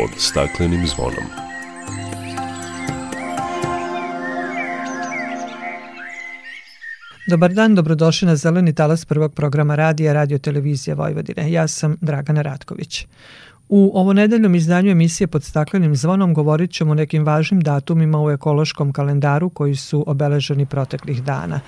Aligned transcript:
pod 0.00 0.10
staklenim 0.16 0.86
zvonom. 0.86 1.24
Dobar 7.28 7.52
dan, 7.52 7.74
dobrodošli 7.74 8.26
na 8.26 8.36
Zeleni 8.36 8.74
talas 8.74 9.04
prvog 9.04 9.34
programa 9.34 9.74
radija 9.74 10.12
Radio 10.12 10.38
Televizija 10.38 10.94
Vojvodine. 10.94 11.52
Ja 11.52 11.68
sam 11.68 11.96
Dragana 12.00 12.42
Ratković. 12.42 13.06
U 13.68 13.90
ovo 13.94 14.12
nedeljnom 14.12 14.54
izdanju 14.54 14.90
emisije 14.90 15.26
pod 15.26 15.44
staklenim 15.44 15.96
zvonom 15.96 16.34
govorit 16.34 16.70
ćemo 16.72 16.90
o 16.90 16.94
nekim 16.94 17.24
važnim 17.24 17.60
datumima 17.60 18.22
u 18.22 18.30
ekološkom 18.30 18.92
kalendaru 18.92 19.50
koji 19.50 19.76
su 19.76 20.04
obeleženi 20.06 20.66
proteklih 20.66 21.22
dana. 21.22 21.60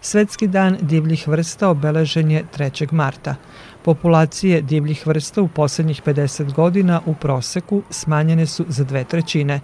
Svetski 0.00 0.46
dan 0.46 0.76
divljih 0.80 1.28
vrsta 1.28 1.68
obeležen 1.68 2.30
je 2.30 2.44
3. 2.58 2.92
marta. 2.92 3.34
Populacije 3.84 4.62
divljih 4.62 5.06
vrsta 5.06 5.42
u 5.42 5.48
poslednjih 5.48 6.02
50 6.06 6.52
godina 6.52 7.00
u 7.06 7.14
proseku 7.14 7.82
smanjene 7.90 8.46
su 8.46 8.64
za 8.68 8.84
dve 8.84 9.04
trećine. 9.04 9.60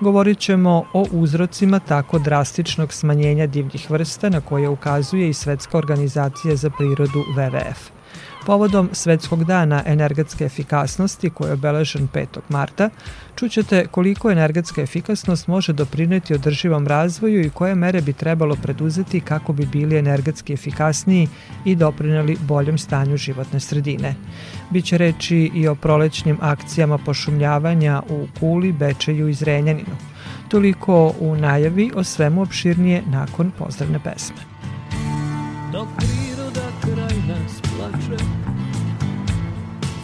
Govorit 0.00 0.38
ćemo 0.38 0.84
o 0.92 1.06
uzrocima 1.12 1.78
tako 1.78 2.18
drastičnog 2.18 2.92
smanjenja 2.92 3.46
divljih 3.46 3.90
vrsta 3.90 4.28
na 4.28 4.40
koje 4.40 4.68
ukazuje 4.68 5.28
i 5.28 5.34
Svetska 5.34 5.78
organizacija 5.78 6.56
za 6.56 6.70
prirodu 6.70 7.24
WWF. 7.36 7.99
Povodom 8.46 8.88
Svetskog 8.92 9.44
dana 9.44 9.82
energetske 9.86 10.44
efikasnosti 10.44 11.30
koji 11.30 11.48
je 11.48 11.52
obeležen 11.52 12.08
5. 12.08 12.26
marta, 12.48 12.90
čućete 13.36 13.86
koliko 13.86 14.30
energetska 14.30 14.82
efikasnost 14.82 15.46
može 15.46 15.72
doprineti 15.72 16.34
održivom 16.34 16.86
razvoju 16.86 17.40
i 17.40 17.50
koje 17.50 17.74
mere 17.74 18.00
bi 18.00 18.12
trebalo 18.12 18.56
preduzeti 18.62 19.20
kako 19.20 19.52
bi 19.52 19.66
bili 19.66 19.98
energetski 19.98 20.52
efikasniji 20.52 21.28
i 21.64 21.76
doprineli 21.76 22.36
boljem 22.40 22.78
stanju 22.78 23.16
životne 23.16 23.60
sredine. 23.60 24.14
Biće 24.70 24.98
reči 24.98 25.50
i 25.54 25.68
o 25.68 25.74
prolećnim 25.74 26.38
akcijama 26.40 26.98
pošumljavanja 26.98 28.02
u 28.08 28.26
Kuli, 28.40 28.72
Bečeju 28.72 29.28
i 29.28 29.34
Zrenjaninu. 29.34 29.96
Toliko 30.48 31.14
u 31.20 31.36
najavi 31.36 31.90
o 31.94 32.04
svemu 32.04 32.42
opširnije 32.42 33.02
nakon 33.06 33.50
pozdravne 33.58 33.98
pesme. 34.04 34.36
Dok 35.72 35.88
priroda 35.96 36.29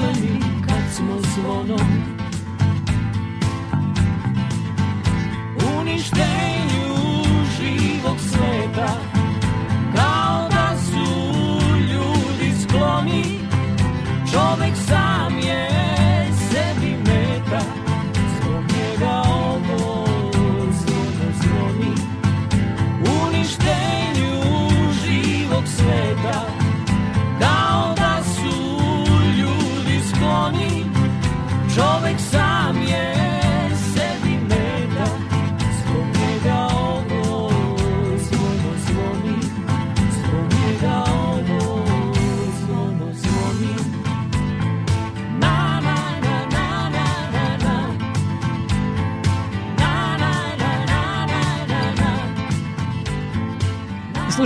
stakleni 0.00 0.40
kad 0.66 0.94
smo 0.96 1.20
zvonom 1.20 2.19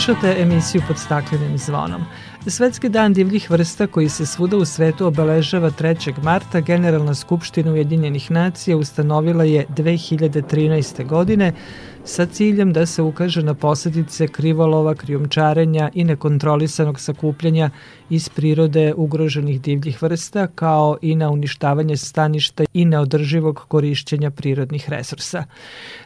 Slušate 0.04 0.42
emisiju 0.42 0.82
pod 0.88 0.98
staklenim 0.98 1.58
zvonom. 1.58 2.04
Svetski 2.46 2.88
dan 2.88 3.12
divljih 3.12 3.50
vrsta 3.50 3.86
koji 3.86 4.08
se 4.08 4.26
svuda 4.26 4.56
u 4.56 4.64
svetu 4.64 5.06
obeležava 5.06 5.70
3. 5.70 6.22
marta 6.22 6.60
Generalna 6.60 7.14
skupština 7.14 7.72
Ujedinjenih 7.72 8.30
nacija 8.30 8.76
ustanovila 8.76 9.44
je 9.44 9.66
2013. 9.68 11.06
godine 11.06 11.52
sa 12.04 12.26
ciljem 12.26 12.72
da 12.72 12.86
se 12.86 13.02
ukaže 13.02 13.42
na 13.42 13.54
posledice 13.54 14.28
krivolova, 14.28 14.94
krijumčarenja 14.94 15.90
i 15.94 16.04
nekontrolisanog 16.04 17.00
sakupljanja 17.00 17.70
iz 18.10 18.28
prirode 18.28 18.94
ugroženih 18.96 19.60
divljih 19.60 20.02
vrsta, 20.02 20.46
kao 20.46 20.98
i 21.02 21.14
na 21.16 21.30
uništavanje 21.30 21.96
staništa 21.96 22.64
i 22.72 22.84
neodrživog 22.84 23.64
korišćenja 23.68 24.30
prirodnih 24.30 24.90
resursa. 24.90 25.44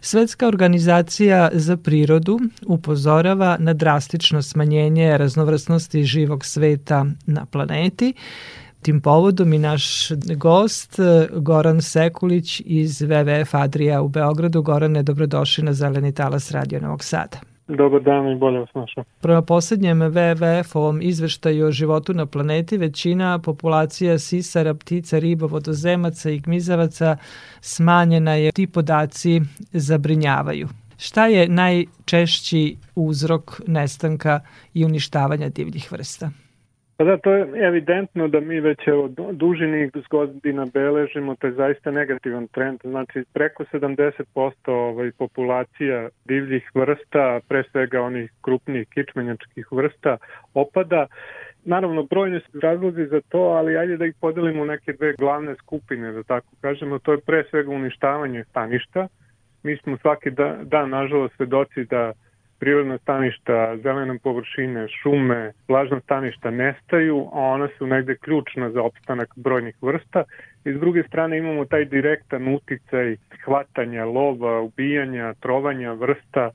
Svetska 0.00 0.48
organizacija 0.48 1.50
za 1.52 1.76
prirodu 1.76 2.38
upozorava 2.66 3.56
na 3.60 3.72
drastično 3.72 4.42
smanjenje 4.42 5.18
raznovrsnosti 5.18 6.04
živog 6.04 6.44
sveta 6.44 7.06
na 7.26 7.46
planeti, 7.46 8.14
tim 8.82 9.00
povodom 9.00 9.52
i 9.52 9.58
naš 9.58 10.08
gost 10.36 10.96
Goran 11.32 11.82
Sekulić 11.82 12.62
iz 12.64 13.02
WWF 13.02 13.62
Adrija 13.64 14.02
u 14.02 14.08
Beogradu. 14.08 14.62
Gorane, 14.62 15.02
dobrodošli 15.02 15.64
na 15.64 15.72
Zeleni 15.72 16.12
talas 16.14 16.50
Radio 16.50 16.80
Novog 16.80 17.04
Sada. 17.04 17.38
Dobar 17.68 18.02
dan 18.02 18.28
i 18.28 18.36
bolje 18.36 18.58
vas 18.58 18.68
našao. 18.74 19.04
Prema 19.20 19.42
poslednjem 19.42 20.00
WWF-ovom 20.00 21.02
izveštaju 21.02 21.66
o 21.66 21.70
životu 21.70 22.14
na 22.14 22.26
planeti, 22.26 22.76
većina 22.76 23.38
populacija 23.38 24.18
sisara, 24.18 24.74
ptica, 24.74 25.18
riba, 25.18 25.46
vodozemaca 25.46 26.30
i 26.30 26.38
gmizavaca 26.38 27.16
smanjena 27.60 28.34
je. 28.34 28.52
Ti 28.52 28.66
podaci 28.66 29.40
zabrinjavaju. 29.72 30.68
Šta 30.98 31.26
je 31.26 31.48
najčešći 31.48 32.76
uzrok 32.94 33.60
nestanka 33.66 34.40
i 34.74 34.84
uništavanja 34.84 35.48
divljih 35.48 35.92
vrsta? 35.92 36.30
Pa 36.98 37.04
da, 37.04 37.16
to 37.16 37.32
je 37.32 37.46
evidentno 37.66 38.28
da 38.28 38.40
mi 38.40 38.60
već 38.60 38.78
evo, 38.86 39.08
duži 39.32 39.90
godina 40.10 40.66
beležimo 40.74 41.34
taj 41.34 41.50
zaista 41.50 41.90
negativan 41.90 42.46
trend. 42.46 42.80
Znači, 42.84 43.24
preko 43.32 43.64
70% 43.64 44.52
ovaj, 44.66 45.10
populacija 45.18 46.08
divljih 46.24 46.70
vrsta, 46.74 47.40
pre 47.48 47.62
svega 47.70 48.02
onih 48.02 48.30
krupnijih 48.42 48.88
kičmenjačkih 48.88 49.66
vrsta, 49.72 50.16
opada. 50.54 51.06
Naravno, 51.64 52.02
brojne 52.02 52.40
su 52.40 52.60
razlozi 52.60 53.06
za 53.06 53.20
to, 53.28 53.38
ali 53.38 53.76
ajde 53.76 53.96
da 53.96 54.06
ih 54.06 54.14
podelimo 54.20 54.62
u 54.62 54.66
neke 54.66 54.92
dve 54.92 55.12
glavne 55.12 55.54
skupine, 55.54 56.12
da 56.12 56.22
tako 56.22 56.48
kažemo. 56.60 56.98
To 56.98 57.12
je 57.12 57.20
pre 57.20 57.44
svega 57.50 57.70
uništavanje 57.70 58.44
staništa. 58.44 59.08
Mi 59.62 59.76
smo 59.76 59.96
svaki 59.96 60.30
dan, 60.30 60.68
dan 60.68 60.90
nažalost, 60.90 61.36
svedoci 61.36 61.84
da 61.84 62.12
prirodna 62.58 62.98
staništa, 62.98 63.76
zelene 63.82 64.18
površine, 64.18 64.86
šume, 65.02 65.52
vlažna 65.68 66.00
staništa 66.00 66.50
nestaju, 66.50 67.28
a 67.32 67.40
ona 67.40 67.68
su 67.78 67.86
negde 67.86 68.16
ključna 68.16 68.70
za 68.70 68.82
opstanak 68.82 69.28
brojnih 69.36 69.76
vrsta. 69.82 70.24
I 70.64 70.72
s 70.72 70.80
druge 70.80 71.02
strane 71.02 71.38
imamo 71.38 71.64
taj 71.64 71.84
direktan 71.84 72.54
uticaj 72.54 73.16
hvatanja, 73.44 74.04
lova, 74.04 74.60
ubijanja, 74.60 75.34
trovanja 75.34 75.92
vrsta, 75.92 76.50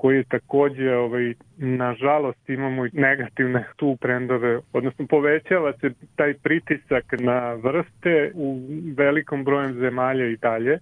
koji 0.00 0.16
je 0.16 0.24
takođe, 0.24 0.94
ovaj, 0.96 1.34
nažalost, 1.58 2.48
imamo 2.48 2.86
i 2.86 2.90
negativne 2.92 3.64
tu 3.76 3.96
trendove, 4.00 4.60
odnosno 4.72 5.06
povećava 5.06 5.72
se 5.72 5.90
taj 6.16 6.34
pritisak 6.34 7.04
na 7.18 7.52
vrste 7.54 8.32
u 8.34 8.60
velikom 8.96 9.44
brojem 9.44 9.72
zemalja 9.72 10.26
i 10.26 10.36
dalje. 10.36 10.78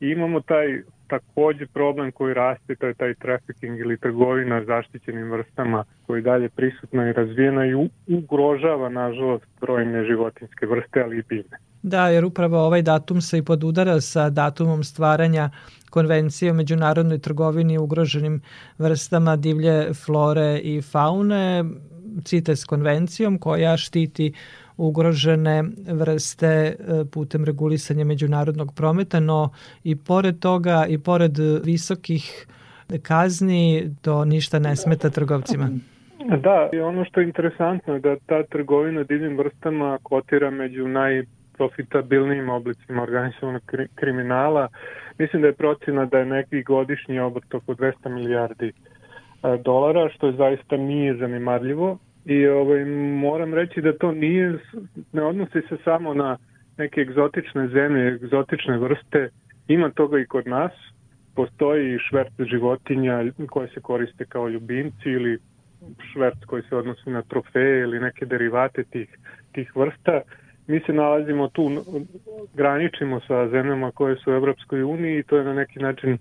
I 0.00 0.08
imamo 0.08 0.40
taj 0.40 0.80
takođe 1.08 1.66
problem 1.66 2.12
koji 2.12 2.34
raste, 2.34 2.74
to 2.74 2.86
je 2.86 2.94
taj 2.94 3.14
trafficking 3.14 3.80
ili 3.80 3.98
trgovina 3.98 4.64
zaštićenim 4.64 5.30
vrstama 5.30 5.84
koji 6.06 6.22
dalje 6.22 6.48
prisutna 6.48 7.08
i 7.08 7.12
razvijena 7.12 7.66
i 7.66 7.74
ugrožava, 8.08 8.88
nažalost, 8.88 9.44
brojne 9.60 10.04
životinske 10.04 10.66
vrste, 10.66 11.02
ali 11.02 11.18
i 11.18 11.22
biljne. 11.28 11.56
Da, 11.82 12.08
jer 12.08 12.24
upravo 12.24 12.58
ovaj 12.58 12.82
datum 12.82 13.20
se 13.20 13.38
i 13.38 13.42
podudara 13.42 14.00
sa 14.00 14.30
datumom 14.30 14.84
stvaranja 14.84 15.50
konvencije 15.90 16.50
o 16.50 16.54
međunarodnoj 16.54 17.18
trgovini 17.18 17.78
ugroženim 17.78 18.40
vrstama 18.78 19.36
divlje 19.36 19.94
flore 20.04 20.60
i 20.62 20.82
faune, 20.82 21.64
CITES 22.24 22.64
konvencijom 22.64 23.38
koja 23.38 23.76
štiti 23.76 24.32
ugrožene 24.76 25.64
vrste 25.92 26.46
e, 26.46 26.74
putem 27.12 27.44
regulisanja 27.44 28.04
međunarodnog 28.04 28.74
prometa, 28.74 29.20
no 29.20 29.50
i 29.84 29.96
pored 29.96 30.38
toga 30.38 30.86
i 30.88 30.98
pored 30.98 31.38
visokih 31.64 32.46
kazni 33.02 33.90
to 34.02 34.24
ništa 34.24 34.58
ne 34.58 34.76
smeta 34.76 35.10
trgovcima. 35.10 35.68
Da, 36.24 36.68
i 36.72 36.80
ono 36.80 37.04
što 37.04 37.20
je 37.20 37.26
interesantno 37.26 37.94
je 37.94 38.00
da 38.00 38.16
ta 38.26 38.42
trgovina 38.42 39.02
divnim 39.02 39.38
vrstama 39.38 39.98
kotira 40.02 40.50
među 40.50 40.88
najprofitabilnijim 40.88 42.48
oblicima 42.48 43.02
organizovanog 43.02 43.62
kriminala. 43.94 44.68
Mislim 45.18 45.42
da 45.42 45.48
je 45.48 45.54
procena 45.54 46.04
da 46.06 46.18
je 46.18 46.26
neki 46.26 46.62
godišnji 46.62 47.18
obrt 47.18 47.54
oko 47.54 47.74
200 47.74 48.08
milijardi 48.08 48.68
e, 48.68 48.72
dolara, 49.64 50.08
što 50.08 50.26
je 50.26 50.32
zaista 50.32 50.76
nije 50.76 51.16
zanimarljivo 51.16 51.98
I 52.24 52.46
ovaj, 52.46 52.84
moram 53.20 53.54
reći 53.54 53.80
da 53.80 53.98
to 53.98 54.12
nije, 54.12 54.58
ne 55.12 55.22
odnosi 55.22 55.60
se 55.68 55.76
samo 55.84 56.14
na 56.14 56.36
neke 56.76 57.00
egzotične 57.00 57.68
zemlje, 57.68 58.08
egzotične 58.08 58.78
vrste. 58.78 59.28
Ima 59.68 59.90
toga 59.90 60.18
i 60.18 60.26
kod 60.26 60.46
nas. 60.46 60.72
Postoji 61.34 61.98
švert 61.98 62.32
životinja 62.38 63.24
koje 63.50 63.68
se 63.68 63.80
koriste 63.80 64.24
kao 64.24 64.48
ljubimci 64.48 65.10
ili 65.10 65.38
švert 66.12 66.44
koji 66.46 66.62
se 66.62 66.76
odnosi 66.76 67.10
na 67.10 67.22
trofeje 67.22 67.80
ili 67.80 68.00
neke 68.00 68.26
derivate 68.26 68.84
tih, 68.84 69.18
tih 69.52 69.76
vrsta. 69.76 70.20
Mi 70.66 70.80
se 70.80 70.92
nalazimo 70.92 71.48
tu, 71.48 71.84
graničimo 72.54 73.20
sa 73.20 73.48
zemljama 73.48 73.90
koje 73.90 74.16
su 74.16 74.30
u 74.30 74.34
Evropskoj 74.34 74.82
uniji 74.82 75.18
i 75.18 75.22
to 75.22 75.36
je 75.36 75.44
na 75.44 75.54
neki 75.54 75.78
način 75.78 76.18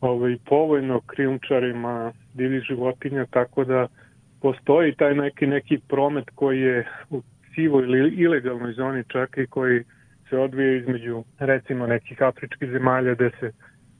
ovaj, 0.00 0.36
povojno 0.46 1.00
krijumčarima 1.00 2.12
divljih 2.34 2.62
životinja, 2.62 3.26
tako 3.30 3.64
da 3.64 3.88
postoji 4.40 4.94
taj 4.94 5.14
neki 5.14 5.46
neki 5.46 5.78
promet 5.88 6.24
koji 6.34 6.60
je 6.60 6.88
u 7.10 7.22
sivoj 7.54 7.84
ili 7.84 8.14
ilegalnoj 8.14 8.72
zoni 8.72 9.04
čak 9.08 9.38
i 9.38 9.46
koji 9.46 9.84
se 10.28 10.38
odvije 10.38 10.78
između 10.78 11.24
recimo 11.38 11.86
nekih 11.86 12.22
afričkih 12.22 12.70
zemalja 12.70 13.14
gde 13.14 13.30
se 13.40 13.52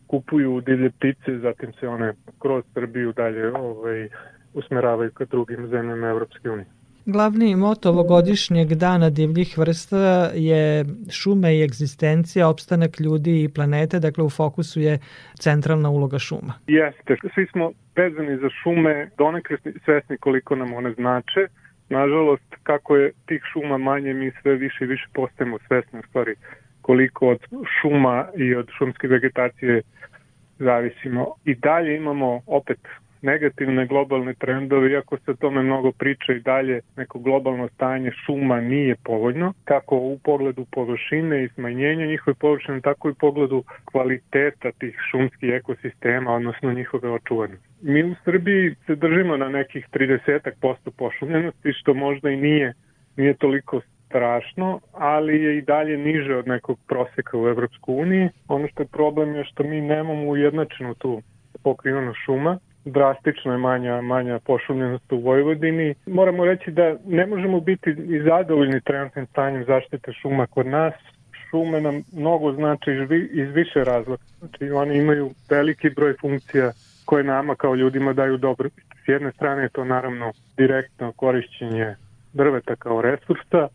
kupuju 0.07 0.61
divlje 0.61 0.91
ptice, 0.91 1.39
zatim 1.39 1.73
se 1.73 1.89
one 1.89 2.13
kroz 2.39 2.65
Srbiju 2.75 3.13
dalje 3.13 3.53
ovaj, 3.57 4.09
usmeravaju 4.55 5.11
ka 5.11 5.25
drugim 5.25 5.69
zemljama 5.69 6.09
Evropske 6.09 6.51
unije. 6.51 6.67
Glavni 7.13 7.57
moto 7.57 7.89
ovogodišnjeg 7.89 8.69
dana 8.69 9.11
divljih 9.11 9.59
vrsta 9.59 10.31
je 10.35 10.85
šume 11.11 11.57
i 11.57 11.63
egzistencija, 11.63 12.49
opstanak 12.49 13.01
ljudi 13.01 13.43
i 13.43 13.49
planete, 13.49 13.99
dakle 14.01 14.25
u 14.25 14.31
fokusu 14.31 14.81
je 14.81 14.99
centralna 15.35 15.91
uloga 15.91 16.19
šuma. 16.19 16.53
Jeste, 16.67 17.17
svi 17.35 17.47
smo 17.53 17.73
vezani 17.97 18.37
za 18.37 18.49
šume, 18.63 19.11
donekle 19.19 19.57
svesni 19.85 20.19
koliko 20.19 20.57
nam 20.57 20.73
one 20.73 20.93
znače. 20.93 21.47
Nažalost, 21.89 22.55
kako 22.63 22.97
je 22.97 23.13
tih 23.27 23.43
šuma 23.53 23.79
manje, 23.79 24.15
mi 24.15 24.33
sve 24.43 24.55
više 24.55 24.85
i 24.85 24.87
više 24.87 25.07
postajemo 25.15 25.59
svesni 25.67 25.99
u 25.99 26.03
stvari 26.09 26.35
koliko 26.81 27.29
od 27.29 27.41
šuma 27.81 28.29
i 28.37 28.55
od 28.55 28.69
šumske 28.79 29.09
vegetacije 29.09 29.83
zavisimo. 30.59 31.35
I 31.45 31.55
dalje 31.55 31.97
imamo 31.97 32.43
opet 32.47 32.79
negativne 33.23 33.87
globalne 33.87 34.35
trendove, 34.35 34.91
iako 34.91 35.19
se 35.19 35.37
tome 35.37 35.63
mnogo 35.63 35.93
priča 35.93 36.33
i 36.33 36.41
dalje, 36.41 36.81
neko 36.97 37.19
globalno 37.19 37.69
stanje 37.69 38.11
šuma 38.27 38.61
nije 38.61 38.97
povoljno, 39.05 39.53
kako 39.65 39.97
u 39.97 40.19
pogledu 40.25 40.67
površine 40.73 41.45
i 41.45 41.49
smanjenja 41.49 42.07
njihove 42.07 42.35
površine, 42.35 42.81
tako 42.81 43.09
i 43.09 43.11
u 43.11 43.15
pogledu 43.15 43.65
kvaliteta 43.85 44.73
tih 44.79 44.99
šumskih 45.11 45.51
ekosistema, 45.51 46.35
odnosno 46.35 46.73
njihove 46.73 47.11
očuvanosti. 47.11 47.69
Mi 47.83 48.05
u 48.05 48.15
Srbiji 48.25 48.75
se 48.87 48.95
držimo 48.95 49.37
na 49.37 49.49
nekih 49.49 49.87
30% 49.93 50.91
pošumljenosti, 50.97 51.73
što 51.73 51.95
možda 51.95 52.31
i 52.31 52.37
nije, 52.37 52.75
nije 53.17 53.35
toliko 53.35 53.81
strašno, 54.07 54.81
ali 54.93 55.43
je 55.43 55.59
i 55.59 55.63
dalje 55.63 55.99
niže 55.99 56.37
od 56.37 56.49
nekog 56.49 56.79
proseka 56.89 57.39
u 57.39 57.49
Evropsku 57.49 57.95
uniji. 57.95 58.29
Ono 58.49 58.69
što 58.69 58.83
je 58.83 58.87
problem 58.87 59.35
je 59.35 59.45
što 59.45 59.63
mi 59.63 59.81
nemamo 59.81 60.25
ujednačenu 60.25 60.95
tu 60.95 61.23
pokrivanu 61.63 62.15
šuma 62.25 62.59
drastično 62.85 63.53
je 63.53 63.59
manja, 63.59 64.01
manja 64.01 64.39
pošumljenost 64.39 65.13
u 65.13 65.21
Vojvodini. 65.21 65.95
Moramo 66.07 66.45
reći 66.45 66.71
da 66.71 66.97
ne 67.07 67.27
možemo 67.27 67.61
biti 67.61 67.91
i 67.91 68.21
zadovoljni 68.23 68.81
trenutnim 68.81 69.27
stanjem 69.27 69.65
zaštite 69.65 70.13
šuma 70.13 70.47
kod 70.47 70.67
nas. 70.67 70.95
Šume 71.51 71.81
nam 71.81 72.03
mnogo 72.13 72.53
znači 72.53 72.91
iz 73.33 73.49
više 73.55 73.85
razloga. 73.85 74.23
Znači 74.39 74.71
oni 74.71 74.99
imaju 74.99 75.31
veliki 75.51 75.91
broj 75.91 76.15
funkcija 76.21 76.73
koje 77.05 77.25
nama 77.25 77.55
kao 77.55 77.75
ljudima 77.75 78.13
daju 78.13 78.37
dobro. 78.37 78.69
S 79.05 79.09
jedne 79.09 79.33
strane 79.33 79.63
je 79.63 79.69
to 79.69 79.85
naravno 79.85 80.33
direktno 80.57 81.13
korišćenje 81.13 81.95
drveta 82.33 82.77
kao 82.77 83.03
resursa, 83.03 83.69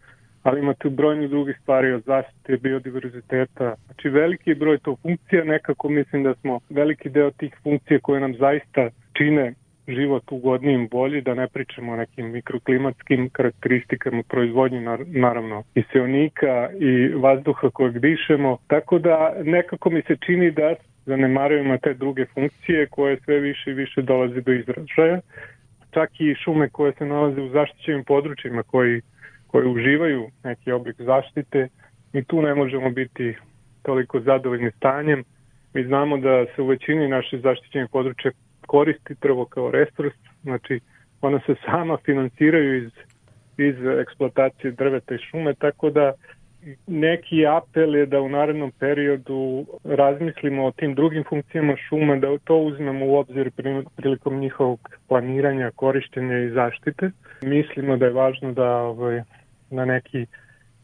ali 0.45 0.59
imate 0.59 0.89
brojni 0.89 1.27
drugi 1.27 1.53
stvari 1.61 1.91
od 1.91 2.03
zaštite 2.03 2.57
biodiverziteta. 2.57 3.75
Znači 3.85 4.09
veliki 4.09 4.53
broj 4.53 4.77
to 4.77 4.95
funkcija, 5.01 5.43
nekako 5.43 5.89
mislim 5.89 6.23
da 6.23 6.33
smo 6.35 6.59
veliki 6.69 7.09
deo 7.09 7.31
tih 7.31 7.55
funkcija 7.63 7.99
koje 7.99 8.21
nam 8.21 8.35
zaista 8.35 8.89
čine 9.13 9.53
život 9.87 10.23
ugodnijim 10.31 10.87
bolji, 10.87 11.21
da 11.21 11.33
ne 11.33 11.47
pričamo 11.47 11.93
o 11.93 11.95
nekim 11.95 12.31
mikroklimatskim 12.31 13.29
karakteristikama 13.29 14.23
proizvodnje, 14.29 14.81
naravno 15.05 15.63
i 15.75 15.83
seonika 15.91 16.69
i 16.79 17.07
vazduha 17.07 17.69
kojeg 17.69 17.99
dišemo, 17.99 18.57
tako 18.67 18.99
da 18.99 19.33
nekako 19.43 19.89
mi 19.89 20.01
se 20.01 20.15
čini 20.25 20.51
da 20.51 20.75
zanemarujemo 21.05 21.77
te 21.77 21.93
druge 21.93 22.25
funkcije 22.25 22.87
koje 22.87 23.19
sve 23.19 23.39
više 23.39 23.71
i 23.71 23.73
više 23.73 24.01
dolaze 24.01 24.41
do 24.41 24.53
izražaja. 24.53 25.19
Čak 25.91 26.09
i 26.19 26.35
šume 26.35 26.69
koje 26.69 26.93
se 26.93 27.05
nalaze 27.05 27.41
u 27.41 27.49
zaštićenim 27.49 28.03
područjima 28.03 28.63
koji 28.63 29.01
koje 29.55 29.67
uživaju 29.67 30.27
neki 30.43 30.71
oblik 30.71 30.95
zaštite, 31.01 31.67
mi 32.13 32.23
tu 32.23 32.41
ne 32.41 32.55
možemo 32.55 32.89
biti 32.89 33.35
toliko 33.81 34.19
zadovoljni 34.19 34.71
stanjem. 34.71 35.23
Mi 35.73 35.83
znamo 35.83 36.17
da 36.17 36.45
se 36.55 36.61
u 36.61 36.67
većini 36.67 37.07
naših 37.07 37.41
zaštićenih 37.41 37.89
područja 37.91 38.31
koristi 38.67 39.15
drvo 39.21 39.45
kao 39.45 39.71
resurs, 39.71 40.15
znači 40.43 40.79
ona 41.21 41.39
se 41.45 41.55
sama 41.65 41.97
finansiraju 42.05 42.83
iz, 42.83 42.91
iz 43.57 43.75
eksploatacije 44.01 44.71
drveta 44.71 45.15
i 45.15 45.17
šume, 45.17 45.53
tako 45.53 45.89
da 45.89 46.13
neki 46.87 47.45
apel 47.45 47.95
je 47.95 48.05
da 48.05 48.21
u 48.21 48.29
narednom 48.29 48.71
periodu 48.79 49.65
razmislimo 49.83 50.65
o 50.65 50.71
tim 50.71 50.95
drugim 50.95 51.23
funkcijama 51.29 51.75
šuma, 51.89 52.15
da 52.15 52.37
to 52.43 52.57
uzmemo 52.57 53.05
u 53.05 53.15
obzir 53.15 53.51
prilikom 53.95 54.39
njihovog 54.39 54.89
planiranja, 55.07 55.71
korištenja 55.75 56.37
i 56.39 56.49
zaštite. 56.49 57.11
Mislimo 57.41 57.97
da 57.97 58.05
je 58.05 58.11
važno 58.11 58.51
da 58.51 58.77
ovaj, 58.77 59.21
na 59.69 59.85
neki 59.85 60.25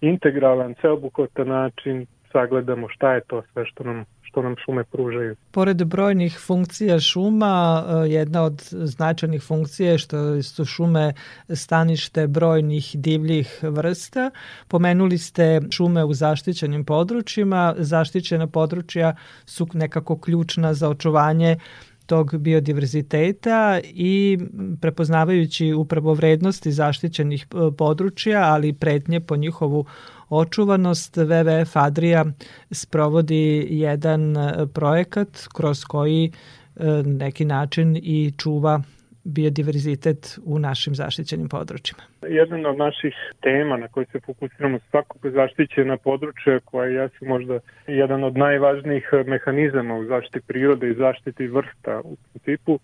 integralan, 0.01 0.75
ceobuhvatan 0.81 1.47
način 1.47 2.05
sagledamo 2.31 2.89
šta 2.89 3.13
je 3.13 3.21
to 3.21 3.43
sve 3.53 3.65
što 3.65 3.83
nam 3.83 4.05
što 4.31 4.41
nam 4.41 4.55
šume 4.65 4.83
pružaju. 4.83 5.35
Pored 5.51 5.85
brojnih 5.85 6.37
funkcija 6.39 6.99
šuma, 6.99 7.83
e, 7.87 8.09
jedna 8.09 8.43
od 8.43 8.61
značajnih 8.71 9.43
funkcija 9.43 9.91
je 9.91 9.97
što 9.97 10.41
su 10.43 10.65
šume 10.65 11.13
stanište 11.49 12.27
brojnih 12.27 12.91
divljih 12.93 13.59
vrsta. 13.63 14.31
Pomenuli 14.67 15.17
ste 15.17 15.61
šume 15.71 16.03
u 16.03 16.13
zaštićenim 16.13 16.85
područjima. 16.85 17.73
Zaštićena 17.77 18.47
područja 18.47 19.15
su 19.45 19.67
nekako 19.73 20.17
ključna 20.17 20.73
za 20.73 20.89
očuvanje 20.89 21.57
tog 22.05 22.37
biodiverziteta 22.37 23.79
i 23.83 24.39
prepoznavajući 24.81 25.73
upravo 25.73 26.13
vrednosti 26.13 26.71
zaštićenih 26.71 27.47
e, 27.51 27.75
područja, 27.77 28.41
ali 28.43 28.67
i 28.67 28.73
pretnje 28.73 29.19
po 29.19 29.35
njihovu 29.35 29.85
očuvanost, 30.29 31.17
WWF 31.17 31.71
Adria 31.73 32.25
sprovodi 32.71 33.67
jedan 33.69 34.37
e, 34.37 34.67
projekat 34.73 35.47
kroz 35.53 35.83
koji 35.83 36.31
e, 36.75 36.85
neki 37.05 37.45
način 37.45 37.97
i 38.03 38.33
čuva 38.37 38.81
biodiverzitet 39.23 40.39
u 40.45 40.59
našim 40.59 40.95
zaštićenim 40.95 41.49
područjima. 41.49 42.01
Jedan 42.21 42.65
od 42.65 42.77
naših 42.77 43.13
tema 43.41 43.77
na 43.77 43.87
koje 43.87 44.05
se 44.05 44.19
fokusiramo 44.19 44.79
svakako 44.89 45.29
zaštićena 45.29 45.97
područja 45.97 46.59
koja 46.59 46.87
je 46.87 46.95
jesu 46.95 47.25
možda 47.25 47.59
jedan 47.87 48.23
od 48.23 48.37
najvažnijih 48.37 49.09
mehanizama 49.25 49.95
u 49.95 50.05
zaštiti 50.05 50.39
prirode 50.47 50.89
i 50.89 50.95
zaštiti 50.95 51.47
vrsta 51.47 52.01
u 52.03 52.15
principu 52.15 52.79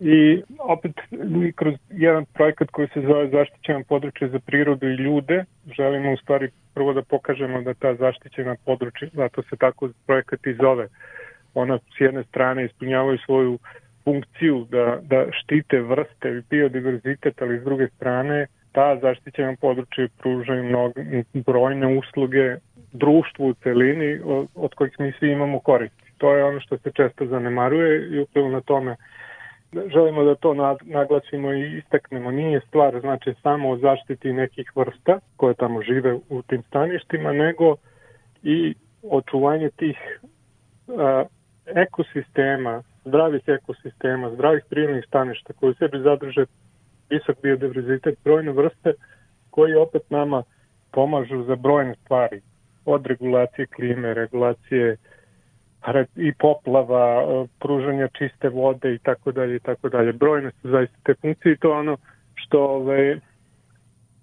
I 0.00 0.42
opet 0.58 0.92
mi 1.10 1.52
kroz 1.52 1.74
jedan 1.90 2.24
projekat 2.24 2.68
koji 2.70 2.88
se 2.88 3.00
zove 3.00 3.28
zaštićeno 3.28 3.82
područje 3.88 4.28
za 4.28 4.38
prirodu 4.38 4.86
i 4.86 4.94
ljude 4.94 5.44
želimo 5.76 6.12
u 6.12 6.16
stvari 6.16 6.50
prvo 6.74 6.92
da 6.92 7.02
pokažemo 7.02 7.62
da 7.62 7.74
ta 7.74 7.94
zaštićena 7.94 8.56
područja, 8.64 9.08
zato 9.12 9.42
se 9.42 9.56
tako 9.56 9.88
projekat 10.06 10.46
i 10.46 10.54
zove, 10.54 10.88
ona 11.54 11.78
s 11.78 12.00
jedne 12.00 12.24
strane 12.24 12.64
ispunjavaju 12.64 13.18
svoju 13.18 13.58
funkciju 14.04 14.66
da, 14.70 14.98
da 15.02 15.26
štite 15.32 15.80
vrste 15.80 16.28
i 16.30 16.42
biodiverzitet, 16.50 17.42
ali 17.42 17.60
s 17.60 17.64
druge 17.64 17.88
strane 17.88 18.46
ta 18.72 18.98
zaštićena 19.02 19.56
područja 19.60 20.08
pružaju 20.18 20.64
mnoge, 20.64 21.00
brojne 21.34 21.98
usluge 21.98 22.56
društvu 22.92 23.46
u 23.46 23.54
celini 23.54 24.20
od, 24.24 24.48
od 24.54 24.74
kojih 24.74 24.92
mi 24.98 25.12
svi 25.18 25.32
imamo 25.32 25.60
koristi. 25.60 26.12
To 26.18 26.34
je 26.34 26.44
ono 26.44 26.60
što 26.60 26.78
se 26.78 26.90
često 26.92 27.26
zanemaruje 27.26 28.08
i 28.10 28.20
upravo 28.20 28.48
na 28.48 28.60
tome 28.60 28.96
želimo 29.92 30.24
da 30.24 30.34
to 30.34 30.76
naglasimo 30.82 31.52
i 31.52 31.78
istaknemo. 31.78 32.30
Nije 32.30 32.60
stvar 32.68 33.00
znači 33.00 33.34
samo 33.42 33.70
o 33.70 33.78
zaštiti 33.78 34.32
nekih 34.32 34.72
vrsta 34.76 35.18
koje 35.36 35.54
tamo 35.54 35.82
žive 35.82 36.14
u 36.28 36.42
tim 36.42 36.62
staništima, 36.62 37.32
nego 37.32 37.76
i 38.42 38.74
očuvanje 39.10 39.70
tih 39.70 39.96
a, 40.88 41.24
ekosistema, 41.66 42.82
zdravih 43.04 43.42
ekosistema, 43.46 44.30
zdravih 44.30 44.64
prirodnih 44.70 45.04
staništa 45.08 45.52
koji 45.52 45.70
u 45.70 45.74
sebi 45.74 45.98
zadrže 45.98 46.44
visok 47.10 47.42
biodiverzitet, 47.42 48.18
brojne 48.24 48.52
vrste 48.52 48.92
koji 49.50 49.74
opet 49.74 50.10
nama 50.10 50.42
pomažu 50.92 51.42
za 51.42 51.56
brojne 51.56 51.94
stvari, 51.94 52.40
od 52.84 53.06
regulacije 53.06 53.66
klime, 53.66 54.14
regulacije 54.14 54.96
i 56.16 56.32
poplava, 56.34 57.22
e, 57.22 57.46
pružanja 57.60 58.08
čiste 58.08 58.48
vode 58.48 58.94
i 58.94 58.98
tako 58.98 59.32
dalje 59.32 59.56
i 59.56 59.60
tako 59.60 59.88
dalje. 59.88 60.12
Brojne 60.12 60.50
su 60.50 60.70
zaista 60.70 60.96
te 61.04 61.14
funkcije 61.14 61.52
i 61.52 61.56
to 61.56 61.72
ono 61.72 61.96
što 62.34 62.64
ove, 62.64 63.20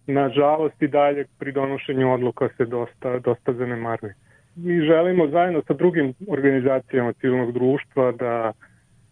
nažalost 0.08 0.82
i 0.82 0.88
dalje 0.88 1.26
pri 1.40 1.52
donošenju 1.52 2.14
odluka 2.14 2.50
se 2.58 2.66
dosta, 2.66 3.20
dosta 3.20 3.54
zanemarne. 3.54 4.14
Mi 4.56 4.82
želimo 4.82 5.28
zajedno 5.28 5.62
sa 5.68 5.74
drugim 5.74 6.14
organizacijama 6.28 7.14
civilnog 7.14 7.52
društva 7.52 8.12
da, 8.12 8.52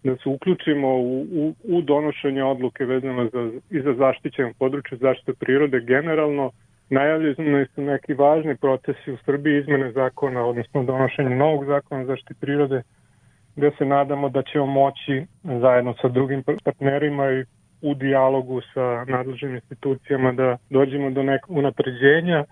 da 0.04 0.16
se 0.16 0.30
uključimo 0.30 0.88
u, 0.88 1.22
u, 1.22 1.54
u 1.64 1.82
donošenje 1.82 2.44
odluke 2.44 2.86
vezano 2.86 3.30
za, 3.34 3.52
i 3.70 3.82
za 3.82 3.94
zaštićeno 3.94 4.54
područje 4.60 4.98
zaštite 4.98 5.34
prirode 5.34 5.80
generalno, 5.80 6.52
Najavljeni 6.90 7.66
su 7.76 7.82
neki 7.82 8.14
važni 8.14 8.58
procesi 8.58 9.12
u 9.12 9.18
Srbiji, 9.26 9.60
izmene 9.60 9.92
zakona, 9.92 10.46
odnosno 10.46 10.84
donošenje 10.84 11.36
novog 11.36 11.66
zakona 11.66 12.06
zaštiti 12.06 12.34
prirode, 12.40 12.82
gde 13.56 13.72
se 13.78 13.86
nadamo 13.86 14.30
da 14.30 14.44
ćemo 14.44 14.66
moći 14.66 15.26
zajedno 15.44 15.94
sa 16.02 16.08
drugim 16.08 16.44
partnerima 16.64 17.32
i 17.32 17.44
u 17.82 17.94
dijalogu 17.94 18.62
sa 18.74 19.06
nadležnim 19.08 19.56
institucijama 19.56 20.32
da 20.32 20.58
dođemo 20.70 21.10
do 21.10 21.24
nekog 21.24 21.58
unapređenja, 21.58 22.44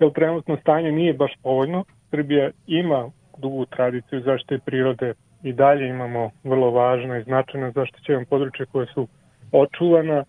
jer 0.00 0.12
trenutno 0.12 0.56
stanje 0.56 0.92
nije 0.92 1.14
baš 1.14 1.32
povoljno. 1.42 1.84
Srbija 2.10 2.50
ima 2.66 3.10
dugu 3.38 3.66
tradiciju 3.66 4.20
zaštite 4.20 4.58
prirode 4.64 5.14
i 5.42 5.52
dalje 5.52 5.88
imamo 5.88 6.30
vrlo 6.44 6.70
važna 6.70 7.18
i 7.18 7.22
značajna 7.22 7.70
zaštićena 7.70 8.24
područja 8.30 8.66
koje 8.66 8.86
su 8.86 9.08
očuvana, 9.52 10.24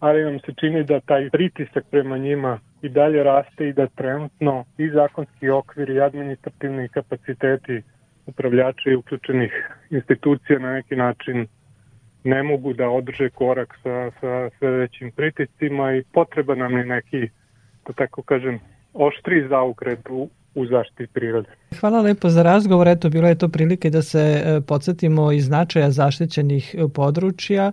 ali 0.00 0.24
nam 0.24 0.38
se 0.38 0.52
čini 0.60 0.84
da 0.84 1.00
taj 1.00 1.30
pritisak 1.30 1.84
prema 1.90 2.18
njima 2.18 2.58
i 2.82 2.88
dalje 2.88 3.22
raste 3.22 3.68
i 3.68 3.72
da 3.72 3.86
trenutno 3.86 4.64
i 4.78 4.88
zakonski 4.88 5.50
okvir 5.50 5.90
i 5.90 6.00
administrativni 6.00 6.88
kapaciteti 6.88 7.82
upravljača 8.26 8.90
i 8.90 8.94
uključenih 8.94 9.52
institucija 9.90 10.58
na 10.58 10.72
neki 10.72 10.96
način 10.96 11.46
ne 12.24 12.42
mogu 12.42 12.72
da 12.72 12.88
održe 12.88 13.30
korak 13.30 13.78
sa, 13.82 14.10
sa 14.20 14.50
sve 14.58 14.70
većim 14.70 15.10
pritiscima 15.10 15.92
i 15.92 16.04
potreba 16.12 16.54
nam 16.54 16.78
je 16.78 16.84
neki, 16.84 17.28
da 17.86 17.92
tako 17.92 18.22
kažem, 18.22 18.60
oštri 18.94 19.48
zaukret 19.48 20.08
u, 20.10 20.28
u 20.54 20.66
zaštiti 20.66 21.06
prirode. 21.06 21.48
Hvala 21.80 22.00
lepo 22.00 22.28
za 22.28 22.42
razgovor. 22.42 22.88
Eto, 22.88 23.10
bilo 23.10 23.28
je 23.28 23.34
to 23.34 23.48
prilike 23.48 23.90
da 23.90 24.02
se 24.02 24.42
e, 24.44 24.60
podsjetimo 24.60 25.32
i 25.32 25.40
značaja 25.40 25.90
zaštićenih 25.90 26.74
e, 26.78 26.88
područja 26.88 27.72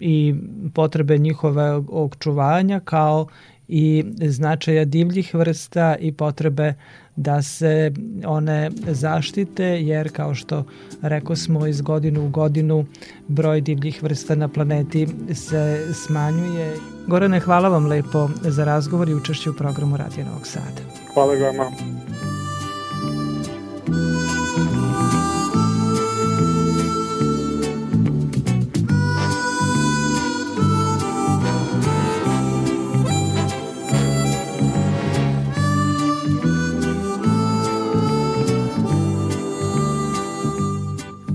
i 0.00 0.34
potrebe 0.74 1.18
njihove 1.18 1.82
očuvanja 1.90 2.80
kao 2.80 3.26
i 3.68 4.04
značaja 4.20 4.84
divljih 4.84 5.34
vrsta 5.34 5.96
i 6.00 6.12
potrebe 6.12 6.74
da 7.16 7.42
se 7.42 7.92
one 8.26 8.70
zaštite 8.86 9.64
jer 9.64 10.12
kao 10.12 10.34
što 10.34 10.64
reko 11.02 11.36
smo 11.36 11.66
iz 11.66 11.80
godinu 11.80 12.26
u 12.26 12.28
godinu 12.28 12.86
broj 13.28 13.60
divljih 13.60 14.02
vrsta 14.02 14.34
na 14.34 14.48
planeti 14.48 15.08
se 15.34 15.86
smanjuje. 15.92 16.76
Gorane, 17.06 17.40
hvala 17.40 17.68
vam 17.68 17.86
lepo 17.86 18.28
za 18.40 18.64
razgovor 18.64 19.08
i 19.08 19.14
učešće 19.14 19.50
u 19.50 19.56
programu 19.56 19.96
Radio 19.96 20.24
Novog 20.24 20.46
Sada. 20.46 20.97
Hvala 21.14 21.34
vama. 21.34 21.70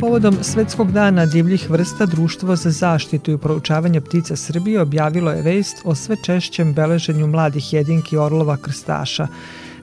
Povodom 0.04 0.38
Svetskog 0.42 0.92
dana 0.92 1.26
divljih 1.26 1.70
vrsta 1.70 2.06
Društvo 2.06 2.56
za 2.56 2.70
zaštitu 2.72 3.32
i 3.32 3.38
proučavanje 3.38 4.02
ptica 4.02 4.36
Srbije 4.36 4.82
objavilo 4.82 5.32
je 5.32 5.42
vest 5.42 5.78
o 5.84 5.96
sve 5.96 6.16
češćem 6.26 6.74
beleženju 6.74 7.28
mladih 7.28 7.74
jedinki 7.74 8.18
orlova 8.18 8.58
krstaša. 8.58 9.28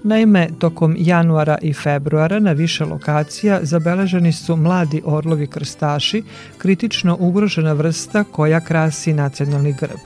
Naime, 0.02 0.48
tokom 0.58 0.94
januara 0.98 1.58
i 1.62 1.72
februara 1.72 2.38
na 2.38 2.52
više 2.52 2.84
lokacija 2.84 3.60
zabeleženi 3.62 4.32
su 4.32 4.56
mladi 4.56 5.02
orlovi 5.04 5.46
krstaši, 5.46 6.22
kritično 6.58 7.16
ugrožena 7.20 7.72
vrsta 7.72 8.24
koja 8.24 8.60
krasi 8.60 9.12
nacionalni 9.12 9.74
grb. 9.80 9.98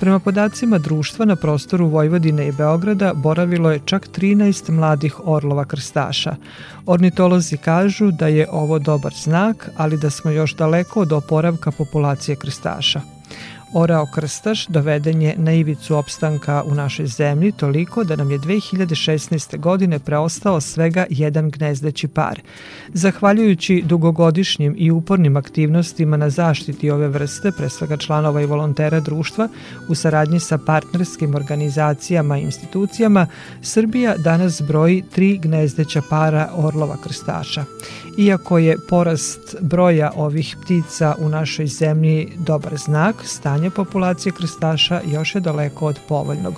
Prema 0.00 0.18
podacima 0.18 0.78
društva 0.78 1.24
na 1.24 1.36
prostoru 1.36 1.86
Vojvodine 1.86 2.48
i 2.48 2.52
Beograda 2.52 3.12
boravilo 3.14 3.70
je 3.70 3.80
čak 3.84 4.08
13 4.18 4.70
mladih 4.70 5.26
orlova 5.26 5.64
krstaša. 5.64 6.36
Ornitolozi 6.86 7.56
kažu 7.56 8.10
da 8.10 8.28
je 8.28 8.48
ovo 8.50 8.78
dobar 8.78 9.12
znak, 9.24 9.70
ali 9.76 9.98
da 9.98 10.10
smo 10.10 10.30
još 10.30 10.56
daleko 10.56 11.00
od 11.00 11.12
oporavka 11.12 11.70
populacije 11.70 12.36
krstaša. 12.36 13.13
Orao 13.76 14.06
Krstaš 14.06 14.66
doveden 14.66 15.22
je 15.22 15.34
na 15.36 15.52
ivicu 15.52 15.96
opstanka 15.96 16.62
u 16.66 16.74
našoj 16.74 17.06
zemlji 17.06 17.52
toliko 17.52 18.04
da 18.04 18.16
nam 18.16 18.30
je 18.30 18.38
2016. 18.38 19.58
godine 19.58 19.98
preostao 19.98 20.60
svega 20.60 21.06
jedan 21.10 21.50
gnezdeći 21.50 22.08
par. 22.08 22.40
Zahvaljujući 22.92 23.82
dugogodišnjim 23.86 24.74
i 24.78 24.90
upornim 24.90 25.36
aktivnostima 25.36 26.16
na 26.16 26.30
zaštiti 26.30 26.90
ove 26.90 27.08
vrste, 27.08 27.52
pre 27.52 27.68
svega 27.68 27.96
članova 27.96 28.42
i 28.42 28.46
volontera 28.46 29.00
društva, 29.00 29.48
u 29.88 29.94
saradnji 29.94 30.40
sa 30.40 30.58
partnerskim 30.58 31.34
organizacijama 31.34 32.38
i 32.38 32.42
institucijama, 32.42 33.26
Srbija 33.62 34.16
danas 34.16 34.62
broji 34.62 35.02
tri 35.14 35.38
gnezdeća 35.38 36.02
para 36.10 36.50
orlova 36.56 36.96
krstaša. 37.04 37.64
Iako 38.18 38.58
je 38.58 38.76
porast 38.88 39.56
broja 39.60 40.10
ovih 40.16 40.56
ptica 40.62 41.14
u 41.18 41.28
našoj 41.28 41.66
zemlji 41.66 42.32
dobar 42.46 42.76
znak, 42.76 43.16
stanje 43.24 43.63
stanje 43.64 43.86
populacije 43.86 44.32
krstaša 44.32 45.00
još 45.06 45.34
je 45.34 45.40
daleko 45.40 45.86
od 45.86 45.98
povoljnog. 46.08 46.54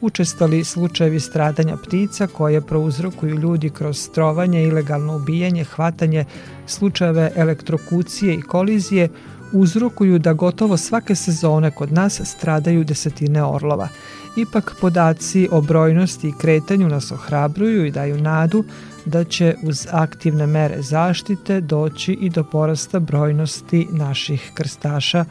Učestali 0.00 0.64
slučajevi 0.64 1.20
stradanja 1.20 1.76
ptica 1.76 2.26
koje 2.26 2.60
prouzrokuju 2.60 3.34
ljudi 3.34 3.70
kroz 3.70 4.08
trovanje, 4.14 4.62
ilegalno 4.62 5.16
ubijanje, 5.16 5.64
hvatanje, 5.64 6.24
slučajeve 6.66 7.30
elektrokucije 7.36 8.34
i 8.34 8.42
kolizije 8.42 9.08
uzrokuju 9.52 10.18
da 10.18 10.32
gotovo 10.32 10.76
svake 10.76 11.14
sezone 11.14 11.70
kod 11.70 11.92
nas 11.92 12.20
stradaju 12.24 12.84
desetine 12.84 13.44
orlova. 13.44 13.88
Ipak 14.36 14.74
podaci 14.80 15.48
o 15.50 15.60
brojnosti 15.60 16.28
i 16.28 16.34
kretanju 16.40 16.88
nas 16.88 17.12
ohrabruju 17.12 17.86
i 17.86 17.90
daju 17.90 18.20
nadu 18.20 18.64
da 19.04 19.24
će 19.24 19.54
uz 19.62 19.86
aktivne 19.90 20.46
mere 20.46 20.82
zaštite 20.82 21.60
doći 21.60 22.12
i 22.12 22.30
do 22.30 22.44
porasta 22.44 22.98
brojnosti 22.98 23.88
naših 23.90 24.50
krstaša, 24.54 25.24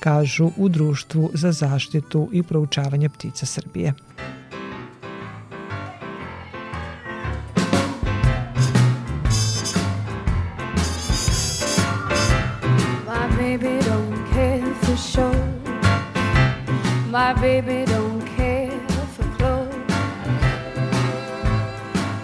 kažu 0.00 0.50
u 0.56 0.68
Društvu 0.68 1.30
za 1.34 1.52
zaštitu 1.52 2.28
i 2.32 2.42
proučavanje 2.42 3.08
ptica 3.08 3.46
Srbije. 3.46 3.94
My 17.16 17.32
baby 17.32 17.86
don't 17.86 18.20
care 18.36 18.80
for 19.16 19.24
clothes. 19.36 19.94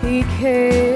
He 0.03 0.23
cares 0.39 0.92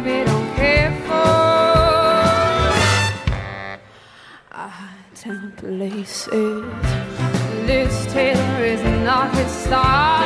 baby 0.00 0.24
don't 0.24 0.54
care 0.56 0.92
for 1.06 1.16
item 4.52 5.52
places. 5.56 6.64
Liz 7.66 8.06
Taylor 8.12 8.64
is 8.64 8.82
not 9.04 9.34
his 9.34 9.50
star, 9.50 10.25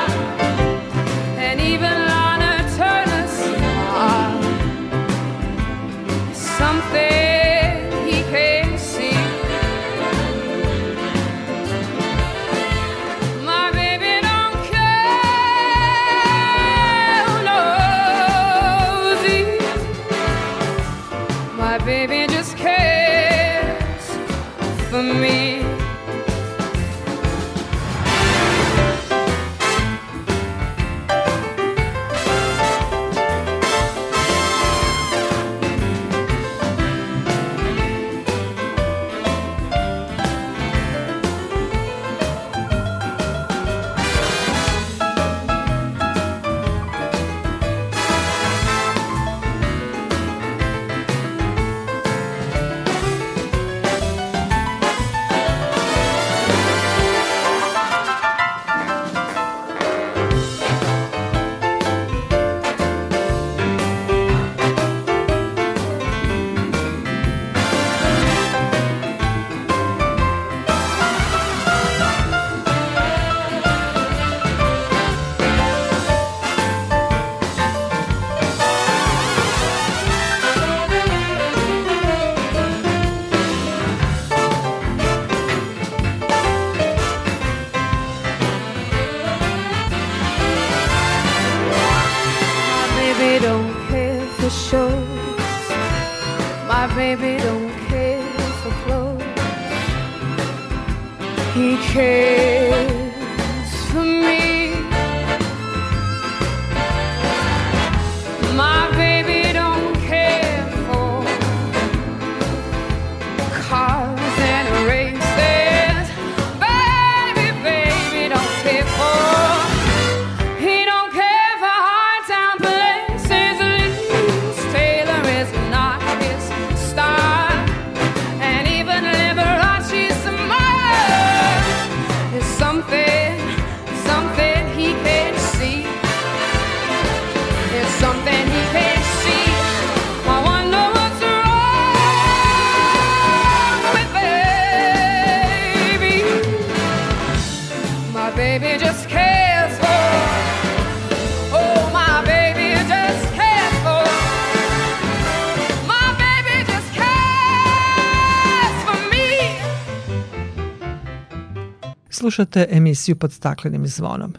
Slušate 162.30 162.66
emisiju 162.70 163.16
pod 163.16 163.32
staklenim 163.32 163.86
zvonom. 163.86 164.34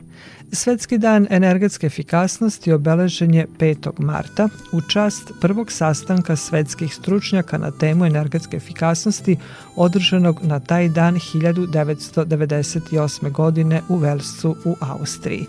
Svetski 0.52 0.98
dan 0.98 1.28
energetske 1.30 1.88
efikasnosti 1.88 2.72
obeležen 2.72 3.34
je 3.34 3.48
5. 3.60 3.92
marta 4.00 4.50
u 4.72 4.82
čast 4.82 5.32
prvog 5.42 5.72
sastanka 5.72 6.36
svetskih 6.36 6.96
stručnjaka 6.96 7.58
na 7.58 7.72
temu 7.72 8.06
energetske 8.06 8.58
efikasnosti 8.58 9.38
održanog 9.76 10.40
na 10.42 10.60
taj 10.60 10.90
dan 10.90 11.16
1998. 11.16 13.32
godine 13.32 13.82
u 13.90 13.98
Velsu 13.98 14.56
u 14.66 14.76
Austriji. 14.80 15.46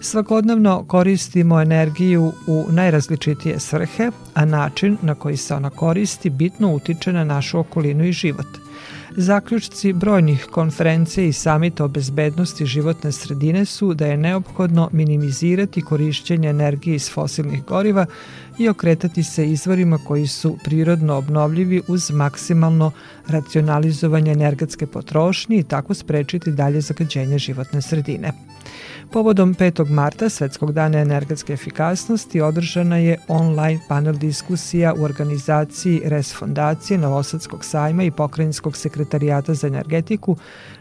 Svakodnevno 0.00 0.84
koristimo 0.84 1.60
energiju 1.60 2.32
u 2.46 2.66
najrazličitije 2.70 3.60
svrhe, 3.60 4.10
a 4.34 4.44
način 4.44 4.96
na 5.02 5.14
koji 5.14 5.36
se 5.36 5.54
ona 5.54 5.70
koristi 5.70 6.30
bitno 6.30 6.74
utiče 6.74 7.12
na 7.12 7.24
našu 7.24 7.58
okolinu 7.58 8.04
i 8.04 8.12
život– 8.12 8.46
Zaključci 9.16 9.92
brojnih 9.92 10.46
konferencija 10.50 11.26
i 11.26 11.32
samita 11.32 11.84
o 11.84 11.88
bezbednosti 11.88 12.66
životne 12.66 13.12
sredine 13.12 13.64
su 13.64 13.94
da 13.94 14.06
je 14.06 14.16
neophodno 14.16 14.88
minimizirati 14.92 15.82
korišćenje 15.82 16.48
energije 16.48 16.96
iz 16.96 17.10
fosilnih 17.10 17.64
goriva 17.64 18.06
i 18.58 18.68
okretati 18.68 19.22
se 19.22 19.46
izvorima 19.46 19.98
koji 19.98 20.26
su 20.26 20.56
prirodno 20.64 21.14
obnovljivi 21.14 21.82
uz 21.88 22.10
maksimalno 22.10 22.90
racionalizovanje 23.28 24.32
energetske 24.32 24.86
potrošnje 24.86 25.56
i 25.56 25.62
tako 25.62 25.94
sprečiti 25.94 26.52
dalje 26.52 26.80
zagađenje 26.80 27.38
životne 27.38 27.82
sredine. 27.82 28.32
Povodom 29.12 29.54
5. 29.54 29.90
marta, 29.90 30.28
Svetskog 30.28 30.72
dana 30.72 30.98
energetske 30.98 31.52
efikasnosti, 31.52 32.40
održana 32.40 32.96
je 32.96 33.18
online 33.28 33.80
panel 33.88 34.14
diskusija 34.14 34.94
u 34.94 35.02
organizaciji 35.04 36.02
RES 36.04 36.34
fondacije 36.34 36.98
Novosadskog 36.98 37.64
sajma 37.64 38.04
i 38.04 38.10
Pokrajinskog 38.10 38.76
sekretarijata 38.76 39.54
za 39.54 39.66
energetiku, 39.66 40.36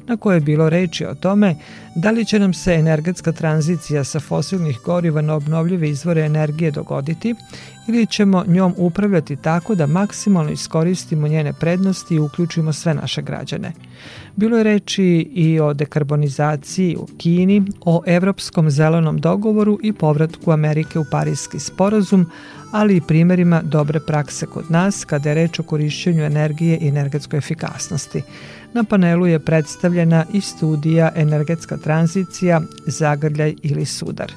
na 0.08 0.18
koje 0.18 0.36
je 0.36 0.42
bilo 0.42 0.70
reči 0.70 1.06
o 1.06 1.16
tome 1.16 1.56
da 1.96 2.12
li 2.12 2.26
će 2.26 2.40
nam 2.40 2.54
se 2.54 2.74
energetska 2.74 3.32
tranzicija 3.32 4.04
sa 4.04 4.20
fosilnih 4.20 4.80
goriva 4.86 5.22
na 5.22 5.36
obnovljive 5.36 5.90
izvore 5.90 6.22
energije 6.22 6.72
dogoditi 6.72 7.36
ili 7.88 8.06
ćemo 8.06 8.44
njom 8.48 8.74
upravljati 8.78 9.36
tako 9.36 9.76
da 9.76 9.88
maksimalno 9.88 10.52
iskoristimo 10.52 11.28
njene 11.28 11.54
prednosti 11.54 12.16
i 12.16 12.20
uključimo 12.20 12.74
sve 12.74 12.94
naše 12.94 13.22
građane. 13.22 13.72
Bilo 14.36 14.58
je 14.58 14.64
reči 14.64 15.32
i 15.34 15.60
o 15.60 15.74
dekarbonizaciji 15.74 16.96
u 16.96 17.08
Kini, 17.18 17.64
o 17.86 18.04
Evropskom 18.06 18.70
zelenom 18.70 19.18
dogovoru 19.18 19.80
i 19.84 19.94
povratku 19.94 20.52
Amerike 20.52 21.00
u 21.00 21.06
Parijski 21.12 21.60
sporazum, 21.60 22.26
ali 22.72 22.96
i 22.96 23.02
primerima 23.02 23.62
dobre 23.62 24.00
prakse 24.00 24.46
kod 24.46 24.72
nas 24.72 25.06
kada 25.06 25.30
je 25.30 25.36
reč 25.36 25.60
o 25.60 25.64
korišćenju 25.64 26.24
energije 26.24 26.78
i 26.78 26.88
energetskoj 26.88 27.38
efikasnosti. 27.38 28.22
Na 28.74 28.84
panelu 28.84 29.28
je 29.28 29.40
predstavljena 29.40 30.26
i 30.34 30.42
studija 30.42 31.12
Energetska 31.16 31.78
tranzicija, 31.78 32.62
zagrljaj 32.86 33.56
ili 33.64 33.86
sudar. 33.86 34.32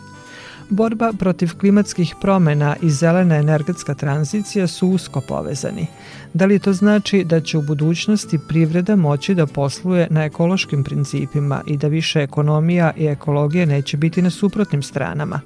Borba 0.71 1.13
protiv 1.19 1.51
klimatskih 1.61 2.15
promena 2.21 2.77
i 2.83 2.91
zelena 2.91 3.37
energetska 3.37 3.95
tranzicija 3.95 4.67
su 4.67 4.89
usko 4.89 5.21
povezani. 5.21 5.87
Da 6.35 6.47
li 6.47 6.59
to 6.59 6.73
znači 6.73 7.25
da 7.25 7.41
će 7.41 7.59
u 7.59 7.63
budućnosti 7.63 8.39
privreda 8.49 8.97
moći 8.97 9.35
da 9.35 9.47
posluje 9.47 10.07
na 10.11 10.25
ekološkim 10.25 10.85
principima 10.85 11.63
i 11.67 11.77
da 11.77 11.89
više 11.89 12.23
ekonomija 12.23 12.93
i 12.97 13.07
ekologija 13.07 13.67
neće 13.67 13.97
biti 13.97 14.23
na 14.23 14.31
suprotnim 14.31 14.83
stranama? 14.83 15.41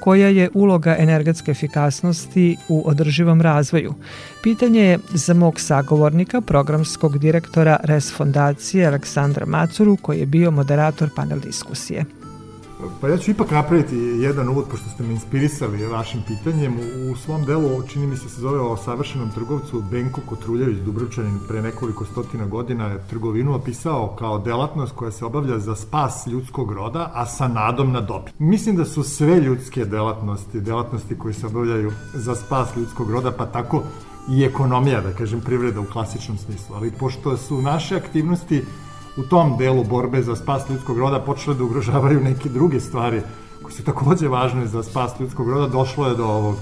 koja 0.00 0.28
je 0.28 0.50
uloga 0.54 0.96
energetske 0.98 1.50
efikasnosti 1.50 2.56
u 2.68 2.82
održivom 2.88 3.40
razvoju. 3.40 3.94
Pitanje 4.42 4.80
je 4.80 4.98
za 5.14 5.34
mog 5.34 5.60
sagovornika, 5.60 6.40
programskog 6.40 7.18
direktora 7.18 7.76
RES 7.82 8.12
fondacije 8.12 8.86
Aleksandra 8.86 9.46
Macuru, 9.46 9.96
koji 9.96 10.18
je 10.18 10.26
bio 10.26 10.50
moderator 10.50 11.08
panel 11.16 11.40
diskusije. 11.40 12.04
Pa 13.00 13.08
ja 13.08 13.18
ću 13.18 13.30
ipak 13.30 13.50
napraviti 13.50 13.96
jedan 13.96 14.48
uvod, 14.48 14.64
pošto 14.70 14.88
ste 14.90 15.02
me 15.02 15.12
inspirisali 15.12 15.86
vašim 15.86 16.22
pitanjem. 16.28 16.76
U 17.12 17.16
svom 17.16 17.44
delu, 17.44 17.82
čini 17.88 18.06
mi 18.06 18.16
se, 18.16 18.28
se 18.28 18.40
zove 18.40 18.60
o 18.60 18.76
savršenom 18.76 19.30
trgovcu 19.30 19.82
Benko 19.90 20.20
Kotruljević, 20.26 20.78
Dubrovčanin, 20.78 21.38
pre 21.48 21.62
nekoliko 21.62 22.04
stotina 22.04 22.46
godina 22.46 22.86
je 22.86 23.04
trgovinu 23.10 23.54
opisao 23.54 24.16
kao 24.18 24.38
delatnost 24.38 24.92
koja 24.92 25.10
se 25.10 25.24
obavlja 25.24 25.58
za 25.58 25.76
spas 25.76 26.26
ljudskog 26.26 26.72
roda, 26.72 27.10
a 27.14 27.26
sa 27.26 27.48
nadom 27.48 27.92
na 27.92 28.00
dobit. 28.00 28.34
Mislim 28.38 28.76
da 28.76 28.84
su 28.84 29.02
sve 29.02 29.40
ljudske 29.40 29.84
delatnosti, 29.84 30.60
delatnosti 30.60 31.18
koje 31.18 31.34
se 31.34 31.46
obavljaju 31.46 31.92
za 32.14 32.34
spas 32.34 32.76
ljudskog 32.76 33.10
roda, 33.10 33.32
pa 33.32 33.46
tako 33.46 33.82
i 34.30 34.44
ekonomija, 34.44 35.00
da 35.00 35.12
kažem, 35.12 35.40
privreda 35.40 35.80
u 35.80 35.84
klasičnom 35.92 36.38
smislu. 36.38 36.76
Ali 36.76 36.90
pošto 36.90 37.36
su 37.36 37.62
naše 37.62 37.96
aktivnosti 37.96 38.64
u 39.16 39.22
tom 39.22 39.56
delu 39.58 39.84
borbe 39.84 40.22
za 40.22 40.36
spas 40.36 40.70
ljudskog 40.70 40.98
roda 40.98 41.20
počele 41.20 41.56
da 41.56 41.64
ugrožavaju 41.64 42.20
neke 42.20 42.48
druge 42.48 42.80
stvari 42.80 43.22
koje 43.62 43.72
su 43.72 43.84
takođe 43.84 44.28
važne 44.28 44.66
za 44.66 44.82
spas 44.82 45.20
ljudskog 45.20 45.48
roda, 45.50 45.68
došlo 45.68 46.06
je 46.06 46.16
do 46.16 46.26
ovog 46.26 46.56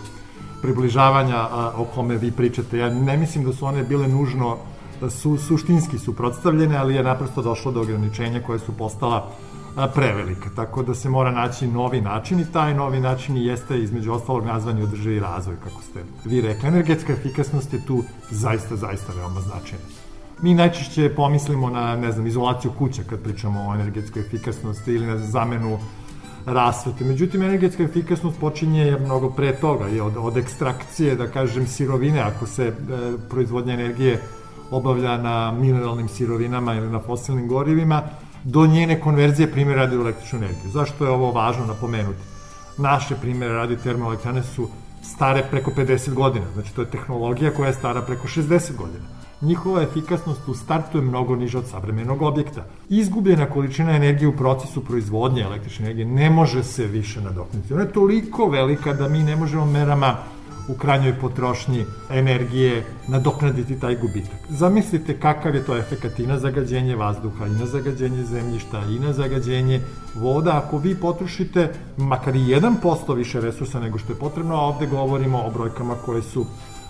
približavanja 0.62 1.36
a, 1.36 1.72
o 1.76 1.84
kome 1.84 2.16
vi 2.16 2.30
pričate. 2.30 2.78
Ja 2.78 2.88
ne 2.90 3.16
mislim 3.16 3.44
da 3.44 3.52
su 3.52 3.66
one 3.66 3.82
bile 3.82 4.08
nužno 4.08 4.56
da 5.00 5.10
su 5.10 5.36
suštinski 5.36 5.98
suprotstavljene, 5.98 6.76
ali 6.76 6.94
je 6.94 7.02
naprosto 7.02 7.42
došlo 7.42 7.72
do 7.72 7.80
ograničenja 7.80 8.42
koje 8.46 8.58
su 8.58 8.72
postala 8.72 9.30
prevelika. 9.94 10.50
Tako 10.56 10.82
da 10.82 10.94
se 10.94 11.08
mora 11.08 11.30
naći 11.30 11.66
novi 11.66 12.00
način 12.00 12.40
i 12.40 12.52
taj 12.52 12.74
novi 12.74 13.00
način 13.00 13.36
i 13.36 13.44
jeste 13.46 13.78
između 13.82 14.12
ostalog 14.12 14.44
nazvani 14.44 14.82
održivi 14.82 15.20
razvoj, 15.20 15.56
kako 15.64 15.82
ste 15.82 16.04
vi 16.24 16.40
rekli. 16.40 16.68
Energetska 16.68 17.12
efikasnost 17.12 17.72
je 17.72 17.86
tu 17.86 18.02
zaista, 18.30 18.76
zaista 18.76 19.12
veoma 19.12 19.40
značajna. 19.40 19.97
Mi 20.42 20.54
najčešće 20.54 21.14
pomislimo 21.16 21.70
na, 21.70 21.96
ne 21.96 22.12
znam, 22.12 22.26
izolaciju 22.26 22.70
kuća 22.78 23.02
kad 23.10 23.20
pričamo 23.22 23.68
o 23.68 23.74
energetskoj 23.74 24.22
efikasnosti 24.22 24.92
ili 24.92 25.06
na 25.06 25.18
zamenu 25.18 25.78
rasvete. 26.46 27.04
Međutim, 27.04 27.42
energetska 27.42 27.82
efikasnost 27.82 28.40
počinje 28.40 28.96
mnogo 29.00 29.30
pre 29.30 29.56
toga, 29.56 29.86
je 29.86 30.02
od, 30.02 30.16
od 30.16 30.36
ekstrakcije, 30.36 31.16
da 31.16 31.26
kažem, 31.26 31.66
sirovine, 31.66 32.20
ako 32.20 32.46
se 32.46 32.66
e, 32.66 32.72
proizvodnja 33.30 33.74
energije 33.74 34.20
obavlja 34.70 35.16
na 35.16 35.52
mineralnim 35.52 36.08
sirovinama 36.08 36.74
ili 36.74 36.90
na 36.90 37.00
fosilnim 37.00 37.48
gorivima, 37.48 38.02
do 38.44 38.66
njene 38.66 39.00
konverzije 39.00 39.50
primjer 39.52 39.76
radi 39.76 39.96
u 39.96 40.00
električnu 40.00 40.38
energiju. 40.38 40.70
Zašto 40.70 41.04
je 41.04 41.10
ovo 41.10 41.32
važno 41.32 41.66
napomenuti? 41.66 42.22
Naše 42.76 43.16
primjere 43.16 43.54
radi 43.54 43.76
termoelektrane 43.76 44.42
su 44.42 44.68
stare 45.02 45.44
preko 45.50 45.70
50 45.70 46.14
godina, 46.14 46.46
znači 46.54 46.74
to 46.74 46.80
je 46.80 46.90
tehnologija 46.90 47.54
koja 47.54 47.66
je 47.66 47.74
stara 47.74 48.02
preko 48.02 48.28
60 48.28 48.76
godina 48.76 49.17
njihova 49.42 49.82
efikasnost 49.82 50.48
u 50.48 50.54
startu 50.54 50.98
je 50.98 51.04
mnogo 51.04 51.36
niža 51.36 51.58
od 51.58 51.66
savremenog 51.66 52.22
objekta. 52.22 52.64
Izgubljena 52.88 53.46
količina 53.46 53.96
energije 53.96 54.28
u 54.28 54.36
procesu 54.36 54.84
proizvodnje 54.84 55.42
električne 55.42 55.86
energije 55.86 56.06
ne 56.06 56.30
može 56.30 56.62
se 56.62 56.86
više 56.86 57.20
nadokniti. 57.20 57.74
Ona 57.74 57.82
je 57.82 57.92
toliko 57.92 58.48
velika 58.48 58.92
da 58.92 59.08
mi 59.08 59.22
ne 59.22 59.36
možemo 59.36 59.66
merama 59.66 60.16
u 60.68 60.74
krajnjoj 60.74 61.14
potrošnji 61.20 61.84
energije 62.10 62.84
nadoknaditi 63.08 63.80
taj 63.80 63.96
gubitak. 63.96 64.38
Zamislite 64.48 65.20
kakav 65.20 65.54
je 65.54 65.64
to 65.64 65.76
efekat 65.76 66.18
i 66.18 66.26
na 66.26 66.38
zagađenje 66.38 66.96
vazduha, 66.96 67.46
i 67.46 67.50
na 67.50 67.66
zagađenje 67.66 68.24
zemljišta, 68.24 68.82
i 68.90 68.98
na 68.98 69.12
zagađenje 69.12 69.80
voda. 70.14 70.62
Ako 70.64 70.78
vi 70.78 70.94
potrošite 70.94 71.72
makar 71.96 72.36
i 72.36 72.38
1% 72.38 73.14
više 73.14 73.40
resursa 73.40 73.80
nego 73.80 73.98
što 73.98 74.12
je 74.12 74.18
potrebno, 74.18 74.54
a 74.54 74.60
ovde 74.60 74.86
govorimo 74.86 75.38
o 75.38 75.50
brojkama 75.50 75.94
koje 75.94 76.22
su 76.22 76.46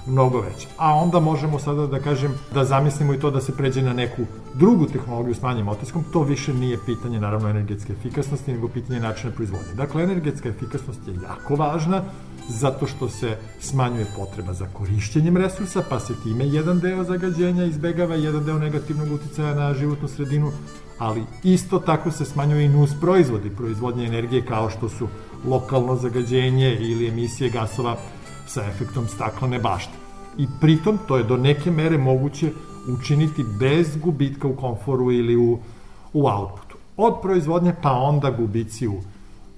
mnogo 0.08 0.40
veće. 0.40 0.68
A 0.76 0.94
onda 0.94 1.20
možemo 1.20 1.58
sada 1.58 1.86
da 1.86 2.00
kažem 2.00 2.34
da 2.54 2.64
zamislimo 2.64 3.14
i 3.14 3.20
to 3.20 3.30
da 3.30 3.40
se 3.40 3.56
pređe 3.56 3.82
na 3.82 3.92
neku 3.92 4.22
drugu 4.54 4.86
tehnologiju 4.86 5.34
s 5.34 5.42
manjim 5.42 5.68
otiskom, 5.68 6.04
to 6.12 6.22
više 6.22 6.54
nije 6.54 6.78
pitanje 6.86 7.20
naravno 7.20 7.48
energetske 7.48 7.92
efikasnosti, 7.92 8.52
nego 8.52 8.68
pitanje 8.68 9.00
načina 9.00 9.32
proizvodnje. 9.32 9.74
Dakle, 9.74 10.02
energetska 10.02 10.48
efikasnost 10.48 11.08
je 11.08 11.14
jako 11.22 11.56
važna 11.56 12.02
zato 12.48 12.86
što 12.86 13.08
se 13.08 13.36
smanjuje 13.60 14.06
potreba 14.16 14.52
za 14.52 14.66
korišćenjem 14.72 15.36
resursa, 15.36 15.82
pa 15.90 16.00
se 16.00 16.14
time 16.22 16.46
jedan 16.46 16.80
deo 16.80 17.04
zagađenja 17.04 17.64
izbegava, 17.64 18.14
jedan 18.14 18.44
deo 18.44 18.58
negativnog 18.58 19.12
uticaja 19.12 19.54
na 19.54 19.74
životnu 19.74 20.08
sredinu, 20.08 20.52
ali 20.98 21.22
isto 21.42 21.78
tako 21.78 22.10
se 22.10 22.24
smanjuje 22.24 22.64
i 22.64 22.68
nus 22.68 22.90
proizvodi, 23.00 23.50
proizvodnje 23.50 24.06
energije 24.06 24.46
kao 24.46 24.70
što 24.70 24.88
su 24.88 25.08
lokalno 25.46 25.96
zagađenje 25.96 26.76
ili 26.80 27.08
emisije 27.08 27.50
gasova 27.50 27.96
sa 28.48 28.64
efektom 28.64 29.08
staklene 29.08 29.58
bašte. 29.58 29.92
I 30.38 30.46
pritom 30.60 30.98
to 31.08 31.16
je 31.16 31.24
do 31.24 31.36
neke 31.36 31.70
mere 31.70 31.98
moguće 31.98 32.50
učiniti 32.88 33.44
bez 33.60 33.96
gubitka 33.96 34.48
u 34.48 34.56
komforu 34.56 35.12
ili 35.12 35.36
u, 35.36 35.58
u 36.12 36.26
outputu. 36.26 36.76
Od 36.96 37.20
proizvodnje 37.22 37.74
pa 37.82 37.92
onda 37.92 38.30
gubici 38.30 38.88
u 38.88 39.00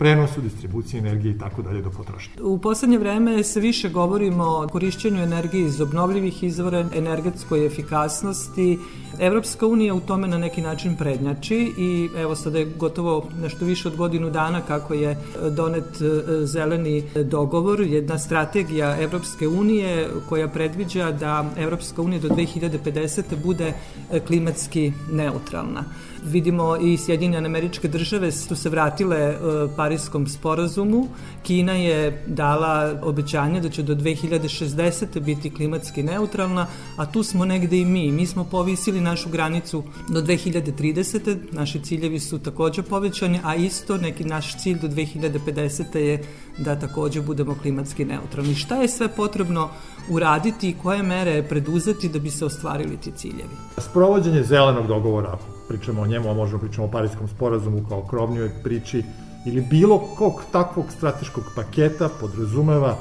prenosu, 0.00 0.40
distribuciji 0.40 0.98
energije 0.98 1.34
i 1.34 1.38
tako 1.38 1.62
dalje 1.62 1.82
do 1.82 1.90
potrošnje. 1.90 2.32
U 2.42 2.58
poslednje 2.58 2.98
vreme 2.98 3.44
se 3.44 3.60
više 3.60 3.88
govorimo 3.88 4.44
o 4.44 4.68
korišćenju 4.68 5.22
energije 5.22 5.66
iz 5.66 5.80
obnovljivih 5.80 6.42
izvora, 6.44 6.88
energetskoj 6.94 7.66
efikasnosti. 7.66 8.78
Evropska 9.18 9.66
unija 9.66 9.94
u 9.94 10.00
tome 10.00 10.28
na 10.28 10.38
neki 10.38 10.62
način 10.62 10.96
prednjači 10.96 11.74
i 11.78 12.08
evo 12.16 12.36
sada 12.36 12.58
je 12.58 12.64
gotovo 12.64 13.28
nešto 13.42 13.64
više 13.64 13.88
od 13.88 13.96
godinu 13.96 14.30
dana 14.30 14.60
kako 14.60 14.94
je 14.94 15.16
donet 15.50 16.00
e, 16.00 16.46
zeleni 16.46 17.04
dogovor, 17.24 17.80
jedna 17.80 18.18
strategija 18.18 18.96
Evropske 19.00 19.48
unije 19.48 20.08
koja 20.28 20.48
predviđa 20.48 21.12
da 21.12 21.50
Evropska 21.56 22.02
unija 22.02 22.20
do 22.20 22.28
2050. 22.28 23.22
bude 23.44 23.72
klimatski 24.26 24.92
neutralna. 25.12 25.84
Vidimo 26.24 26.76
i 26.76 26.96
Sjedinjene 26.96 27.46
američke 27.46 27.88
države 27.88 28.32
su 28.32 28.56
se 28.56 28.68
vratile 28.68 29.28
uh, 29.30 29.70
Parijskom 29.76 30.26
sporazumu. 30.26 31.08
Kina 31.42 31.72
je 31.72 32.24
dala 32.26 33.00
obećanje 33.02 33.60
da 33.60 33.68
će 33.68 33.82
do 33.82 33.94
2060. 33.94 35.20
biti 35.20 35.54
klimatski 35.54 36.02
neutralna, 36.02 36.66
a 36.96 37.06
tu 37.06 37.22
smo 37.22 37.44
negde 37.44 37.78
i 37.78 37.84
mi. 37.84 38.12
Mi 38.12 38.26
smo 38.26 38.44
povisili 38.44 39.00
našu 39.00 39.28
granicu 39.28 39.82
do 40.08 40.22
2030. 40.22 41.36
Naši 41.52 41.80
ciljevi 41.80 42.20
su 42.20 42.38
takođe 42.38 42.82
povećani, 42.82 43.40
a 43.44 43.54
isto 43.54 43.96
neki 43.96 44.24
naš 44.24 44.62
cilj 44.62 44.78
do 44.78 44.88
2050. 44.88 45.96
je 45.96 46.24
da 46.58 46.78
takođe 46.78 47.20
budemo 47.20 47.54
klimatski 47.62 48.04
neutralni. 48.04 48.54
Šta 48.54 48.76
je 48.76 48.88
sve 48.88 49.08
potrebno 49.08 49.68
uraditi 50.10 50.70
i 50.70 50.76
koje 50.82 51.02
mere 51.02 51.42
preduzeti 51.42 52.08
da 52.08 52.18
bi 52.18 52.30
se 52.30 52.44
ostvarili 52.44 52.96
ti 52.96 53.12
ciljevi? 53.16 53.56
Sprovođenje 53.78 54.42
zelenog 54.42 54.86
dogovora 54.86 55.38
pričamo 55.70 56.02
o 56.02 56.06
njemu, 56.06 56.30
a 56.30 56.34
možemo 56.34 56.58
pričamo 56.58 56.86
o 56.86 56.90
Parijskom 56.90 57.28
sporazumu 57.28 57.84
kao 57.88 58.02
krovnjoj 58.02 58.50
priči, 58.62 59.04
ili 59.46 59.60
bilo 59.70 59.98
kog 59.98 60.42
takvog 60.52 60.86
strateškog 60.96 61.44
paketa 61.56 62.08
podrazumeva 62.20 62.96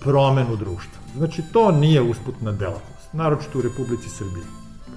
promenu 0.00 0.56
društva. 0.56 0.98
Znači, 1.16 1.42
to 1.52 1.72
nije 1.72 2.02
usputna 2.02 2.52
delatnost, 2.52 3.12
naročito 3.12 3.58
u 3.58 3.62
Republici 3.62 4.08
Srbiji, 4.08 4.42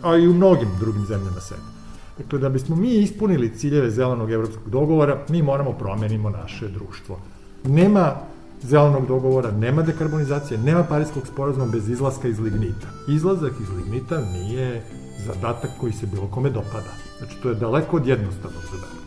a 0.01 0.17
i 0.17 0.27
u 0.27 0.33
mnogim 0.33 0.69
drugim 0.79 1.05
zemljama 1.05 1.41
sveta. 1.41 1.69
Dakle, 2.17 2.39
da 2.39 2.49
bismo 2.49 2.75
mi 2.75 2.89
ispunili 2.89 3.55
ciljeve 3.57 3.91
zelenog 3.91 4.31
evropskog 4.31 4.69
dogovora, 4.69 5.19
mi 5.29 5.41
moramo 5.41 5.71
promenimo 5.71 6.29
naše 6.29 6.67
društvo. 6.67 7.19
Nema 7.63 8.15
zelenog 8.61 9.07
dogovora, 9.07 9.51
nema 9.51 9.81
dekarbonizacije, 9.81 10.57
nema 10.57 10.83
parijskog 10.83 11.27
sporazuma 11.27 11.65
bez 11.65 11.89
izlaska 11.89 12.27
iz 12.27 12.39
lignita. 12.39 12.87
Izlazak 13.07 13.53
iz 13.61 13.69
lignita 13.69 14.21
nije 14.33 14.83
zadatak 15.25 15.71
koji 15.79 15.93
se 15.93 16.05
bilo 16.05 16.27
kome 16.27 16.49
dopada. 16.49 17.10
Znači, 17.21 17.35
to 17.41 17.49
je 17.49 17.55
daleko 17.55 17.97
od 17.97 18.07
jednostavnog 18.07 18.61
zadatka. 18.71 19.01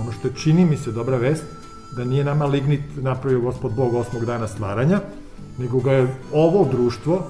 Ono 0.00 0.12
što 0.12 0.28
je, 0.28 0.34
čini 0.34 0.64
mi 0.64 0.76
se 0.76 0.92
dobra 0.92 1.16
vest, 1.16 1.44
da 1.96 2.04
nije 2.04 2.24
nama 2.24 2.46
lignit 2.46 2.80
napravio 2.96 3.40
gospod 3.40 3.72
Bog 3.72 3.94
osmog 3.94 4.24
dana 4.24 4.48
stvaranja, 4.48 5.00
nego 5.58 5.80
ga 5.80 5.92
je 5.92 6.14
ovo 6.32 6.68
društvo, 6.72 7.26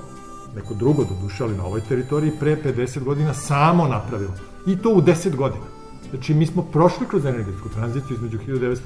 neko 0.56 0.74
drugo 0.74 1.04
do 1.04 1.14
duše, 1.22 1.44
ali 1.44 1.56
na 1.56 1.64
ovoj 1.64 1.80
teritoriji, 1.80 2.32
pre 2.40 2.56
50 2.64 3.04
godina 3.04 3.34
samo 3.34 3.88
napravilo. 3.88 4.32
I 4.66 4.76
to 4.76 4.90
u 4.90 5.02
10 5.02 5.36
godina. 5.36 5.64
Znači, 6.10 6.34
mi 6.34 6.46
smo 6.46 6.62
prošli 6.62 7.06
kroz 7.06 7.24
energetsku 7.24 7.68
tranziciju 7.68 8.16
između 8.16 8.38
1970. 8.38 8.76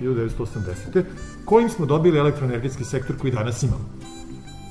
i 0.00 0.04
1980. 0.04 1.04
kojim 1.44 1.68
smo 1.68 1.86
dobili 1.86 2.18
elektroenergetski 2.18 2.84
sektor 2.84 3.16
koji 3.18 3.32
danas 3.32 3.62
imamo. 3.62 3.84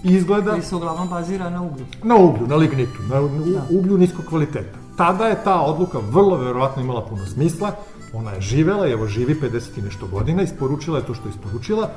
Izgleda... 0.04 0.52
Koji 0.52 0.62
se 0.62 0.76
uglavnom 0.76 1.10
bazira 1.10 1.50
na 1.50 1.62
uglju. 1.62 1.86
Na 2.04 2.16
uglju, 2.16 2.48
na 2.48 2.56
lignitu, 2.56 3.02
na 3.10 3.22
da. 3.22 3.68
uglju 3.70 3.98
niskog 3.98 4.26
kvaliteta. 4.26 4.85
Tada 4.98 5.26
je 5.26 5.44
ta 5.44 5.62
odluka 5.62 6.00
vrlo 6.12 6.38
verovatno 6.38 6.82
imala 6.82 7.06
puno 7.06 7.26
smisla, 7.26 7.72
ona 8.14 8.32
je 8.32 8.42
živela, 8.42 8.88
evo 8.88 9.08
živi 9.08 9.36
50 9.36 9.80
i 9.80 9.82
nešto 9.82 10.08
godina, 10.08 10.44
isporučila 10.44 10.98
je 10.98 11.06
to 11.06 11.14
što 11.14 11.28
je 11.28 11.30
isporučila, 11.30 11.90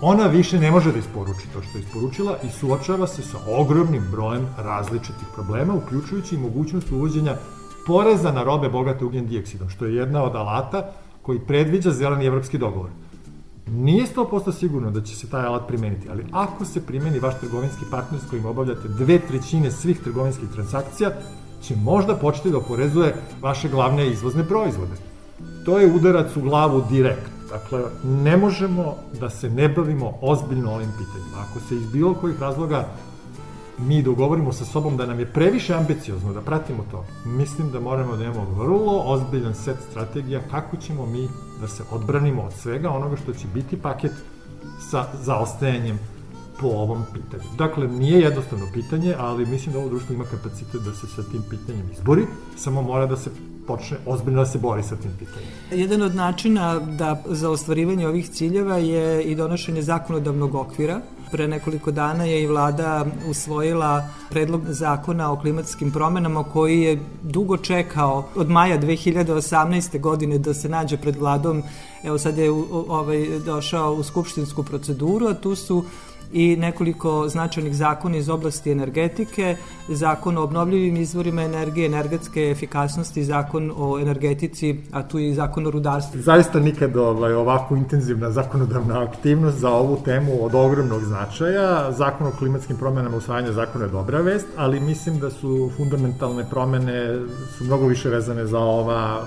ona 0.00 0.26
više 0.26 0.58
ne 0.58 0.70
može 0.70 0.92
da 0.92 0.98
isporuči 0.98 1.48
to 1.52 1.62
što 1.62 1.78
je 1.78 1.82
isporučila 1.82 2.36
i 2.44 2.50
suočava 2.50 3.06
se 3.06 3.22
sa 3.22 3.38
ogromnim 3.48 4.02
brojem 4.10 4.46
različitih 4.58 5.28
problema, 5.34 5.74
uključujući 5.74 6.34
i 6.34 6.38
mogućnost 6.38 6.92
uvođenja 6.92 7.36
poreza 7.86 8.32
na 8.32 8.42
robe 8.42 8.68
bogate 8.68 9.04
ugljen 9.04 9.26
dioksidom, 9.26 9.68
što 9.68 9.86
je 9.86 9.94
jedna 9.94 10.22
od 10.22 10.36
alata 10.36 10.90
koji 11.22 11.38
predviđa 11.38 11.90
zeleni 11.90 12.26
evropski 12.26 12.58
dogovor. 12.58 12.90
Nije 13.66 14.06
100% 14.16 14.52
sigurno 14.52 14.90
da 14.90 15.00
će 15.00 15.16
se 15.16 15.30
taj 15.30 15.46
alat 15.46 15.66
primeniti, 15.68 16.08
ali 16.10 16.26
ako 16.32 16.64
se 16.64 16.86
primeni 16.86 17.18
vaš 17.18 17.40
trgovinski 17.40 17.84
partner 17.90 18.20
s 18.20 18.30
kojim 18.30 18.46
obavljate 18.46 18.88
dve 18.88 19.18
trećine 19.18 19.70
svih 19.70 20.00
trgovinskih 20.00 20.48
transakcija, 20.48 21.10
će 21.66 21.76
možda 21.76 22.14
početi 22.14 22.50
da 22.50 22.58
oporezuje 22.58 23.14
vaše 23.42 23.68
glavne 23.68 24.10
izvozne 24.10 24.44
proizvode. 24.44 24.96
To 25.64 25.78
je 25.78 25.92
udarac 25.94 26.36
u 26.36 26.40
glavu 26.40 26.82
direkt. 26.90 27.30
Dakle, 27.50 27.82
ne 28.04 28.36
možemo 28.36 28.94
da 29.20 29.30
se 29.30 29.50
ne 29.50 29.68
bavimo 29.68 30.12
ozbiljno 30.20 30.74
ovim 30.74 30.92
pitanjima. 30.98 31.44
Ako 31.50 31.60
se 31.68 31.76
iz 31.76 31.92
bilo 31.92 32.14
kojih 32.14 32.40
razloga 32.40 32.86
mi 33.78 34.02
dogovorimo 34.02 34.52
sa 34.52 34.64
sobom 34.64 34.96
da 34.96 35.06
nam 35.06 35.20
je 35.20 35.26
previše 35.26 35.74
ambiciozno 35.74 36.32
da 36.32 36.40
pratimo 36.40 36.84
to, 36.90 37.04
mislim 37.24 37.70
da 37.70 37.80
moramo 37.80 38.16
da 38.16 38.24
imamo 38.24 38.44
vrlo 38.56 39.02
ozbiljan 39.04 39.54
set 39.54 39.76
strategija 39.90 40.40
kako 40.50 40.76
ćemo 40.76 41.06
mi 41.06 41.28
da 41.60 41.68
se 41.68 41.82
odbranimo 41.90 42.42
od 42.42 42.52
svega 42.52 42.90
onoga 42.90 43.16
što 43.16 43.32
će 43.32 43.46
biti 43.54 43.76
paket 43.76 44.12
sa 44.90 45.06
zaostajanjem 45.22 45.98
po 46.60 46.66
ovom 46.66 47.04
pitanju. 47.14 47.50
Dakle, 47.58 47.88
nije 47.88 48.20
jednostavno 48.20 48.66
pitanje, 48.72 49.14
ali 49.18 49.46
mislim 49.46 49.72
da 49.72 49.78
ovo 49.78 49.88
društvo 49.88 50.14
ima 50.14 50.24
kapacitet 50.24 50.82
da 50.82 50.94
se 50.94 51.06
sa 51.06 51.22
tim 51.22 51.42
pitanjem 51.50 51.90
izbori, 51.92 52.26
samo 52.56 52.82
mora 52.82 53.06
da 53.06 53.16
se 53.16 53.30
počne 53.66 53.96
ozbiljno 54.06 54.40
da 54.40 54.46
se 54.46 54.58
bori 54.58 54.82
sa 54.82 54.96
tim 54.96 55.10
pitanjem. 55.18 55.48
Jedan 55.70 56.02
od 56.02 56.14
načina 56.14 56.78
da 56.78 57.22
za 57.26 57.50
ostvarivanje 57.50 58.08
ovih 58.08 58.30
ciljeva 58.30 58.76
je 58.76 59.22
i 59.22 59.34
donošenje 59.34 59.82
zakonodavnog 59.82 60.54
okvira, 60.54 61.00
Pre 61.30 61.48
nekoliko 61.48 61.90
dana 61.90 62.24
je 62.24 62.42
i 62.42 62.46
vlada 62.46 63.06
usvojila 63.28 64.08
predlog 64.30 64.62
zakona 64.68 65.32
o 65.32 65.40
klimatskim 65.40 65.90
promenama 65.90 66.44
koji 66.44 66.80
je 66.80 67.00
dugo 67.22 67.56
čekao 67.56 68.28
od 68.34 68.50
maja 68.50 68.78
2018. 68.78 70.00
godine 70.00 70.38
da 70.38 70.54
se 70.54 70.68
nađe 70.68 70.96
pred 70.96 71.16
vladom. 71.16 71.62
Evo 72.04 72.18
sad 72.18 72.38
je 72.38 72.50
ovaj, 72.88 73.38
došao 73.44 73.94
u 73.94 74.02
skupštinsku 74.02 74.62
proceduru, 74.62 75.26
a 75.26 75.34
tu 75.34 75.56
su 75.56 75.84
i 76.32 76.56
nekoliko 76.56 77.28
značajnih 77.28 77.76
zakona 77.76 78.16
iz 78.16 78.28
oblasti 78.28 78.70
energetike, 78.70 79.56
zakon 79.88 80.38
o 80.38 80.42
obnovljivim 80.42 80.96
izvorima 80.96 81.42
energije, 81.42 81.86
energetske 81.86 82.50
efikasnosti, 82.50 83.24
zakon 83.24 83.72
o 83.76 83.98
energetici, 83.98 84.76
a 84.92 85.02
tu 85.02 85.18
i 85.18 85.34
zakon 85.34 85.66
o 85.66 85.70
rudarstvu. 85.70 86.20
Zaista 86.20 86.60
nikad 86.60 86.96
ovaj, 86.96 87.32
ovako 87.32 87.76
intenzivna 87.76 88.30
zakonodavna 88.30 89.02
aktivnost 89.02 89.58
za 89.58 89.70
ovu 89.70 89.98
temu 90.04 90.44
od 90.44 90.54
ogromnog 90.54 91.04
značaja. 91.04 91.92
Zakon 91.92 92.26
o 92.26 92.36
klimatskim 92.38 92.76
promenama, 92.76 93.16
usvajanje 93.16 93.52
zakona 93.52 93.84
je 93.84 93.90
dobra 93.90 94.20
vest, 94.20 94.46
ali 94.56 94.80
mislim 94.80 95.18
da 95.18 95.30
su 95.30 95.70
fundamentalne 95.76 96.44
promene 96.50 97.18
su 97.58 97.64
mnogo 97.64 97.86
više 97.86 98.08
vezane 98.08 98.46
za 98.46 98.58
ova 98.58 99.26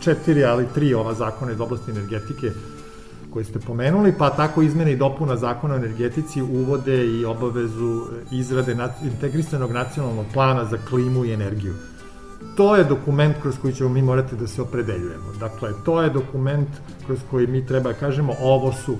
četiri, 0.00 0.44
ali 0.44 0.66
tri 0.74 0.94
ova 0.94 1.14
zakona 1.14 1.52
iz 1.52 1.60
oblasti 1.60 1.90
energetike 1.90 2.50
koje 3.32 3.44
ste 3.44 3.58
pomenuli, 3.58 4.14
pa 4.18 4.30
tako 4.30 4.62
izmene 4.62 4.92
i 4.92 4.96
dopuna 4.96 5.36
zakona 5.36 5.74
o 5.74 5.76
energetici 5.76 6.42
uvode 6.42 7.06
i 7.06 7.24
obavezu 7.24 8.06
izrade 8.30 8.76
integrisanog 9.02 9.72
nacionalnog 9.72 10.26
plana 10.32 10.64
za 10.64 10.78
klimu 10.88 11.24
i 11.24 11.32
energiju. 11.32 11.74
To 12.56 12.76
je 12.76 12.84
dokument 12.84 13.36
kroz 13.42 13.58
koji 13.62 13.74
ćemo 13.74 13.88
mi 13.88 14.02
morati 14.02 14.36
da 14.36 14.46
se 14.46 14.62
opredeljujemo. 14.62 15.32
Dakle, 15.40 15.70
to 15.84 16.02
je 16.02 16.10
dokument 16.10 16.68
kroz 17.06 17.18
koji 17.30 17.46
mi 17.46 17.66
treba 17.66 17.92
da 17.92 17.98
kažemo 17.98 18.34
ovo 18.40 18.72
su 18.72 18.96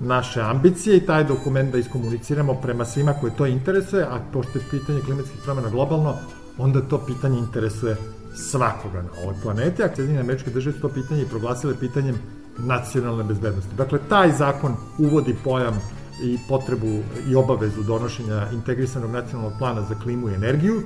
naše 0.00 0.40
ambicije 0.40 0.96
i 0.96 1.06
taj 1.06 1.24
dokument 1.24 1.72
da 1.72 1.78
iskomuniciramo 1.78 2.54
prema 2.54 2.84
svima 2.84 3.12
koje 3.12 3.36
to 3.36 3.46
interesuje, 3.46 4.04
a 4.04 4.20
pošto 4.32 4.58
je 4.58 4.64
pitanje 4.70 5.00
klimatskih 5.00 5.40
promjena 5.44 5.70
globalno, 5.70 6.14
onda 6.58 6.80
to 6.80 6.98
pitanje 7.06 7.38
interesuje 7.38 7.96
svakoga 8.34 9.02
na 9.02 9.08
ovoj 9.22 9.34
planeti, 9.42 9.82
a 9.82 9.88
Sjedinjene 9.94 10.20
američke 10.20 10.50
države 10.50 10.76
su 10.76 10.82
to 10.82 10.88
pitanje 10.88 11.22
i 11.22 11.28
proglasile 11.28 11.74
pitanjem 11.80 12.18
nacionalne 12.58 13.24
bezbednosti. 13.24 13.76
Dakle, 13.76 13.98
taj 14.08 14.32
zakon 14.32 14.74
uvodi 14.98 15.36
pojam 15.44 15.80
i 16.22 16.38
potrebu 16.48 16.98
i 17.28 17.34
obavezu 17.34 17.82
donošenja 17.82 18.46
integrisanog 18.52 19.10
nacionalnog 19.10 19.52
plana 19.58 19.82
za 19.82 19.94
klimu 19.94 20.28
i 20.28 20.34
energiju. 20.34 20.82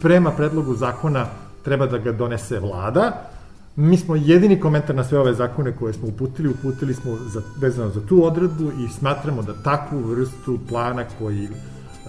Prema 0.00 0.30
predlogu 0.30 0.74
zakona 0.74 1.26
treba 1.64 1.86
da 1.86 1.98
ga 1.98 2.12
donese 2.12 2.60
vlada. 2.60 3.30
Mi 3.76 3.96
smo 3.96 4.16
jedini 4.16 4.60
komentar 4.60 4.96
na 4.96 5.04
sve 5.04 5.18
ove 5.18 5.34
zakone 5.34 5.76
koje 5.76 5.92
smo 5.92 6.08
uputili, 6.08 6.48
uputili 6.48 6.94
smo 6.94 7.16
za, 7.16 7.42
vezano 7.60 7.90
za 7.90 8.00
tu 8.06 8.24
odredbu 8.24 8.72
i 8.84 8.88
smatramo 8.88 9.42
da 9.42 9.62
takvu 9.62 9.98
vrstu 9.98 10.58
plana 10.68 11.04
koji 11.18 11.48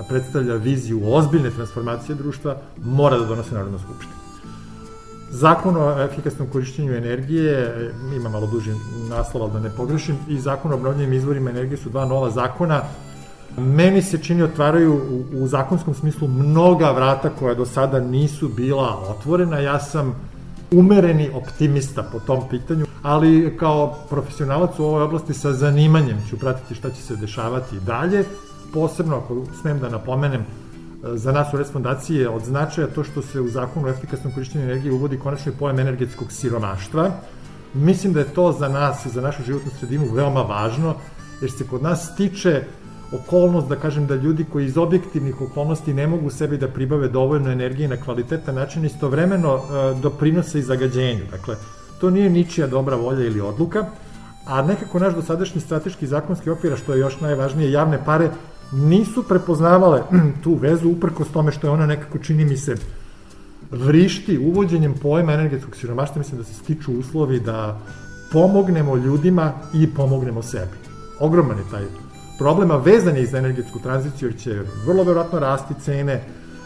predstavlja 0.09 0.55
viziju 0.55 1.01
ozbiljne 1.05 1.49
transformacije 1.49 2.15
društva 2.15 2.57
mora 2.83 3.17
da 3.17 3.25
donose 3.25 3.55
Narodna 3.55 3.79
skupština. 3.79 4.20
Zakon 5.33 5.77
o 5.77 6.03
efikasnom 6.03 6.47
korišćenju 6.47 6.93
energije, 6.93 7.91
ima 8.15 8.29
malo 8.29 8.47
duži 8.47 8.71
naslov, 9.09 9.43
ali 9.43 9.53
da 9.53 9.59
ne 9.59 9.69
pogrešim, 9.69 10.17
i 10.27 10.39
zakon 10.39 10.71
o 10.71 10.75
obnovljenim 10.75 11.13
izvorima 11.13 11.49
energije 11.49 11.77
su 11.77 11.89
dva 11.89 12.05
nova 12.05 12.29
zakona. 12.29 12.81
Meni 13.57 14.01
se 14.01 14.17
čini 14.17 14.43
otvaraju 14.43 14.93
u, 14.93 15.43
u 15.43 15.47
zakonskom 15.47 15.93
smislu 15.93 16.27
mnoga 16.27 16.91
vrata 16.91 17.29
koja 17.29 17.55
do 17.55 17.65
sada 17.65 17.99
nisu 17.99 18.49
bila 18.49 18.99
otvorena. 19.09 19.59
Ja 19.59 19.79
sam 19.79 20.15
umereni 20.71 21.29
optimista 21.33 22.03
po 22.03 22.19
tom 22.19 22.43
pitanju, 22.49 22.85
ali 23.01 23.57
kao 23.57 23.95
profesionalac 24.09 24.79
u 24.79 24.85
ovoj 24.85 25.03
oblasti 25.03 25.33
sa 25.33 25.53
zanimanjem 25.53 26.17
ću 26.29 26.39
pratiti 26.39 26.75
šta 26.75 26.89
će 26.89 27.01
se 27.01 27.15
dešavati 27.15 27.79
dalje. 27.79 28.25
Posebno, 28.73 29.17
ako 29.17 29.45
smem 29.61 29.79
da 29.79 29.89
napomenem, 29.89 30.45
za 31.03 31.31
nas 31.31 31.53
u 31.53 31.57
Res 31.57 31.71
fondacije 31.71 32.29
od 32.29 32.43
značaja 32.45 32.87
to 32.87 33.03
što 33.03 33.21
se 33.21 33.41
u 33.41 33.49
zakonu 33.49 33.87
o 33.87 33.89
efikasnom 33.89 34.33
korišćenju 34.33 34.63
energije 34.63 34.93
uvodi 34.93 35.19
konačno 35.19 35.51
i 35.51 35.55
pojam 35.55 35.79
energetskog 35.79 36.31
siromaštva. 36.31 37.11
Mislim 37.73 38.13
da 38.13 38.19
je 38.19 38.33
to 38.33 38.51
za 38.51 38.67
nas 38.69 39.05
i 39.05 39.09
za 39.09 39.21
našu 39.21 39.43
životnu 39.43 39.71
sredinu 39.79 40.13
veoma 40.13 40.41
važno, 40.41 40.95
jer 41.41 41.51
se 41.51 41.67
kod 41.67 41.83
nas 41.83 42.09
stiče 42.13 42.63
okolnost, 43.11 43.67
da 43.67 43.75
kažem, 43.75 44.07
da 44.07 44.15
ljudi 44.15 44.45
koji 44.51 44.65
iz 44.65 44.77
objektivnih 44.77 45.41
okolnosti 45.41 45.93
ne 45.93 46.07
mogu 46.07 46.29
sebi 46.29 46.57
da 46.57 46.67
pribave 46.67 47.07
dovoljno 47.07 47.51
energije 47.51 47.87
na 47.87 47.97
kvalitetan 47.97 48.55
način, 48.55 48.85
istovremeno 48.85 49.55
e, 49.55 49.93
doprinose 50.01 50.59
i 50.59 50.61
zagađenju. 50.61 51.25
Dakle, 51.31 51.55
to 52.01 52.09
nije 52.09 52.29
ničija 52.29 52.67
dobra 52.67 52.95
volja 52.95 53.25
ili 53.25 53.41
odluka, 53.41 53.85
a 54.45 54.61
nekako 54.61 54.99
naš 54.99 55.13
dosadašnji 55.13 55.61
strateški 55.61 56.07
zakonski 56.07 56.49
okvir, 56.49 56.77
što 56.77 56.93
je 56.93 56.99
još 56.99 57.19
najvažnije, 57.19 57.71
javne 57.71 58.05
pare 58.05 58.29
nisu 58.71 59.23
prepoznavale 59.23 60.03
tu 60.43 60.55
vezu 60.55 60.89
uprkos 60.89 61.27
tome 61.27 61.51
što 61.51 61.67
je 61.67 61.71
ona 61.71 61.85
nekako 61.85 62.17
čini 62.17 62.45
mi 62.45 62.57
se 62.57 62.75
vrišti 63.71 64.37
uvođenjem 64.37 64.93
pojma 65.01 65.33
energetskog 65.33 65.75
siromaštva, 65.75 66.19
mislim 66.19 66.37
da 66.37 66.43
se 66.43 66.53
stiču 66.53 66.91
uslovi 66.99 67.39
da 67.39 67.79
pomognemo 68.31 68.95
ljudima 68.95 69.53
i 69.73 69.87
pomognemo 69.87 70.41
sebi. 70.41 70.77
Ogroman 71.19 71.57
je 71.57 71.63
taj 71.71 71.83
problema 72.39 72.75
vezan 72.75 73.15
je 73.15 73.23
i 73.23 73.25
za 73.25 73.37
energetsku 73.37 73.79
tranziciju, 73.79 74.29
jer 74.29 74.39
će 74.39 74.61
vrlo 74.85 75.03
verovatno 75.03 75.39
rasti 75.39 75.73
cene 75.81 76.23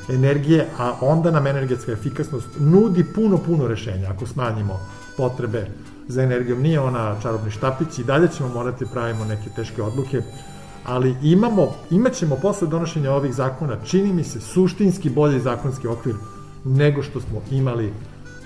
energije, 0.09 0.67
a 0.79 0.93
onda 1.01 1.31
nam 1.31 1.47
energetska 1.47 1.91
efikasnost 1.91 2.47
nudi 2.59 3.03
puno, 3.03 3.37
puno 3.37 3.67
rešenja 3.67 4.09
ako 4.09 4.25
smanjimo 4.25 4.79
potrebe 5.17 5.67
za 6.07 6.23
energijom. 6.23 6.61
Nije 6.61 6.79
ona 6.79 7.15
čarobni 7.21 7.51
štapić 7.51 7.99
i 7.99 8.03
dalje 8.03 8.27
ćemo 8.27 8.49
morati 8.49 8.85
da 8.85 8.91
pravimo 8.91 9.25
neke 9.25 9.49
teške 9.55 9.81
odluke 9.81 10.21
ali 10.85 11.15
imamo, 11.23 11.75
imaćemo 11.91 12.35
posle 12.35 12.67
donošenja 12.67 13.11
ovih 13.11 13.33
zakona, 13.33 13.77
čini 13.85 14.13
mi 14.13 14.23
se, 14.23 14.41
suštinski 14.41 15.09
bolji 15.09 15.39
zakonski 15.39 15.87
okvir 15.87 16.15
nego 16.65 17.03
što 17.03 17.21
smo 17.21 17.41
imali 17.51 17.93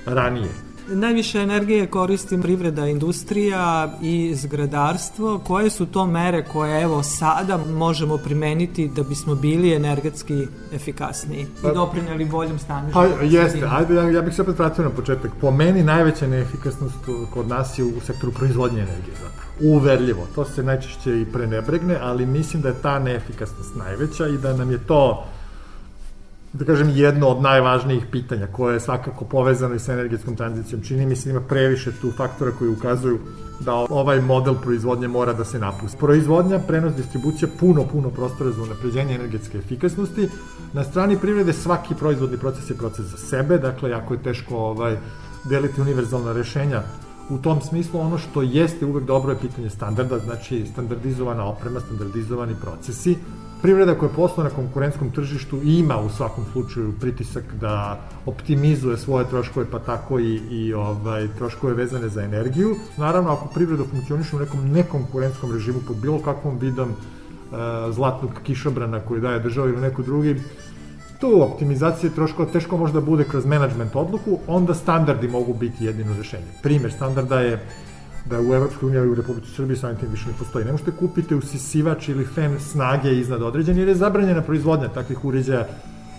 ranije. 0.05 0.49
Najviše 0.91 1.39
energije 1.39 1.87
koristi 1.87 2.41
privreda, 2.41 2.85
industrija 2.87 3.93
i 4.01 4.35
zgradarstvo. 4.35 5.39
Koje 5.39 5.69
su 5.69 5.85
to 5.85 6.05
mere 6.07 6.43
koje 6.43 6.81
evo 6.81 7.03
sada 7.03 7.57
možemo 7.57 8.17
primeniti 8.17 8.87
da 8.95 9.03
bismo 9.03 9.35
bili 9.35 9.73
energetski 9.73 10.47
efikasniji 10.73 11.41
i 11.41 11.61
pa- 11.61 11.73
doprinjeli 11.73 12.25
boljem 12.25 12.59
stanju? 12.59 12.89
Pa 12.93 13.05
jeste, 13.05 13.67
ajde, 13.71 13.95
ja, 13.95 14.09
ja 14.09 14.21
bih 14.21 14.35
se 14.35 14.41
opet 14.41 14.59
vratio 14.59 14.83
na 14.83 14.89
početak. 14.89 15.31
Po 15.41 15.51
meni 15.51 15.83
najveća 15.83 16.27
neefikasnost 16.27 16.95
kod 17.33 17.47
nas 17.47 17.79
je 17.79 17.83
u 17.83 18.01
sektoru 18.05 18.33
proizvodnje 18.33 18.79
energije 18.79 19.15
zapravo. 19.15 19.48
Uverljivo, 19.61 20.27
to 20.35 20.45
se 20.45 20.63
najčešće 20.63 21.21
i 21.21 21.25
prenebregne, 21.25 21.97
ali 22.01 22.25
mislim 22.25 22.61
da 22.61 22.69
je 22.69 22.81
ta 22.81 22.99
neefikasnost 22.99 23.75
najveća 23.75 24.27
i 24.27 24.37
da 24.37 24.53
nam 24.53 24.71
je 24.71 24.77
to 24.77 25.25
da 26.53 26.65
kažem, 26.65 26.89
jedno 26.89 27.27
od 27.27 27.41
najvažnijih 27.41 28.05
pitanja 28.11 28.47
koje 28.47 28.73
je 28.73 28.79
svakako 28.79 29.25
povezano 29.25 29.75
i 29.75 29.79
sa 29.79 29.93
energetskom 29.93 30.35
tranzicijom. 30.35 30.81
Čini 30.81 31.05
mi 31.05 31.15
se 31.15 31.29
da 31.29 31.31
ima 31.31 31.47
previše 31.47 31.91
tu 32.01 32.11
faktora 32.11 32.51
koji 32.51 32.71
ukazuju 32.71 33.19
da 33.59 33.73
ovaj 33.73 34.21
model 34.21 34.55
proizvodnje 34.55 35.07
mora 35.07 35.33
da 35.33 35.45
se 35.45 35.59
napusti. 35.59 35.97
Proizvodnja, 35.97 36.59
prenos, 36.59 36.93
distribucija, 36.93 37.49
puno, 37.59 37.83
puno 37.91 38.09
prostora 38.09 38.51
za 38.51 38.63
unapređenje 38.63 39.15
energetske 39.15 39.57
efikasnosti. 39.57 40.29
Na 40.73 40.83
strani 40.83 41.17
privrede 41.17 41.53
svaki 41.53 41.95
proizvodni 41.95 42.37
proces 42.37 42.69
je 42.69 42.77
proces 42.77 43.05
za 43.05 43.17
sebe, 43.17 43.57
dakle, 43.57 43.89
jako 43.89 44.13
je 44.13 44.23
teško 44.23 44.57
ovaj, 44.57 44.97
deliti 45.49 45.81
univerzalna 45.81 46.33
rešenja 46.33 46.81
u 47.29 47.37
tom 47.37 47.61
smislu 47.61 47.99
ono 47.99 48.17
što 48.17 48.41
jeste 48.41 48.85
uvek 48.85 49.05
dobro 49.05 49.31
je 49.31 49.39
pitanje 49.39 49.69
standarda, 49.69 50.19
znači 50.19 50.65
standardizovana 50.71 51.45
oprema, 51.45 51.79
standardizovani 51.79 52.55
procesi, 52.61 53.15
Privreda 53.61 53.95
koja 53.95 54.09
posla 54.09 54.43
na 54.43 54.49
konkurentskom 54.49 55.11
tržištu 55.11 55.59
ima 55.63 55.97
u 55.97 56.09
svakom 56.09 56.45
slučaju 56.51 56.93
pritisak 56.99 57.43
da 57.61 57.99
optimizuje 58.25 58.97
svoje 58.97 59.25
troškove, 59.29 59.65
pa 59.71 59.79
tako 59.79 60.19
i, 60.19 60.35
i 60.49 60.73
ovaj, 60.73 61.27
troškove 61.37 61.73
vezane 61.73 62.09
za 62.09 62.23
energiju. 62.23 62.75
Naravno, 62.97 63.31
ako 63.31 63.47
privreda 63.53 63.83
funkcioniše 63.83 64.35
u 64.35 64.39
nekom 64.39 64.71
nekonkurentskom 64.71 65.51
režimu 65.51 65.79
pod 65.87 65.97
bilo 65.97 66.19
kakvom 66.19 66.57
vidom 66.59 66.89
e, 66.89 66.95
zlatnog 67.91 68.31
kišobrana 68.43 68.99
koji 68.99 69.21
daje 69.21 69.39
država 69.39 69.67
ili 69.67 69.81
neko 69.81 70.01
drugi, 70.01 70.35
tu 71.19 71.41
optimizacije 71.43 72.15
troškova 72.15 72.51
teško 72.51 72.77
možda 72.77 73.01
bude 73.01 73.23
kroz 73.23 73.45
management 73.45 73.95
odluku, 73.95 74.39
onda 74.47 74.73
standardi 74.73 75.27
mogu 75.27 75.53
biti 75.53 75.85
jedino 75.85 76.13
rešenje. 76.17 76.47
Primer 76.63 76.91
standarda 76.91 77.39
je 77.39 77.59
da 78.25 78.39
u 78.41 78.53
Evropskoj 78.53 78.87
uniji 78.87 78.99
i 78.99 79.11
u 79.11 79.15
Republici 79.15 79.51
Srbiji 79.55 79.77
samim 79.77 79.97
tim 79.97 80.09
više 80.09 80.27
ne 80.27 80.33
postoji. 80.39 80.65
Ne 80.65 80.71
možete 80.71 80.91
kupiti 80.91 81.35
usisivač 81.35 82.07
ili 82.07 82.25
fen 82.25 82.59
snage 82.59 83.19
iznad 83.19 83.41
određen 83.41 83.77
jer 83.77 83.87
je 83.87 83.95
zabranjena 83.95 84.41
proizvodnja 84.41 84.87
takvih 84.87 85.25
uređaja 85.25 85.67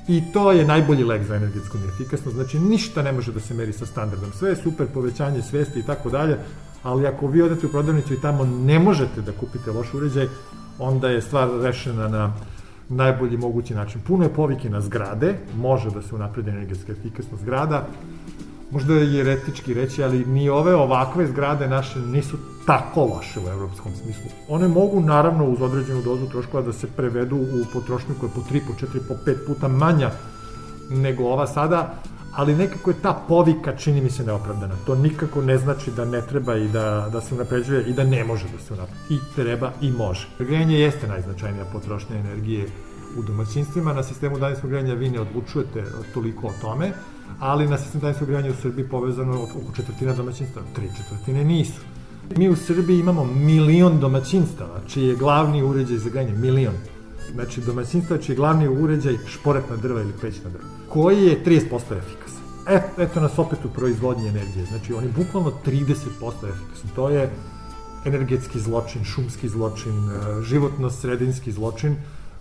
i 0.08 0.22
to 0.32 0.52
je 0.52 0.64
najbolji 0.64 1.04
lek 1.04 1.22
za 1.26 1.36
energetsku 1.36 1.78
neefikasnost. 1.78 2.36
Znači 2.36 2.58
ništa 2.58 3.02
ne 3.02 3.12
može 3.12 3.32
da 3.32 3.40
se 3.40 3.54
meri 3.54 3.72
sa 3.72 3.86
standardom. 3.86 4.32
Sve 4.32 4.50
je 4.50 4.56
super, 4.56 4.86
povećanje 4.86 5.42
svesti 5.42 5.80
i 5.80 5.82
tako 5.82 6.10
dalje, 6.10 6.38
ali 6.82 7.06
ako 7.06 7.26
vi 7.26 7.42
odete 7.42 7.66
u 7.66 7.70
prodavnicu 7.70 8.14
i 8.14 8.20
tamo 8.20 8.44
ne 8.44 8.78
možete 8.78 9.20
da 9.20 9.32
kupite 9.32 9.70
loš 9.70 9.94
uređaj, 9.94 10.28
onda 10.78 11.08
je 11.08 11.22
stvar 11.22 11.48
rešena 11.62 12.08
na 12.08 12.32
najbolji 12.90 13.36
mogući 13.36 13.74
način. 13.74 14.00
Puno 14.06 14.24
je 14.24 14.34
povike 14.34 14.70
na 14.70 14.80
zgrade, 14.80 15.34
može 15.56 15.90
da 15.90 16.02
se 16.02 16.14
unapredi 16.14 16.50
energetska 16.50 16.92
efikasnost 16.92 17.42
zgrada, 17.42 17.86
možda 18.70 18.94
je 18.94 19.14
jeretički 19.14 19.74
reći, 19.74 20.02
ali 20.04 20.24
ni 20.24 20.48
ove 20.48 20.74
ovakve 20.74 21.26
zgrade 21.26 21.68
naše 21.68 21.98
nisu 21.98 22.36
tako 22.66 23.04
loše 23.04 23.40
u 23.40 23.48
evropskom 23.48 23.92
smislu. 23.94 24.30
One 24.48 24.68
mogu 24.68 25.00
naravno 25.00 25.44
uz 25.44 25.62
određenu 25.62 26.02
dozu 26.02 26.26
troškova 26.26 26.62
da 26.62 26.72
se 26.72 26.86
prevedu 26.86 27.36
u 27.36 27.64
potrošnju 27.72 28.14
koja 28.20 28.28
je 28.28 28.34
po 28.34 28.40
3, 28.40 28.60
po 28.66 28.86
4, 28.86 29.00
po 29.08 29.14
5 29.30 29.46
puta 29.46 29.68
manja 29.68 30.10
nego 30.90 31.24
ova 31.24 31.46
sada, 31.46 31.94
ali 32.32 32.54
nekako 32.54 32.90
je 32.90 32.96
ta 33.02 33.24
povika 33.28 33.76
čini 33.76 34.00
mi 34.00 34.10
se 34.10 34.24
neopravdana. 34.24 34.74
To 34.86 34.94
nikako 34.94 35.42
ne 35.42 35.58
znači 35.58 35.90
da 35.90 36.04
ne 36.04 36.20
treba 36.20 36.56
i 36.56 36.68
da, 36.68 37.08
da 37.12 37.20
se 37.20 37.34
unapređuje 37.34 37.84
i 37.84 37.92
da 37.92 38.04
ne 38.04 38.24
može 38.24 38.44
da 38.44 38.58
se 38.58 38.74
unapređuje. 38.74 39.06
I 39.10 39.34
treba 39.34 39.72
i 39.80 39.90
može. 39.90 40.28
Grejanje 40.38 40.78
jeste 40.78 41.08
najznačajnija 41.08 41.64
potrošnja 41.72 42.16
energije 42.16 42.66
u 43.18 43.22
domaćinstvima. 43.22 43.92
Na 43.92 44.02
sistemu 44.02 44.38
daljinskog 44.38 44.70
grejanja 44.70 44.94
vi 44.94 45.10
ne 45.10 45.20
odlučujete 45.20 45.84
toliko 46.14 46.46
o 46.46 46.52
tome, 46.60 46.92
ali 47.38 47.68
na 47.68 47.78
sistem 47.78 48.00
daljinskog 48.00 48.28
grejanja 48.28 48.50
u 48.50 48.62
Srbiji 48.62 48.88
povezano 48.88 49.42
oko 49.42 49.72
četvrtina 49.76 50.14
domaćinstava, 50.14 50.66
tri 50.74 50.88
četvrtine 50.96 51.44
nisu. 51.44 51.80
Mi 52.36 52.48
u 52.48 52.56
Srbiji 52.56 52.98
imamo 52.98 53.24
milion 53.24 54.00
domaćinstava, 54.00 54.80
čiji 54.88 55.08
je 55.08 55.16
glavni 55.16 55.62
uređaj 55.62 55.96
za 55.96 56.10
grejanje, 56.10 56.34
milion. 56.34 56.74
Znači, 57.32 57.60
domaćinstva 57.60 58.18
čiji 58.18 58.34
je 58.34 58.36
glavni 58.36 58.68
uređaj 58.68 59.16
šporetna 59.26 59.76
drva 59.76 60.00
ili 60.00 60.12
pećna 60.20 60.50
drva, 60.50 60.64
koji 60.90 61.22
je 61.24 61.44
30% 61.44 61.98
efikasan. 61.98 62.42
Et, 62.68 62.82
eto 62.98 63.20
nas 63.20 63.38
opet 63.38 63.64
u 63.64 63.68
proizvodnji 63.68 64.28
energije. 64.28 64.64
Znači, 64.64 64.94
on 64.94 65.04
je 65.04 65.10
bukvalno 65.16 65.52
30% 65.66 66.48
efikasan. 66.48 66.90
To 66.94 67.08
je 67.08 67.30
energetski 68.04 68.60
zločin, 68.60 69.04
šumski 69.04 69.48
zločin, 69.48 69.92
e, 69.92 70.42
životno-sredinski 70.42 71.52
zločin, 71.52 71.96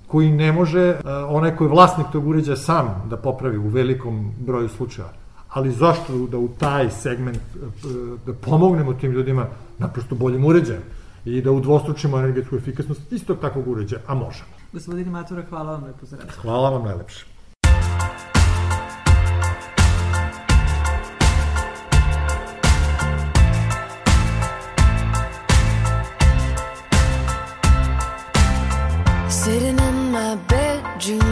koji 0.10 0.32
ne 0.32 0.52
može 0.52 0.90
uh, 0.90 1.00
onaj 1.30 1.56
koji 1.56 1.68
je 1.68 1.72
vlasnik 1.72 2.08
tog 2.12 2.28
uređaja 2.28 2.58
sam 2.58 2.88
da 3.10 3.18
popravi 3.18 3.58
u 3.58 3.68
velikom 3.68 4.32
broju 4.40 4.70
slučaja. 4.70 5.10
Ali 5.50 5.72
zašto 5.72 6.28
da 6.28 6.38
u 6.38 6.48
taj 6.48 6.90
segment 6.92 7.38
uh, 7.56 8.20
da 8.26 8.34
pomognemo 8.34 8.94
tim 8.94 9.12
ljudima 9.12 9.46
naprosto 9.78 10.16
boljim 10.16 10.46
uređajem 10.46 10.82
i 11.26 11.42
da 11.42 11.52
udvostručimo 11.52 12.20
energetsku 12.20 12.56
efikasnost 12.56 13.12
istog 13.12 13.38
takvog 13.42 13.68
uređaja, 13.68 14.02
a 14.08 14.16
možemo. 14.16 14.50
Gospodine 14.74 15.12
Matura, 15.12 15.44
hvala 15.50 15.72
vam 15.72 15.84
lepo 15.84 16.06
za 16.06 16.16
razgovor. 16.16 16.42
Hvala 16.42 16.70
vam 16.70 16.84
najlepše. 16.84 17.26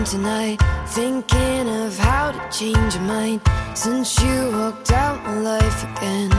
Tonight 0.09 0.57
Thinking 0.87 1.67
of 1.67 1.97
how 1.97 2.31
to 2.31 2.57
change 2.57 2.95
your 2.95 3.03
mind 3.03 3.41
Since 3.75 4.21
you 4.21 4.51
walked 4.51 4.91
out 4.91 5.23
my 5.23 5.37
life 5.39 5.83
again. 5.83 6.31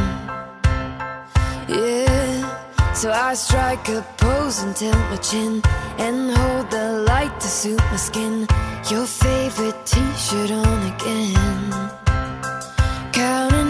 Yeah 1.69 2.93
So 2.95 3.11
I 3.11 3.35
strike 3.35 3.89
a 3.89 4.03
pose 4.17 4.63
and 4.63 4.75
tilt 4.75 4.97
my 5.11 5.17
chin 5.17 5.63
And 5.99 6.31
hold 6.31 6.71
the 6.71 7.05
light 7.07 7.39
to 7.41 7.47
suit 7.47 7.83
my 7.91 7.97
skin. 7.97 8.47
Your 8.91 9.07
favorite 9.07 9.79
t-shirt 9.85 10.51
on 10.51 10.81
again. 10.93 11.71
Counting 13.13 13.68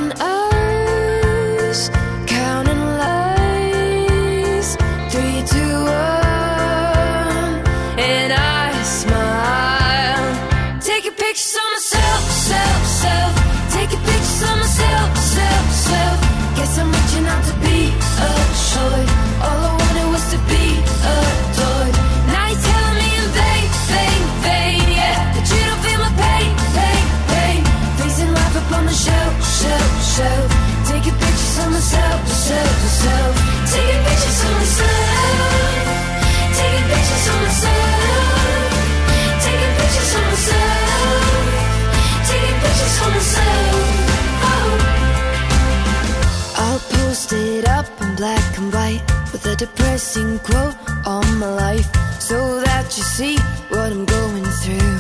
and 48.59 48.73
white 48.73 49.03
with 49.33 49.47
a 49.47 49.55
depressing 49.55 50.39
quote 50.41 50.75
on 51.07 51.39
my 51.39 51.51
life. 51.67 51.89
So 52.21 52.61
that 52.61 52.87
you 52.97 53.03
see 53.03 53.37
what 53.69 53.93
I'm 53.93 54.05
going 54.05 54.45
through. 54.61 54.95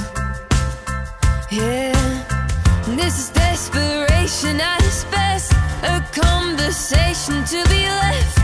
Yeah, 1.50 1.92
this 2.86 3.18
is 3.18 3.30
desperation 3.30 4.60
at 4.60 4.80
its 4.82 5.04
best, 5.04 5.52
a 5.82 6.00
conversation 6.12 7.44
to 7.52 7.58
be 7.68 7.82
left, 8.04 8.36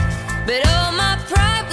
but 0.46 0.60
all 0.74 0.92
my 0.92 1.16
pride 1.28 1.63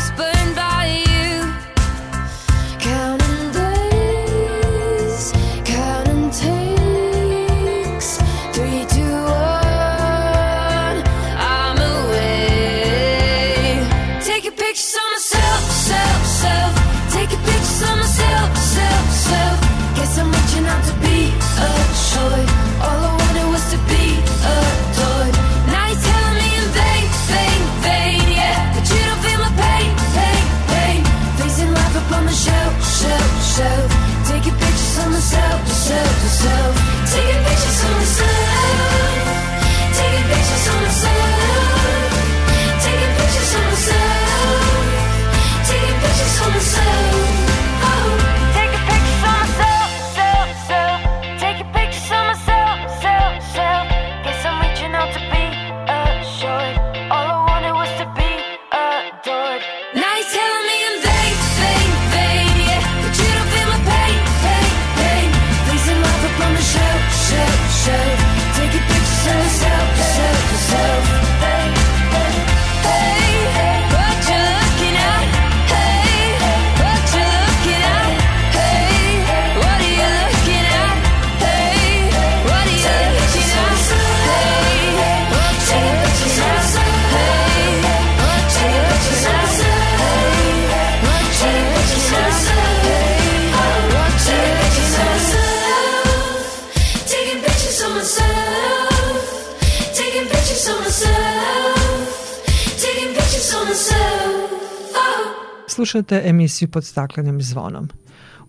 Slušate 105.72 106.22
emisiju 106.26 106.68
pod 106.68 106.86
staklenim 106.86 107.42
zvonom. 107.42 107.90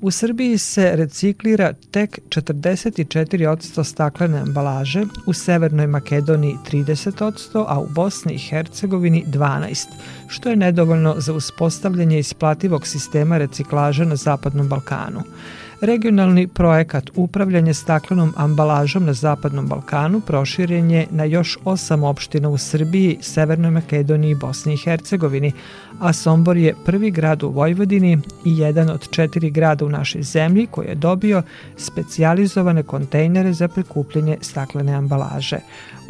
U 0.01 0.11
Srbiji 0.11 0.59
se 0.59 0.97
reciklira 0.97 1.73
tek 1.91 2.19
44% 2.29 3.85
staklene 3.85 4.39
ambalaže, 4.39 5.05
u 5.27 5.33
Severnoj 5.33 5.87
Makedoniji 5.87 6.57
30%, 6.71 7.65
a 7.69 7.81
u 7.81 7.87
Bosni 7.87 8.35
i 8.35 8.39
Hercegovini 8.39 9.25
12%, 9.27 9.87
što 10.29 10.51
je 10.51 10.57
nedovoljno 10.57 11.15
za 11.19 11.33
uspostavljanje 11.33 12.19
isplativog 12.19 12.87
sistema 12.87 13.39
reciklaže 13.39 14.05
na 14.05 14.17
Zapadnom 14.17 14.69
Balkanu. 14.69 15.23
Regionalni 15.83 16.49
projekat 16.49 17.11
upravljanje 17.15 17.75
staklenom 17.75 18.35
ambalažom 18.37 19.05
na 19.05 19.13
Zapadnom 19.13 19.67
Balkanu 19.67 20.21
proširen 20.21 20.91
je 20.91 21.07
na 21.11 21.25
još 21.25 21.59
osam 21.65 22.05
opština 22.05 22.49
u 22.49 22.59
Srbiji, 22.59 23.19
Severnoj 23.21 23.71
Makedoniji 23.71 24.35
Bosni 24.35 24.75
i 24.75 24.77
Hercegovini, 24.77 25.53
a 26.01 26.13
Sombor 26.13 26.57
je 26.57 26.75
prvi 26.85 27.11
grad 27.11 27.43
u 27.43 27.49
Vojvodini 27.49 28.19
i 28.45 28.59
jedan 28.59 28.91
od 28.91 29.11
četiri 29.11 29.51
grada 29.51 29.85
u 29.85 29.89
našoj 29.89 30.23
zemlji 30.23 30.67
koji 30.71 30.87
je 30.87 30.95
dobio 30.95 31.43
specijalizovane 31.77 32.83
kontejnere 32.83 33.53
za 33.53 33.69
prikupljanje 33.69 34.37
staklene 34.41 34.95
ambalaže. 34.95 35.59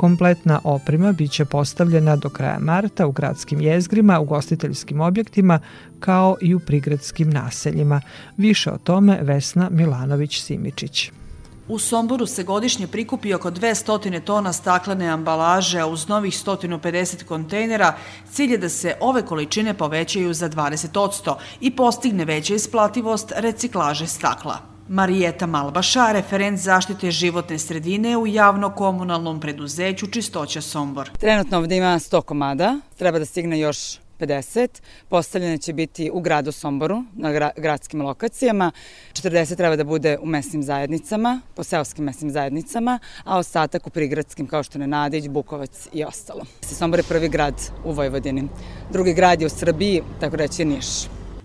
Kompletna 0.03 0.61
oprema 0.65 1.13
biće 1.13 1.45
postavljena 1.45 2.17
do 2.17 2.29
kraja 2.29 2.59
marta 2.61 3.07
u 3.07 3.13
gradskim 3.13 3.61
jezgrima, 3.61 4.21
ugostiteljskim 4.21 5.01
objektima, 5.01 5.61
kao 6.01 6.37
i 6.41 6.55
u 6.55 6.61
prigradskim 6.61 7.31
naseljima. 7.31 8.01
Više 8.37 8.71
o 8.71 8.79
tome 8.79 9.19
Vesna 9.23 9.71
Milanović-Simičić. 9.71 11.11
U 11.69 11.79
Somboru 11.79 12.27
se 12.27 12.43
godišnje 12.43 12.87
prikupi 12.87 13.35
oko 13.35 13.51
200 13.51 14.21
tona 14.25 14.53
staklene 14.53 15.09
ambalaže, 15.09 15.81
a 15.81 15.87
uz 15.87 16.09
novih 16.09 16.35
150 16.35 17.25
kontejnera 17.25 17.95
cilj 18.31 18.53
je 18.53 18.59
da 18.59 18.69
se 18.69 18.97
ove 19.01 19.23
količine 19.23 19.75
povećaju 19.75 20.35
za 20.35 20.49
20% 20.49 21.35
i 21.61 21.71
postigne 21.77 22.25
veća 22.25 22.55
isplativost 22.55 23.33
reciklaže 23.37 24.07
stakla. 24.07 24.72
Marijeta 24.89 25.47
Malbaša, 25.47 26.13
referent 26.13 26.59
zaštite 26.59 27.11
životne 27.11 27.59
sredine 27.59 28.17
u 28.17 28.27
javno-komunalnom 28.27 29.41
preduzeću 29.41 30.07
Čistoća 30.07 30.61
Sombor. 30.61 31.11
Trenutno 31.19 31.59
ovde 31.59 31.77
ima 31.77 31.99
100 31.99 32.23
komada, 32.23 32.81
treba 32.99 33.19
da 33.19 33.25
stigne 33.25 33.61
još 33.61 33.99
50. 34.21 34.69
Postavljene 35.09 35.59
će 35.59 35.73
biti 35.73 36.11
u 36.13 36.21
gradu 36.21 36.53
Somboru, 36.53 37.05
na 37.15 37.33
gra 37.33 37.51
gradskim 37.57 38.03
lokacijama. 38.03 38.71
40 39.13 39.57
treba 39.57 39.77
da 39.77 39.85
bude 39.85 40.19
u 40.23 40.27
mesnim 40.27 40.63
zajednicama, 40.63 41.41
po 41.55 41.65
seoskim 41.65 42.05
mesnim 42.05 42.31
zajednicama, 42.31 42.99
a 43.25 43.39
ostatak 43.39 43.87
u 43.87 43.91
prigradskim 43.91 44.47
kao 44.47 44.63
što 44.63 44.79
je 44.79 44.87
Nadić, 44.87 45.29
Bukovac 45.29 45.89
i 45.93 46.05
ostalo. 46.05 46.45
Sombor 46.63 46.99
je 46.99 47.05
prvi 47.09 47.29
grad 47.29 47.55
u 47.85 47.93
Vojvodini. 47.93 48.49
Drugi 48.91 49.15
grad 49.15 49.41
je 49.41 49.47
u 49.47 49.51
Srbiji, 49.51 50.03
tako 50.21 50.37
reći 50.37 50.65
Niš. 50.65 50.87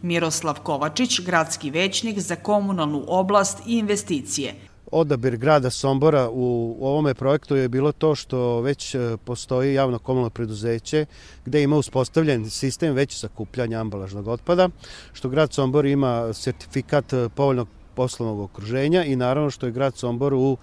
Miroslav 0.02 0.60
Kovačić, 0.64 1.20
gradski 1.26 1.72
većnik 1.72 2.20
za 2.20 2.36
komunalnu 2.36 3.04
oblast 3.08 3.60
i 3.68 3.78
investicije. 3.78 4.56
Odabir 4.92 5.38
grada 5.38 5.70
Sombora 5.70 6.30
u 6.32 6.78
ovome 6.82 7.14
projektu 7.14 7.56
je 7.56 7.70
bilo 7.70 7.92
to 7.92 8.16
što 8.16 8.62
već 8.62 8.96
e, 8.96 9.18
postoji 9.26 9.74
javno 9.74 10.00
komunalno 10.00 10.30
preduzeće 10.30 11.06
gde 11.46 11.64
ima 11.64 11.76
uspostavljen 11.76 12.50
sistem 12.50 12.94
već 12.94 13.20
sakupljanja 13.20 13.80
ambalažnog 13.80 14.28
otpada, 14.28 14.70
što 15.14 15.30
grad 15.30 15.54
Sombor 15.54 15.86
ima 15.86 16.34
sertifikat 16.34 17.14
e, 17.14 17.30
povoljnog 17.36 17.68
poslovnog 17.96 18.40
okruženja 18.40 19.04
i 19.04 19.16
naravno 19.16 19.50
što 19.50 19.66
je 19.66 19.72
grad 19.72 19.96
Sombor 19.96 20.34
u 20.34 20.58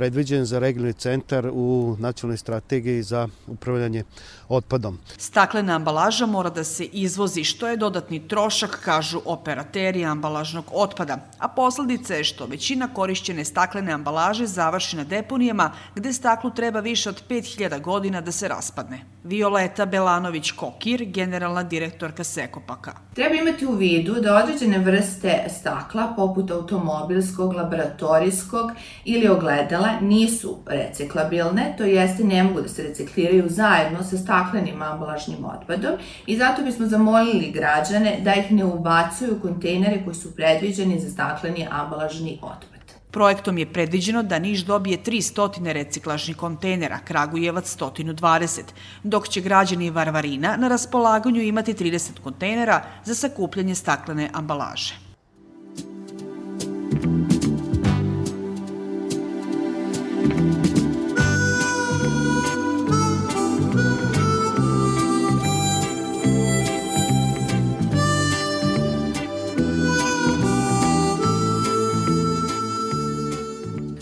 predviđen 0.00 0.44
za 0.44 0.58
regionalni 0.58 0.92
centar 0.92 1.50
u 1.52 1.96
nacionalnoj 1.98 2.36
strategiji 2.36 3.02
za 3.02 3.28
upravljanje 3.46 4.04
otpadom. 4.48 4.98
Staklena 5.16 5.74
ambalaža 5.76 6.26
mora 6.26 6.50
da 6.50 6.64
se 6.64 6.84
izvozi, 6.84 7.44
što 7.44 7.68
je 7.68 7.76
dodatni 7.76 8.28
trošak, 8.28 8.78
kažu 8.84 9.20
operateri 9.24 10.04
ambalažnog 10.04 10.64
otpada, 10.72 11.18
a 11.38 11.48
posledica 11.48 12.14
je 12.14 12.24
što 12.24 12.46
većina 12.46 12.88
korišćene 12.94 13.44
staklene 13.44 13.92
ambalaže 13.92 14.46
završi 14.46 14.96
na 14.96 15.04
deponijama 15.04 15.70
gde 15.94 16.12
staklu 16.12 16.50
treba 16.50 16.80
više 16.80 17.08
od 17.08 17.22
5000 17.28 17.80
godina 17.80 18.20
da 18.20 18.32
se 18.32 18.48
raspadne. 18.48 19.04
Violeta 19.24 19.86
Belanović-Kokir, 19.86 21.04
generalna 21.12 21.62
direktorka 21.62 22.24
Sekopaka. 22.24 22.92
Treba 23.14 23.34
imati 23.34 23.66
u 23.66 23.72
vidu 23.72 24.14
da 24.14 24.36
određene 24.36 24.78
vrste 24.78 25.44
stakla, 25.58 26.12
poput 26.16 26.50
automobilskog, 26.50 27.52
laboratorijskog 27.52 28.70
ili 29.04 29.28
ogledala, 29.28 29.89
nisu 30.00 30.58
reciklabilne, 30.66 31.74
to 31.78 31.84
jeste 31.84 32.24
ne 32.24 32.44
mogu 32.44 32.60
da 32.60 32.68
se 32.68 32.82
recikliraju 32.82 33.44
zajedno 33.48 34.02
sa 34.02 34.18
staklenim 34.18 34.82
ambalažnim 34.82 35.44
otpadom 35.44 35.92
i 36.26 36.36
zato 36.36 36.62
bismo 36.62 36.86
zamolili 36.86 37.50
građane 37.50 38.20
da 38.24 38.34
ih 38.34 38.52
ne 38.52 38.64
ubacuju 38.64 39.36
u 39.36 39.40
kontejnere 39.42 40.04
koji 40.04 40.14
su 40.14 40.36
predviđeni 40.36 41.00
za 41.00 41.10
stakleni 41.10 41.66
ambalažni 41.70 42.38
otpad. 42.42 42.80
Projektom 43.10 43.58
je 43.58 43.72
predviđeno 43.72 44.22
da 44.22 44.38
Niš 44.38 44.64
dobije 44.64 44.98
300 45.02 45.72
reciklažnih 45.72 46.36
kontejnera, 46.36 46.98
Kragujevac 47.04 47.76
120, 47.76 48.60
dok 49.02 49.28
će 49.28 49.40
građani 49.40 49.90
Varvarina 49.90 50.56
na 50.56 50.68
raspolaganju 50.68 51.42
imati 51.42 51.74
30 51.74 52.20
kontejnera 52.22 52.82
za 53.04 53.14
sakupljanje 53.14 53.74
staklene 53.74 54.30
ambalaže. 54.32 54.94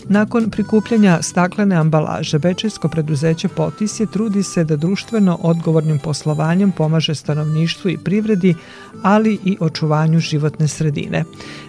Nakon 0.09 0.49
prikupljanja 0.49 1.21
staklene 1.21 1.75
ambalaže, 1.75 2.39
Bečejsko 2.39 2.89
preduzeće 2.89 3.47
Potis 3.47 3.99
je 3.99 4.05
trudi 4.05 4.43
se 4.43 4.63
da 4.63 4.75
društveno 4.75 5.37
odgovornim 5.41 5.99
poslovanjem 5.99 6.71
pomaže 6.71 7.15
stanovništvu 7.15 7.91
i 7.91 7.97
privredi, 7.97 8.55
ali 9.01 9.39
i 9.45 9.57
očuvanju 9.59 10.19
životne 10.19 10.67
sredine. 10.67 11.23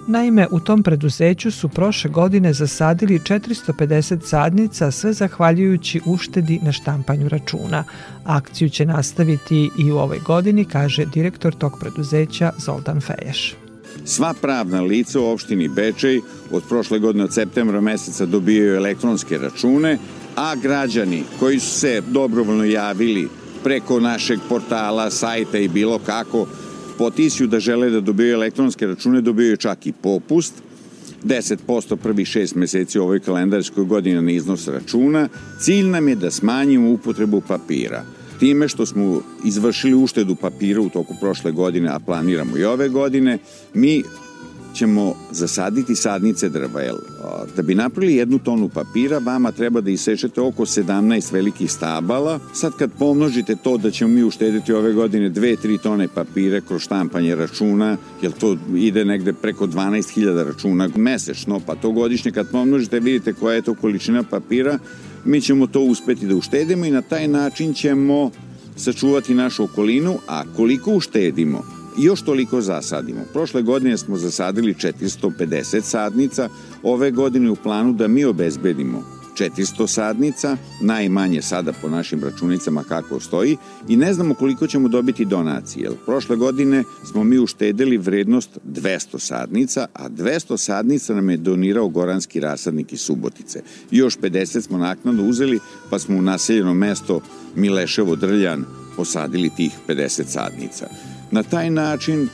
Naime, 0.07 0.47
u 0.51 0.61
tom 0.61 0.83
preduzeću 0.83 1.51
su 1.51 1.69
prošle 1.69 2.11
godine 2.11 2.53
zasadili 2.53 3.19
450 3.19 4.21
sadnica, 4.23 4.91
sve 4.91 5.13
zahvaljujući 5.13 6.01
uštedi 6.07 6.61
na 6.63 6.73
štampanju 6.73 7.29
računa. 7.29 7.85
Akciju 8.25 8.69
će 8.69 8.87
nastaviti 8.87 9.71
i 9.79 9.93
u 9.93 9.99
ovoj 9.99 10.19
godini, 10.19 10.65
kaže 10.65 11.05
direktor 11.05 11.55
tog 11.55 11.79
preduzeća 11.81 12.53
Zoltan 12.59 13.01
Feješ. 13.01 13.60
Sva 14.05 14.35
pravna 14.41 14.83
lica 14.83 15.21
u 15.21 15.25
opštini 15.25 15.69
Bečej 15.69 16.21
od 16.51 16.63
prošle 16.69 16.99
godine 16.99 17.25
od 17.25 17.35
septembra 17.35 17.81
meseca 17.81 18.27
dobijaju 18.27 18.75
elektronske 18.75 19.39
račune, 19.39 19.99
a 20.37 20.55
građani 20.57 21.25
koji 21.39 21.61
su 21.61 21.79
se 21.79 22.03
dobrovoljno 22.09 22.65
javili 22.65 23.29
preko 23.65 24.01
našeg 24.01 24.39
portala, 24.49 25.11
sajta 25.11 25.59
i 25.59 25.69
bilo 25.69 25.99
kako 25.99 26.47
potisju 26.99 27.47
da 27.47 27.61
žele 27.61 27.91
da 27.91 28.01
dobiju 28.01 28.35
elektronske 28.35 28.87
račune, 28.87 29.21
dobijaju 29.21 29.57
čak 29.57 29.87
i 29.87 29.93
popust, 29.93 30.55
10% 31.25 31.97
prvih 31.97 32.29
šest 32.29 32.55
meseci 32.55 32.99
u 32.99 33.03
ovoj 33.03 33.21
kalendarskoj 33.21 33.85
godini 33.85 34.23
na 34.23 34.31
iznos 34.31 34.69
računa. 34.69 35.29
Cilj 35.61 35.87
nam 35.87 36.09
je 36.09 36.15
da 36.15 36.31
smanjimo 36.31 36.91
upotrebu 36.91 37.41
papira. 37.41 38.05
Time 38.41 38.69
što 38.69 38.87
smo 38.87 39.23
izvršili 39.45 39.95
uštedu 39.95 40.35
papira 40.35 40.81
u 40.81 40.89
toku 40.89 41.15
prošle 41.21 41.53
godine, 41.53 41.89
a 41.89 41.99
planiramo 41.99 42.57
i 42.57 42.65
ove 42.65 42.89
godine, 42.89 43.39
mi 43.75 44.03
ćemo 44.75 45.15
zasaditi 45.31 45.95
sadnice 45.95 46.49
drva. 46.49 46.81
Jel, 46.81 46.97
da 47.57 47.63
bi 47.63 47.75
napravili 47.75 48.15
jednu 48.15 48.39
tonu 48.39 48.69
papira, 48.69 49.19
vama 49.19 49.53
treba 49.53 49.81
da 49.81 49.91
isečete 49.91 50.41
oko 50.41 50.65
17 50.67 51.33
velikih 51.33 51.73
stabala. 51.73 52.39
Sad 52.55 52.73
kad 52.77 52.91
pomnožite 52.99 53.57
to 53.57 53.77
da 53.77 53.91
ćemo 53.91 54.15
mi 54.15 54.25
uštediti 54.25 54.73
ove 54.73 54.93
godine 54.93 55.31
2-3 55.31 55.81
tone 55.81 56.09
papire 56.09 56.61
kroz 56.61 56.83
štampanje 56.83 57.35
računa, 57.35 57.97
jer 58.23 58.33
to 58.33 58.57
ide 58.77 59.05
negde 59.05 59.33
preko 59.33 59.67
12.000 59.67 60.45
računa 60.45 60.89
mesečno, 60.97 61.61
pa 61.67 61.75
to 61.75 61.91
godišnje 61.93 62.33
kad 62.33 62.51
pomnožite 62.51 63.01
vidite 63.01 63.33
koja 63.33 63.55
je 63.55 63.63
to 63.63 63.75
količina 63.75 64.23
papira, 64.23 64.79
mi 65.25 65.41
ćemo 65.41 65.67
to 65.67 65.81
uspeti 65.81 66.27
da 66.27 66.37
uštedimo 66.37 66.85
i 66.85 66.91
na 66.91 67.03
taj 67.03 67.29
način 67.29 67.75
ćemo 67.75 68.31
sačuvati 68.77 69.35
našu 69.35 69.65
okolinu, 69.65 70.19
a 70.29 70.43
koliko 70.57 70.95
uštedimo, 70.95 71.65
još 71.99 72.23
toliko 72.23 72.61
zasadimo. 72.61 73.21
Prošle 73.33 73.63
godine 73.63 73.99
smo 73.99 74.17
zasadili 74.17 74.75
450 74.75 75.81
sadnica, 75.81 76.49
ove 76.83 77.11
godine 77.11 77.51
u 77.51 77.57
planu 77.57 77.93
da 77.93 78.09
mi 78.09 78.25
obezbedimo 78.25 79.20
400 79.39 79.87
sadnica, 79.87 80.57
najmanje 80.81 81.43
sada 81.43 81.73
po 81.73 81.89
našim 81.89 82.25
računicama 82.25 82.85
kako 82.85 83.21
stoji 83.21 83.57
i 83.89 83.97
ne 83.97 84.15
znamo 84.15 84.35
koliko 84.35 84.67
ćemo 84.67 84.89
dobiti 84.89 85.25
donacije. 85.25 85.91
Prošle 86.07 86.37
godine 86.37 86.85
smo 87.11 87.25
mi 87.25 87.39
uštedili 87.39 87.97
vrednost 87.97 88.59
200 88.67 89.19
sadnica, 89.19 89.87
a 89.95 90.09
200 90.09 90.57
sadnica 90.57 91.15
nam 91.15 91.31
je 91.31 91.37
donirao 91.37 91.89
Goranski 91.89 92.41
rasadnik 92.41 92.93
iz 92.93 93.01
Subotice. 93.01 93.63
Još 93.91 94.19
50 94.19 94.61
smo 94.61 94.79
naknadno 94.79 95.29
uzeli, 95.29 95.61
pa 95.91 95.99
smo 95.99 96.19
u 96.19 96.23
naseljeno 96.23 96.75
mesto 96.75 97.21
Mileševo 97.55 98.17
Drljan 98.17 98.65
posadili 98.97 99.51
tih 99.57 99.73
50 99.89 100.25
sadnica. 100.27 100.87
Na 101.31 101.43
taj 101.43 101.71
način 101.71 102.29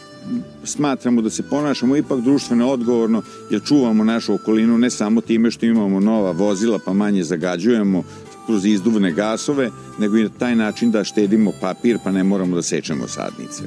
smatramo 0.65 1.23
da 1.23 1.31
se 1.31 1.43
ponašamo 1.43 1.97
ipak 1.97 2.21
društveno 2.21 2.69
odgovorno 2.69 3.23
jer 3.51 3.63
čuvamo 3.65 4.05
našu 4.05 4.35
okolinu 4.35 4.79
ne 4.79 4.91
samo 4.91 5.21
time 5.21 5.51
što 5.51 5.67
imamo 5.67 6.01
nova 6.01 6.31
vozila 6.31 6.79
pa 6.85 6.93
manje 6.93 7.25
zagađujemo 7.25 8.03
kroz 8.47 8.65
izduvne 8.65 9.13
gasove, 9.13 9.71
nego 9.99 10.17
i 10.17 10.23
na 10.23 10.29
taj 10.29 10.57
način 10.57 10.91
da 10.91 11.05
štedimo 11.05 11.53
papir 11.61 11.99
pa 12.05 12.11
ne 12.11 12.25
moramo 12.25 12.57
da 12.57 12.63
sečemo 12.63 13.09
sadnice. 13.09 13.63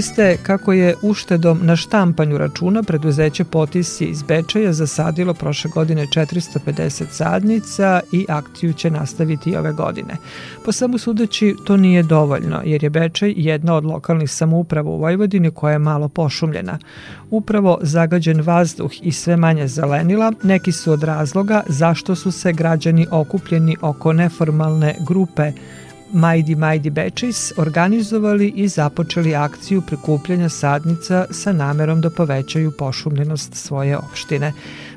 Čuli 0.00 0.12
ste 0.12 0.36
kako 0.42 0.72
je 0.72 0.94
uštedom 1.02 1.60
na 1.62 1.76
štampanju 1.76 2.38
računa 2.38 2.82
preduzeće 2.82 3.44
Potisi 3.44 4.04
iz 4.04 4.22
Bečeja 4.22 4.72
zasadilo 4.72 5.34
prošle 5.34 5.70
godine 5.74 6.06
450 6.06 7.04
sadnica 7.10 8.00
i 8.12 8.26
akciju 8.28 8.72
će 8.72 8.90
nastaviti 8.90 9.56
ove 9.56 9.72
godine. 9.72 10.16
Po 10.64 10.72
samu 10.72 10.98
sudeći 10.98 11.54
to 11.66 11.76
nije 11.76 12.02
dovoljno 12.02 12.62
jer 12.64 12.84
je 12.84 12.90
Bečej 12.90 13.34
jedna 13.36 13.74
od 13.74 13.84
lokalnih 13.84 14.30
samouprava 14.30 14.90
u 14.90 14.98
Vojvodini 14.98 15.50
koja 15.50 15.72
je 15.72 15.78
malo 15.78 16.08
pošumljena. 16.08 16.78
Upravo 17.30 17.78
zagađen 17.82 18.40
vazduh 18.40 18.90
i 19.02 19.12
sve 19.12 19.36
manje 19.36 19.68
zelenila 19.68 20.32
neki 20.42 20.72
su 20.72 20.92
od 20.92 21.02
razloga 21.02 21.62
zašto 21.68 22.14
su 22.14 22.32
se 22.32 22.52
građani 22.52 23.06
okupljeni 23.10 23.76
oko 23.80 24.12
neformalne 24.12 24.96
grupe 25.06 25.52
Majdi 26.12 26.54
Majdi 26.54 26.90
Bečis 26.90 27.52
organizovali 27.56 28.48
i 28.48 28.68
započeli 28.68 29.34
akciju 29.34 29.82
prikupljanja 29.82 30.48
sadnica 30.48 31.26
sa 31.30 31.52
namerom 31.52 32.00
da 32.00 32.10
povećaju 32.10 32.70
pošumljenost 32.70 33.54
svoje 33.54 33.96
opštine. 33.96 34.52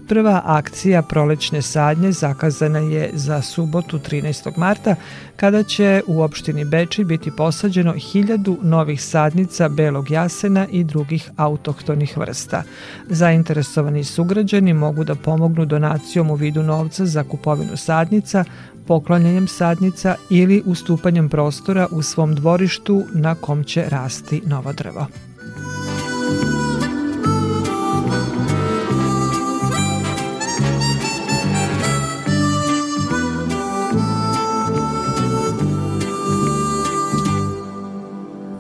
Prva 0.08 0.42
akcija 0.46 1.02
prolećne 1.02 1.62
sadnje 1.62 2.12
zakazana 2.12 2.80
je 2.80 3.10
za 3.14 3.42
subotu 3.42 4.00
13. 4.00 4.58
marta, 4.58 4.96
kada 5.36 5.64
će 5.64 6.02
u 6.08 6.22
opštini 6.22 6.66
Beči 6.66 7.04
biti 7.04 7.32
posađeno 7.32 7.94
hiljadu 7.94 8.58
novih 8.62 9.04
sadnica 9.04 9.70
belog 9.70 10.12
jasena 10.12 10.68
i 10.72 10.84
drugih 10.84 11.30
autohtonih 11.38 12.18
vrsta. 12.18 12.64
Zainteresovani 13.10 14.04
sugrađani 14.04 14.74
mogu 14.74 15.04
da 15.04 15.16
pomognu 15.16 15.66
donacijom 15.66 16.32
u 16.32 16.36
vidu 16.36 16.64
novca 16.64 17.06
za 17.06 17.24
kupovinu 17.24 17.78
sadnica, 17.78 18.44
poklanjanjem 18.88 19.48
sadnica 19.48 20.16
ili 20.30 20.64
ustupanjem 20.66 21.30
prostora 21.30 21.88
u 21.92 22.02
svom 22.02 22.36
dvorištu 22.36 23.04
na 23.14 23.36
kom 23.36 23.64
će 23.64 23.86
rasti 23.90 24.42
novo 24.46 24.74
drvo. 24.74 25.08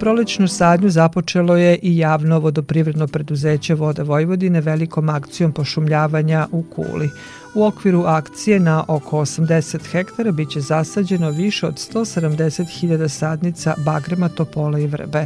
Prolećnu 0.03 0.47
sadnju 0.47 0.89
započelo 0.89 1.55
je 1.57 1.79
i 1.81 1.97
javno 1.97 2.39
vodoprivredno 2.39 3.07
preduzeće 3.07 3.73
Voda 3.73 4.03
Vojvodine 4.03 4.61
velikom 4.61 5.09
akcijom 5.09 5.51
pošumljavanja 5.51 6.47
u 6.51 6.63
Kuli. 6.63 7.09
U 7.55 7.65
okviru 7.65 8.03
akcije 8.05 8.59
na 8.59 8.83
oko 8.87 9.17
80 9.17 9.91
hektara 9.91 10.31
biće 10.31 10.61
zasađeno 10.61 11.29
više 11.29 11.67
od 11.67 11.73
170.000 11.73 13.07
sadnica 13.07 13.75
bagrema, 13.85 14.29
topola 14.29 14.79
i 14.79 14.87
vrbe. 14.87 15.25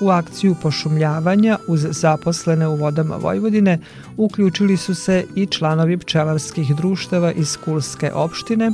U 0.00 0.10
akciju 0.10 0.56
pošumljavanja 0.62 1.58
uz 1.68 1.86
zaposlene 1.90 2.68
u 2.68 2.76
vodama 2.76 3.16
Vojvodine 3.16 3.78
uključili 4.16 4.76
su 4.76 4.94
se 4.94 5.24
i 5.34 5.46
članovi 5.46 5.98
pčelarskih 5.98 6.76
društava 6.76 7.32
iz 7.32 7.56
Kulske 7.64 8.12
opštine, 8.12 8.72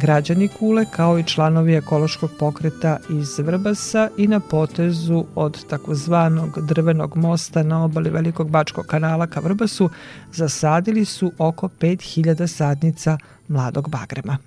građani 0.00 0.48
Kule 0.48 0.84
kao 0.90 1.18
i 1.18 1.24
članovi 1.24 1.74
ekološkog 1.74 2.30
pokreta 2.38 2.98
iz 3.10 3.38
Vrbasa 3.38 4.08
i 4.16 4.26
na 4.26 4.40
potezu 4.40 5.24
od 5.34 5.66
takozvanog 5.66 6.66
drvenog 6.66 7.16
mosta 7.16 7.62
na 7.62 7.84
obali 7.84 8.10
Velikog 8.10 8.50
Bačkog 8.50 8.86
kanala 8.86 9.26
ka 9.26 9.40
Vrbasu 9.40 9.90
zasadili 10.32 11.04
su 11.04 11.32
oko 11.38 11.68
5000 11.68 12.46
sadnica 12.46 13.18
mladog 13.48 13.88
bagrema. 13.88 14.38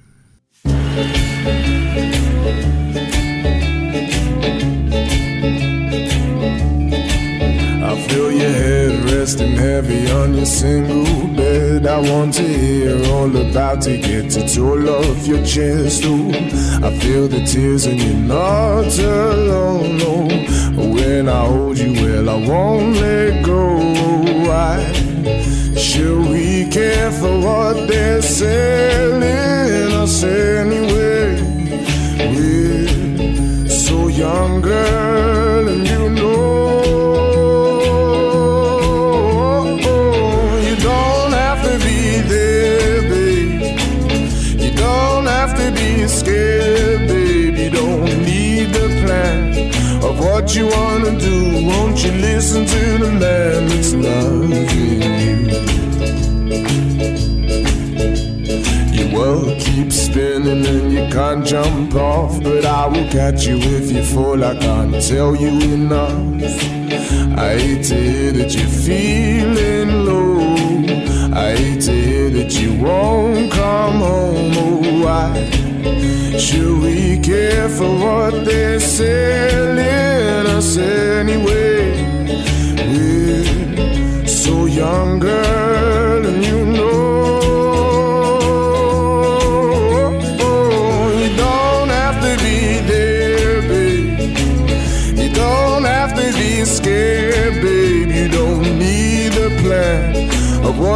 Feel 1.94 2.11
resting 9.22 9.56
heavy 9.56 10.10
on 10.10 10.34
your 10.34 10.48
single 10.48 11.28
bed. 11.36 11.86
I 11.86 12.00
want 12.00 12.34
to 12.40 12.42
hear 12.42 12.96
all 13.14 13.30
about 13.30 13.86
it. 13.86 14.02
Get 14.02 14.36
it 14.36 14.58
all 14.58 14.90
off 14.90 15.28
your 15.28 15.44
chest. 15.46 16.04
Ooh, 16.06 16.32
I 16.88 16.90
feel 17.02 17.28
the 17.28 17.44
tears 17.46 17.86
and 17.86 18.02
you're 18.02 18.26
not 18.36 18.98
alone. 18.98 19.98
No, 20.02 20.16
when 20.94 21.30
I 21.30 21.46
hold 21.46 21.78
you, 21.78 21.92
well, 22.02 22.30
I 22.36 22.38
won't 22.50 22.96
let 22.96 23.46
go. 23.46 23.64
Why 24.48 24.78
should 25.76 26.22
we 26.32 26.68
care 26.72 27.12
for 27.12 27.34
what 27.46 27.88
they're 27.88 28.24
selling 28.24 29.92
us 30.02 30.24
anyway? 30.24 31.28
We're 32.34 33.70
so 33.70 34.08
young, 34.08 34.62
girl, 34.62 35.68
and 35.68 35.88
you 35.88 36.10
know. 36.10 36.51
What 50.52 50.58
you 50.58 50.68
wanna 50.68 51.18
do. 51.18 51.66
Won't 51.66 52.04
you 52.04 52.12
listen 52.12 52.66
to 52.66 52.98
the 52.98 53.12
man 53.12 53.68
that's 53.70 53.94
loving 53.94 54.70
you? 54.76 55.00
Your 58.92 59.18
world 59.18 59.60
keeps 59.62 59.96
spinning 59.96 60.66
and 60.66 60.92
you 60.92 61.08
can't 61.10 61.46
jump 61.46 61.96
off, 61.96 62.44
but 62.44 62.66
I 62.66 62.86
will 62.88 63.10
catch 63.10 63.46
you 63.46 63.58
if 63.60 63.92
you 63.92 64.04
fall. 64.04 64.44
I 64.44 64.58
can't 64.58 65.02
tell 65.02 65.36
you 65.36 65.52
enough. 65.74 66.20
I 67.38 67.58
hate 67.58 67.86
to 67.86 67.96
hear 67.96 68.32
that 68.34 68.54
you're 68.54 68.76
feeling 68.88 70.06
low. 70.06 70.56
I 71.34 71.56
hate 71.56 71.82
to 71.84 71.94
hear 71.94 72.30
that 72.32 72.52
you 72.60 72.74
won't 72.74 73.52
come 73.54 74.00
home. 74.00 74.52
Oh, 74.58 75.04
why 75.04 76.38
should 76.38 76.82
we 76.82 77.20
care 77.20 77.70
for 77.70 77.90
what 78.04 78.44
they're 78.44 78.82
selling 78.82 79.41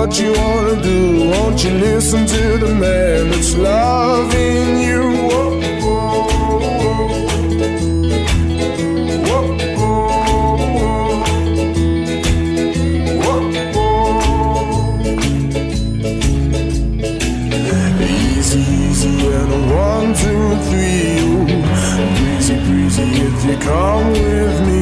what 0.06 0.20
you 0.20 0.34
wanna 0.34 0.82
do. 0.84 1.30
Won't 1.32 1.64
you 1.64 1.72
listen 1.72 2.28
to 2.28 2.58
the 2.60 2.76
man 2.76 3.32
that's 3.32 3.56
loving 3.56 4.80
you? 4.80 5.02
Whoa, 5.28 5.60
whoa, 5.82 6.28
whoa. 6.30 7.00
Whoa, 9.26 9.44
whoa, 9.78 10.08
whoa. 10.78 11.26
Come 23.62 24.12
with 24.12 24.68
me. 24.68 24.75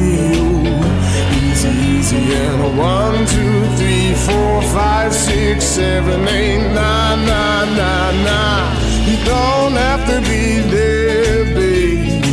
Ooh. 2.14 2.20
Easy, 2.20 2.26
easy, 2.26 2.34
and 2.34 2.60
a 2.62 2.68
one, 2.80 3.26
two, 3.26 3.66
three, 3.76 4.14
four, 4.14 4.62
five, 4.62 5.12
six, 5.12 5.64
seven, 5.64 6.26
eight, 6.28 6.62
nine, 6.72 7.26
nine, 7.26 7.76
nine, 7.76 8.24
nine. 8.24 8.76
You 9.06 9.16
don't 9.24 9.72
have 9.72 10.06
to 10.06 10.20
be 10.22 10.60
there, 10.70 11.44
babe. 11.54 12.24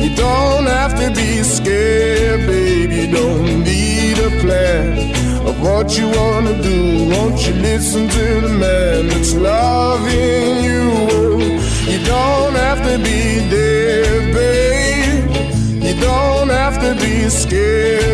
You 0.00 0.10
don't 0.16 0.66
have 0.66 0.94
to 0.98 1.10
be 1.10 1.42
scared, 1.42 2.46
babe. 2.46 2.90
You 2.92 3.06
don't 3.12 3.62
need 3.64 4.18
a 4.18 4.30
plan 4.40 5.14
of 5.46 5.60
what 5.62 5.96
you 5.98 6.08
wanna 6.08 6.54
do. 6.62 7.08
Won't 7.10 7.46
you 7.46 7.54
listen 7.54 8.08
to 8.08 8.40
the 8.40 8.48
man 8.48 9.08
that's 9.08 9.34
loving 9.34 10.64
you? 10.64 10.80
You 11.90 11.98
don't 12.06 12.54
have 12.54 12.80
to 12.88 12.98
be 12.98 13.40
there, 13.48 14.32
babe. 14.32 15.30
You 15.82 15.94
don't 16.00 16.48
have 16.48 16.78
to 16.80 16.94
be 16.94 17.28
scared, 17.28 18.09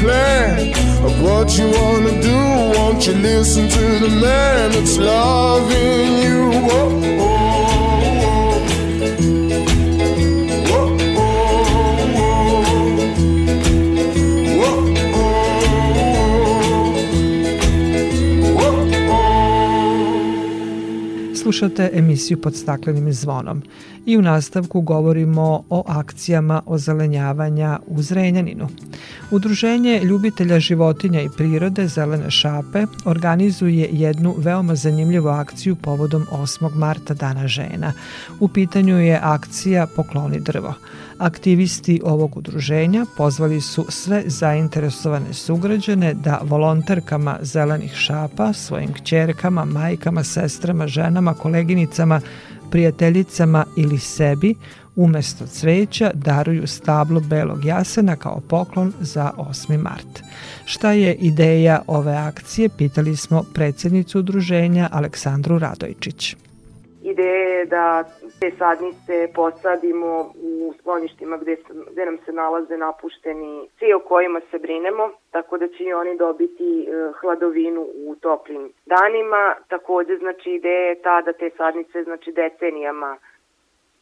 plan 0.00 0.72
of 1.04 1.12
what 1.22 1.58
you 1.58 1.66
wanna 1.78 2.14
do. 2.22 2.38
Won't 2.78 3.06
you 3.06 3.14
listen 3.14 3.68
to 3.68 3.98
the 4.04 4.08
man 4.08 4.72
that's 4.72 4.96
loving 4.98 6.18
you? 6.24 6.38
Whoa. 6.68 6.88
Whoa, 10.68 10.88
whoa. 11.08 11.28
Slušate 21.34 21.90
emisiju 21.92 22.40
pod 22.40 22.56
staklenim 22.56 23.12
zvonom 23.12 23.62
i 24.08 24.16
u 24.18 24.22
nastavku 24.22 24.80
govorimo 24.80 25.64
o 25.70 25.84
akcijama 25.86 26.62
ozelenjavanja 26.66 27.78
u 27.86 28.02
Zrenjaninu. 28.02 28.68
Udruženje 29.30 30.00
ljubitelja 30.04 30.60
životinja 30.60 31.20
i 31.20 31.28
prirode 31.36 31.88
Zelene 31.88 32.30
šape 32.30 32.86
organizuje 33.04 33.88
jednu 33.92 34.34
veoma 34.38 34.74
zanimljivu 34.74 35.28
akciju 35.28 35.76
povodom 35.76 36.26
8. 36.32 36.74
marta 36.74 37.14
Dana 37.14 37.48
žena. 37.48 37.92
U 38.40 38.48
pitanju 38.48 38.98
je 38.98 39.20
akcija 39.22 39.86
Pokloni 39.96 40.40
drvo. 40.40 40.74
Aktivisti 41.18 42.00
ovog 42.04 42.36
udruženja 42.36 43.04
pozvali 43.16 43.60
su 43.60 43.86
sve 43.88 44.22
zainteresovane 44.26 45.32
sugrađane 45.32 46.14
da 46.14 46.40
volonterkama 46.42 47.38
zelenih 47.42 47.94
šapa, 47.94 48.52
svojim 48.52 48.92
kćerkama, 48.92 49.64
majkama, 49.64 50.24
sestrama, 50.24 50.86
ženama, 50.86 51.34
koleginicama, 51.34 52.20
prijateljicama 52.70 53.64
ili 53.76 53.98
sebi 53.98 54.54
umesto 54.96 55.46
cveća 55.46 56.10
daruju 56.14 56.66
stablo 56.66 57.20
belog 57.20 57.64
jasena 57.64 58.16
kao 58.16 58.40
poklon 58.48 58.92
za 59.00 59.30
8. 59.36 59.82
mart. 59.82 60.22
Šta 60.64 60.92
je 60.92 61.14
ideja 61.14 61.82
ove 61.86 62.16
akcije, 62.16 62.68
pitali 62.68 63.16
smo 63.16 63.42
predsjednicu 63.54 64.18
udruženja 64.18 64.88
Aleksandru 64.92 65.58
Radojčić. 65.58 66.36
Ideja 67.10 67.48
je 67.58 67.64
da 67.64 68.04
te 68.40 68.50
sadnice 68.58 69.28
posadimo 69.34 70.32
u 70.42 70.74
skloništima 70.78 71.36
gde, 71.36 71.56
gde 71.90 72.04
nam 72.04 72.18
se 72.24 72.32
nalaze 72.32 72.76
napušteni 72.76 73.68
svi 73.78 73.92
o 73.92 73.98
kojima 73.98 74.40
se 74.50 74.58
brinemo, 74.58 75.10
tako 75.30 75.58
da 75.58 75.68
će 75.68 75.84
i 75.84 75.92
oni 75.92 76.16
dobiti 76.16 76.70
e, 76.82 77.12
hladovinu 77.20 77.86
u 77.94 78.16
toplim 78.20 78.72
danima. 78.86 79.54
Takođe, 79.68 80.16
znači, 80.16 80.50
ideja 80.50 80.88
je 80.88 81.02
ta 81.02 81.22
da 81.22 81.32
te 81.32 81.50
sadnice, 81.56 82.02
znači, 82.02 82.32
decenijama 82.32 83.18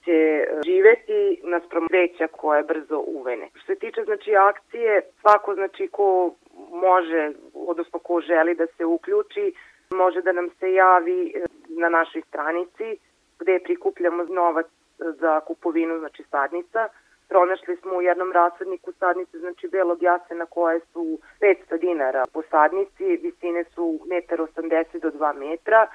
će 0.07 0.13
e, 0.13 0.61
živeti 0.67 1.41
naspram 1.43 1.87
vreća 1.91 2.27
koje 2.27 2.63
brzo 2.63 2.99
uvene. 3.07 3.47
Što 3.55 3.67
se 3.67 3.79
tiče 3.79 4.01
znači 4.05 4.31
akcije, 4.37 5.03
svako 5.21 5.55
znači 5.55 5.89
ko 5.89 6.35
može, 6.71 7.31
odnosno 7.55 7.99
ko 7.99 8.21
želi 8.21 8.55
da 8.55 8.67
se 8.67 8.85
uključi, 8.85 9.53
može 9.91 10.23
da 10.23 10.33
nam 10.33 10.49
se 10.61 10.73
javi 10.73 11.33
e, 11.35 11.45
na 11.69 11.89
našoj 11.89 12.23
stranici 12.29 12.99
gde 13.39 13.61
prikupljamo 13.65 14.25
novac 14.25 14.67
za 14.99 15.41
kupovinu 15.41 15.99
znači 15.99 16.23
sadnica. 16.31 16.89
Pronašli 17.29 17.77
smo 17.77 17.97
u 17.97 18.03
jednom 18.03 18.33
rasadniku 18.33 18.93
sadnice 18.93 19.39
znači 19.39 19.69
belog 19.69 20.03
jasena 20.03 20.47
koje 20.47 20.81
su 20.93 21.19
500 21.41 21.81
dinara 21.81 22.25
po 22.33 22.43
sadnici, 22.51 23.05
visine 23.05 23.65
su 23.65 23.99
1,80 24.07 25.01
do 25.01 25.11
2 25.11 25.35
metra. 25.35 25.87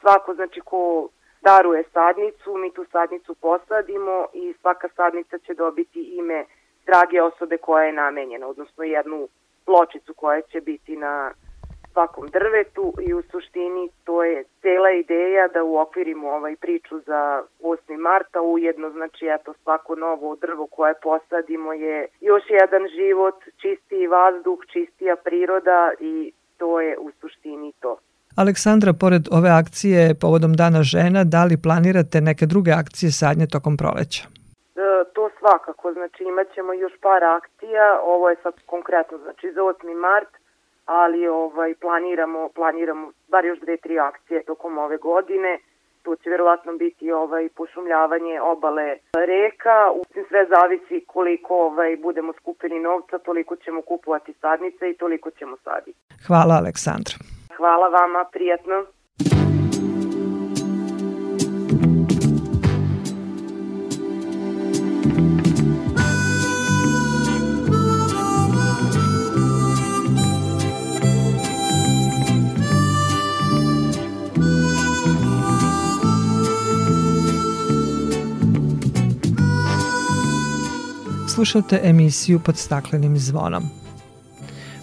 Svako 0.00 0.34
znači 0.34 0.60
ko 0.60 1.08
daruje 1.42 1.84
sadnicu, 1.92 2.56
mi 2.56 2.72
tu 2.72 2.84
sadnicu 2.92 3.34
posadimo 3.34 4.26
i 4.32 4.54
svaka 4.60 4.88
sadnica 4.96 5.38
će 5.38 5.54
dobiti 5.54 6.00
ime 6.02 6.44
drage 6.86 7.22
osobe 7.22 7.56
koja 7.58 7.84
je 7.84 7.92
namenjena, 7.92 8.46
odnosno 8.46 8.84
jednu 8.84 9.28
pločicu 9.64 10.14
koja 10.14 10.40
će 10.40 10.60
biti 10.60 10.96
na 10.96 11.32
svakom 11.92 12.26
drvetu 12.28 12.94
i 13.06 13.14
u 13.14 13.22
suštini 13.30 13.88
to 14.04 14.24
je 14.24 14.44
cela 14.62 14.90
ideja 14.90 15.48
da 15.54 15.62
uokvirimo 15.62 16.28
ovaj 16.28 16.56
priču 16.56 17.00
za 17.06 17.42
8. 17.62 17.98
marta, 17.98 18.40
ujedno 18.40 18.90
znači 18.90 19.24
eto 19.36 19.54
svako 19.62 19.94
novo 19.94 20.36
drvo 20.36 20.66
koje 20.66 20.94
posadimo 21.02 21.72
je 21.72 22.06
još 22.20 22.42
jedan 22.60 22.82
život, 22.98 23.34
čistiji 23.62 24.06
vazduh, 24.06 24.58
čistija 24.72 25.16
priroda 25.16 25.92
i 26.00 26.32
to 26.58 26.80
je 26.80 26.98
u 26.98 27.10
suštini 27.20 27.72
to. 27.80 27.96
Aleksandra, 28.36 28.92
pored 28.92 29.24
ove 29.38 29.50
akcije 29.62 30.14
povodom 30.20 30.52
Dana 30.60 30.82
žena, 30.82 31.24
da 31.24 31.44
li 31.44 31.62
planirate 31.66 32.20
neke 32.20 32.44
druge 32.46 32.70
akcije 32.82 33.10
sadnje 33.20 33.46
tokom 33.54 33.76
proleća? 33.76 34.22
E, 34.76 34.86
to 35.14 35.30
svakako, 35.38 35.92
znači 35.92 36.20
imat 36.24 36.46
ćemo 36.54 36.72
još 36.72 36.92
par 37.06 37.22
akcija, 37.24 37.86
ovo 38.14 38.30
je 38.30 38.36
sad 38.42 38.54
konkretno, 38.66 39.18
znači 39.24 39.46
za 39.54 39.60
8. 39.60 39.94
mart, 40.06 40.32
ali 40.90 41.28
ovaj 41.28 41.74
planiramo 41.74 42.48
planiramo 42.54 43.12
bar 43.28 43.44
još 43.44 43.58
dve 43.60 43.76
tri 43.76 43.98
akcije 43.98 44.42
tokom 44.42 44.78
ove 44.78 44.96
godine. 44.96 45.58
Tu 46.02 46.16
će 46.16 46.30
verovatno 46.30 46.72
biti 46.72 47.12
ovaj 47.12 47.48
pošumljavanje 47.48 48.40
obale 48.40 48.98
reka. 49.14 49.76
Usim 50.00 50.24
sve 50.28 50.46
zavisi 50.54 51.06
koliko 51.06 51.54
ovaj 51.54 51.96
budemo 51.96 52.32
skupili 52.32 52.78
novca, 52.80 53.18
toliko 53.18 53.56
ćemo 53.56 53.82
kupovati 53.82 54.32
sadnice 54.40 54.90
i 54.90 54.96
toliko 54.96 55.30
ćemo 55.30 55.56
saditi. 55.64 55.98
Hvala 56.26 56.54
Aleksandra. 56.54 57.14
Hvala 57.56 57.88
vama, 57.88 58.24
prijatno. 58.32 58.86
Slušate 81.40 81.80
emisiju 81.84 82.40
pod 82.40 82.56
staklenim 82.56 83.18
zvonom. 83.18 83.64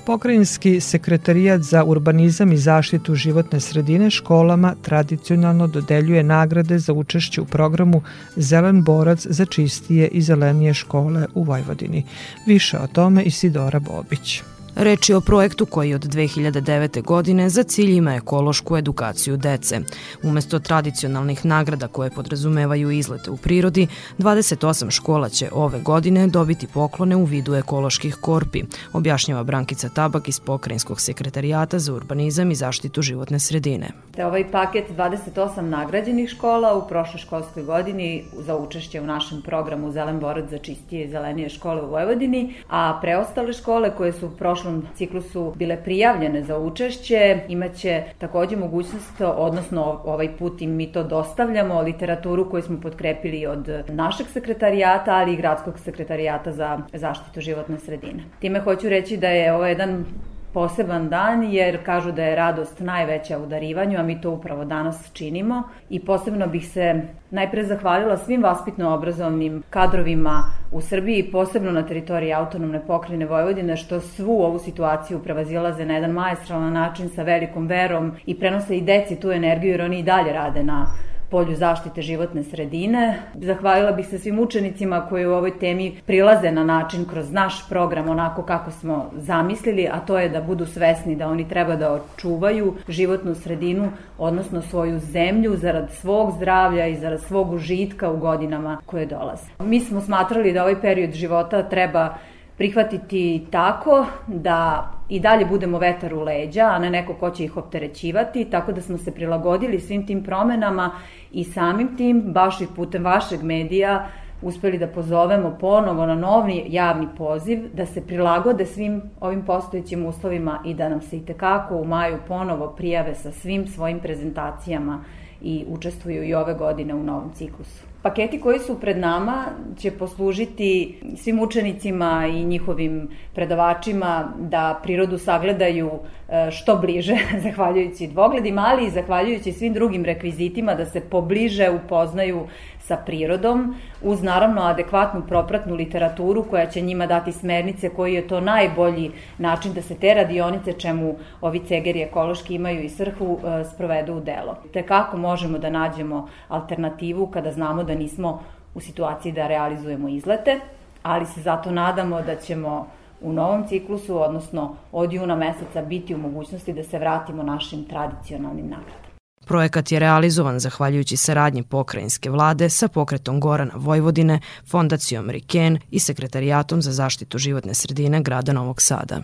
Pokrajinski 0.06 0.80
sekretarijat 0.82 1.62
za 1.62 1.84
urbanizam 1.84 2.52
i 2.52 2.58
zaštitu 2.58 3.16
životne 3.16 3.60
sredine 3.60 4.10
školama 4.10 4.76
tradicionalno 4.82 5.68
dodeljuje 5.68 6.24
nagrade 6.24 6.80
za 6.80 6.94
učešće 6.94 7.42
u 7.42 7.46
programu 7.46 8.02
Zelen 8.36 8.84
borac 8.84 9.28
za 9.30 9.46
čistije 9.46 10.08
i 10.08 10.22
zelenije 10.22 10.74
škole 10.74 11.26
u 11.34 11.44
Vojvodini. 11.44 12.04
Više 12.48 12.78
o 12.80 12.88
tome 12.88 13.24
Isidora 13.24 13.80
Bobić. 13.80 14.42
Reč 14.80 15.10
je 15.10 15.16
o 15.16 15.22
projektu 15.22 15.66
koji 15.66 15.94
od 15.94 16.02
2009. 16.02 17.02
godine 17.02 17.50
za 17.50 17.64
cilj 17.64 17.92
ima 17.98 18.16
ekološku 18.16 18.78
edukaciju 18.78 19.38
dece. 19.38 19.80
Umesto 20.24 20.60
tradicionalnih 20.60 21.46
nagrada 21.46 21.88
koje 21.88 22.10
podrazumevaju 22.10 22.92
izlete 22.92 23.32
u 23.32 23.38
prirodi, 23.38 23.88
28 24.18 24.92
škola 24.92 25.30
će 25.30 25.50
ove 25.52 25.80
godine 25.80 26.28
dobiti 26.28 26.68
poklone 26.74 27.16
u 27.16 27.24
vidu 27.24 27.56
ekoloških 27.56 28.16
korpi, 28.16 28.64
objašnjava 28.94 29.44
Brankica 29.44 29.90
Tabak 29.90 30.28
iz 30.28 30.40
Pokrajinskog 30.40 31.02
sekretarijata 31.02 31.80
za 31.80 31.94
urbanizam 31.94 32.52
i 32.52 32.56
zaštitu 32.56 33.02
životne 33.02 33.40
sredine. 33.40 33.90
Te 34.16 34.26
ovaj 34.26 34.52
paket 34.52 34.86
28 34.98 35.62
nagrađenih 35.62 36.30
škola 36.30 36.78
u 36.78 36.88
prošloj 36.88 37.20
školskoj 37.20 37.64
godini 37.64 38.24
za 38.34 38.58
učešće 38.58 39.02
u 39.02 39.06
našem 39.06 39.42
programu 39.42 39.92
Zelen 39.92 40.20
borac 40.20 40.50
za 40.50 40.58
čistije 40.58 41.06
i 41.06 41.10
zelenije 41.10 41.50
škole 41.50 41.82
u 41.82 41.90
Vojvodini, 41.90 42.54
a 42.70 43.00
preostale 43.02 43.54
škole 43.54 43.96
koje 43.98 44.14
su 44.14 44.28
u 44.28 44.38
prošlom 44.68 44.88
ciklusu 44.96 45.54
bile 45.56 45.84
prijavljene 45.84 46.44
za 46.44 46.58
učešće, 46.60 47.40
imaće 47.48 48.04
takođe 48.18 48.56
mogućnost, 48.56 49.22
odnosno 49.22 50.02
ovaj 50.06 50.38
put 50.38 50.62
im 50.62 50.76
mi 50.76 50.92
to 50.92 51.04
dostavljamo, 51.04 51.82
literaturu 51.82 52.50
koju 52.50 52.64
smo 52.64 52.82
podkrepili 52.82 53.46
od 53.48 53.70
našeg 53.88 54.28
sekretarijata, 54.28 55.12
ali 55.12 55.34
i 55.34 55.38
gradskog 55.38 55.80
sekretarijata 55.80 56.52
za 56.52 56.80
zaštitu 56.94 57.42
životne 57.42 57.80
sredine. 57.80 58.24
Time 58.40 58.60
hoću 58.60 58.90
reći 58.90 59.18
da 59.18 59.28
je 59.28 59.54
ovo 59.54 59.66
jedan 59.66 60.06
poseban 60.54 61.10
dan 61.10 61.44
jer 61.44 61.86
kažu 61.86 62.12
da 62.12 62.24
je 62.24 62.36
radost 62.36 62.80
najveća 62.80 63.38
u 63.38 63.46
darivanju, 63.46 64.00
a 64.00 64.04
mi 64.04 64.22
to 64.22 64.32
upravo 64.32 64.66
danas 64.66 65.14
činimo. 65.14 65.64
I 65.90 66.00
posebno 66.00 66.48
bih 66.48 66.70
se 66.70 67.02
najpre 67.32 67.64
zahvalila 67.64 68.18
svim 68.18 68.44
vaspitno-obrazovnim 68.44 69.62
kadrovima 69.70 70.44
u 70.72 70.82
Srbiji, 70.82 71.32
posebno 71.32 71.72
na 71.72 71.84
teritoriji 71.84 72.34
autonomne 72.34 72.82
pokrajine 72.88 73.26
Vojvodine, 73.26 73.78
što 73.78 74.00
svu 74.00 74.42
ovu 74.42 74.60
situaciju 74.60 75.20
prevazilaze 75.24 75.86
na 75.86 75.94
jedan 75.94 76.12
maestralan 76.12 76.74
način 76.74 77.10
sa 77.10 77.24
velikom 77.24 77.68
verom 77.68 78.12
i 78.26 78.40
prenose 78.40 78.78
i 78.78 78.82
deci 78.82 79.16
tu 79.16 79.32
energiju 79.32 79.72
jer 79.72 79.82
oni 79.82 80.00
i 80.00 80.04
dalje 80.04 80.34
rade 80.34 80.64
na 80.64 80.88
polju 81.30 81.56
zaštite 81.56 82.02
životne 82.02 82.44
sredine. 82.44 83.20
Zahvalila 83.36 83.92
bih 83.92 84.08
se 84.08 84.20
svim 84.20 84.40
učenicima 84.40 85.06
koji 85.10 85.26
u 85.26 85.34
ovoj 85.34 85.60
temi 85.60 86.02
prilaze 86.06 86.52
na 86.52 86.64
način 86.64 87.06
kroz 87.06 87.32
naš 87.32 87.70
program 87.70 88.10
onako 88.10 88.44
kako 88.44 88.72
smo 88.72 89.12
zamislili, 89.16 89.88
a 89.92 90.00
to 90.00 90.20
je 90.20 90.30
da 90.30 90.42
budu 90.42 90.66
svesni 90.66 91.16
da 91.16 91.28
oni 91.28 91.50
treba 91.50 91.76
da 91.76 91.94
očuvaju 91.94 92.74
životnu 92.88 93.36
sredinu, 93.36 93.92
odnosno 94.18 94.62
svoju 94.62 95.00
zemlju 95.00 95.56
zarad 95.56 95.92
svog 95.92 96.32
zdravlja 96.38 96.88
i 96.88 96.96
zarad 96.96 97.22
svog 97.22 97.52
užitka 97.52 98.12
u 98.12 98.18
godinama 98.18 98.78
koje 98.86 99.06
dolaze. 99.06 99.46
Mi 99.60 99.80
smo 99.80 100.02
smatrali 100.02 100.54
da 100.54 100.62
ovaj 100.62 100.82
period 100.82 101.14
života 101.14 101.64
treba 101.64 102.16
prihvatiti 102.58 103.46
tako 103.52 104.06
da 104.28 104.92
i 105.10 105.20
dalje 105.20 105.46
budemo 105.46 105.80
vetar 105.80 106.14
u 106.14 106.24
leđa, 106.24 106.66
a 106.66 106.80
ne 106.80 106.90
neko 106.90 107.14
ko 107.14 107.30
će 107.30 107.44
ih 107.44 107.58
opterećivati, 107.58 108.46
tako 108.46 108.72
da 108.72 108.82
smo 108.82 108.98
se 108.98 109.12
prilagodili 109.12 109.80
svim 109.80 110.06
tim 110.08 110.24
promenama 110.24 110.92
i 111.32 111.44
samim 111.44 111.98
tim, 111.98 112.22
baš 112.28 112.62
i 112.62 112.68
putem 112.76 113.06
vašeg 113.06 113.44
medija, 113.44 114.08
uspeli 114.42 114.78
da 114.78 114.88
pozovemo 114.88 115.58
ponovo 115.60 116.06
na 116.06 116.16
novi 116.16 116.66
javni 116.68 117.08
poziv, 117.18 117.60
da 117.74 117.86
se 117.86 118.08
prilagode 118.08 118.66
svim 118.66 119.02
ovim 119.20 119.46
postojećim 119.46 120.06
uslovima 120.06 120.60
i 120.66 120.74
da 120.74 120.90
nam 120.90 121.02
se 121.02 121.18
i 121.18 121.26
tekako 121.26 121.76
u 121.76 121.86
maju 121.86 122.18
ponovo 122.28 122.68
prijave 122.68 123.16
sa 123.16 123.32
svim 123.32 123.68
svojim 123.68 124.00
prezentacijama 124.00 125.04
i 125.42 125.66
učestvuju 125.68 126.24
i 126.24 126.34
ove 126.34 126.54
godine 126.54 126.96
u 126.96 127.04
novom 127.04 127.32
ciklusu. 127.34 127.87
Paketi 128.08 128.40
koji 128.40 128.60
su 128.60 128.80
pred 128.80 128.98
nama 128.98 129.46
će 129.78 129.92
poslužiti 129.92 131.00
svim 131.18 131.40
učenicima 131.40 132.28
i 132.34 132.46
njihovim 132.46 133.10
predavačima 133.36 134.34
da 134.40 134.80
prirodu 134.84 135.18
sagledaju 135.18 135.92
e, 136.30 136.52
što 136.52 136.76
bliže, 136.76 137.18
zahvaljujući 137.44 138.08
dvogledima, 138.08 138.66
ali 138.68 138.88
i 138.88 138.90
zahvaljujući 138.90 139.52
svim 139.52 139.74
drugim 139.74 140.06
rekvizitima 140.06 140.76
da 140.76 140.86
se 140.86 141.02
pobliže 141.02 141.70
upoznaju 141.70 142.48
sa 142.88 142.98
prirodom, 142.98 143.76
uz 144.02 144.24
naravno 144.24 144.62
adekvatnu 144.62 145.22
propratnu 145.28 145.76
literaturu 145.76 146.44
koja 146.50 146.66
će 146.66 146.82
njima 146.82 147.06
dati 147.06 147.32
smernice 147.32 147.90
koji 147.90 148.14
je 148.14 148.28
to 148.28 148.40
najbolji 148.42 149.12
način 149.38 149.74
da 149.74 149.82
se 149.82 149.96
te 149.96 150.14
radionice, 150.14 150.74
čemu 150.74 151.16
ovi 151.42 151.60
cegeri 151.60 152.02
ekološki 152.02 152.56
imaju 152.56 152.84
i 152.84 152.90
srhu, 152.90 153.40
e, 153.44 153.64
sprovedu 153.74 154.14
u 154.14 154.20
delo. 154.20 154.56
Te 154.74 154.84
kako 154.84 155.18
možemo 155.18 155.58
da 155.58 155.70
nađemo 155.70 156.28
alternativu 156.48 157.28
kada 157.28 157.52
znamo 157.52 157.84
da 157.84 157.96
nismo 157.96 158.40
u 158.76 158.80
situaciji 158.80 159.32
da 159.32 159.48
realizujemo 159.48 160.08
izlete, 160.10 160.60
ali 161.04 161.26
se 161.26 161.42
zato 161.42 161.72
nadamo 161.72 162.22
da 162.22 162.36
ćemo 162.36 162.88
u 163.22 163.34
novom 163.34 163.68
ciklusu, 163.68 164.22
odnosno 164.22 164.76
od 164.92 165.14
juna 165.14 165.36
meseca, 165.36 165.82
biti 165.82 166.16
u 166.16 166.18
mogućnosti 166.18 166.74
da 166.74 166.84
se 166.84 167.00
vratimo 167.00 167.44
našim 167.44 167.84
tradicionalnim 167.84 168.70
nagradama. 168.70 169.07
Projekat 169.48 169.92
je 169.92 170.00
realizovan 170.00 170.60
zahvaljujući 170.60 171.18
saradnji 171.18 171.64
pokrajinske 171.64 172.30
vlade 172.30 172.70
sa 172.70 172.88
pokretom 172.88 173.40
Gorana 173.40 173.74
Vojvodine, 173.76 174.40
Fondacijom 174.70 175.30
Riken 175.30 175.80
i 175.92 176.00
Sekretarijatom 176.00 176.82
za 176.82 176.92
zaštitu 176.92 177.38
životne 177.38 177.74
sredine 177.74 178.22
grada 178.22 178.54
Novog 178.54 178.82
Sada. 178.82 179.22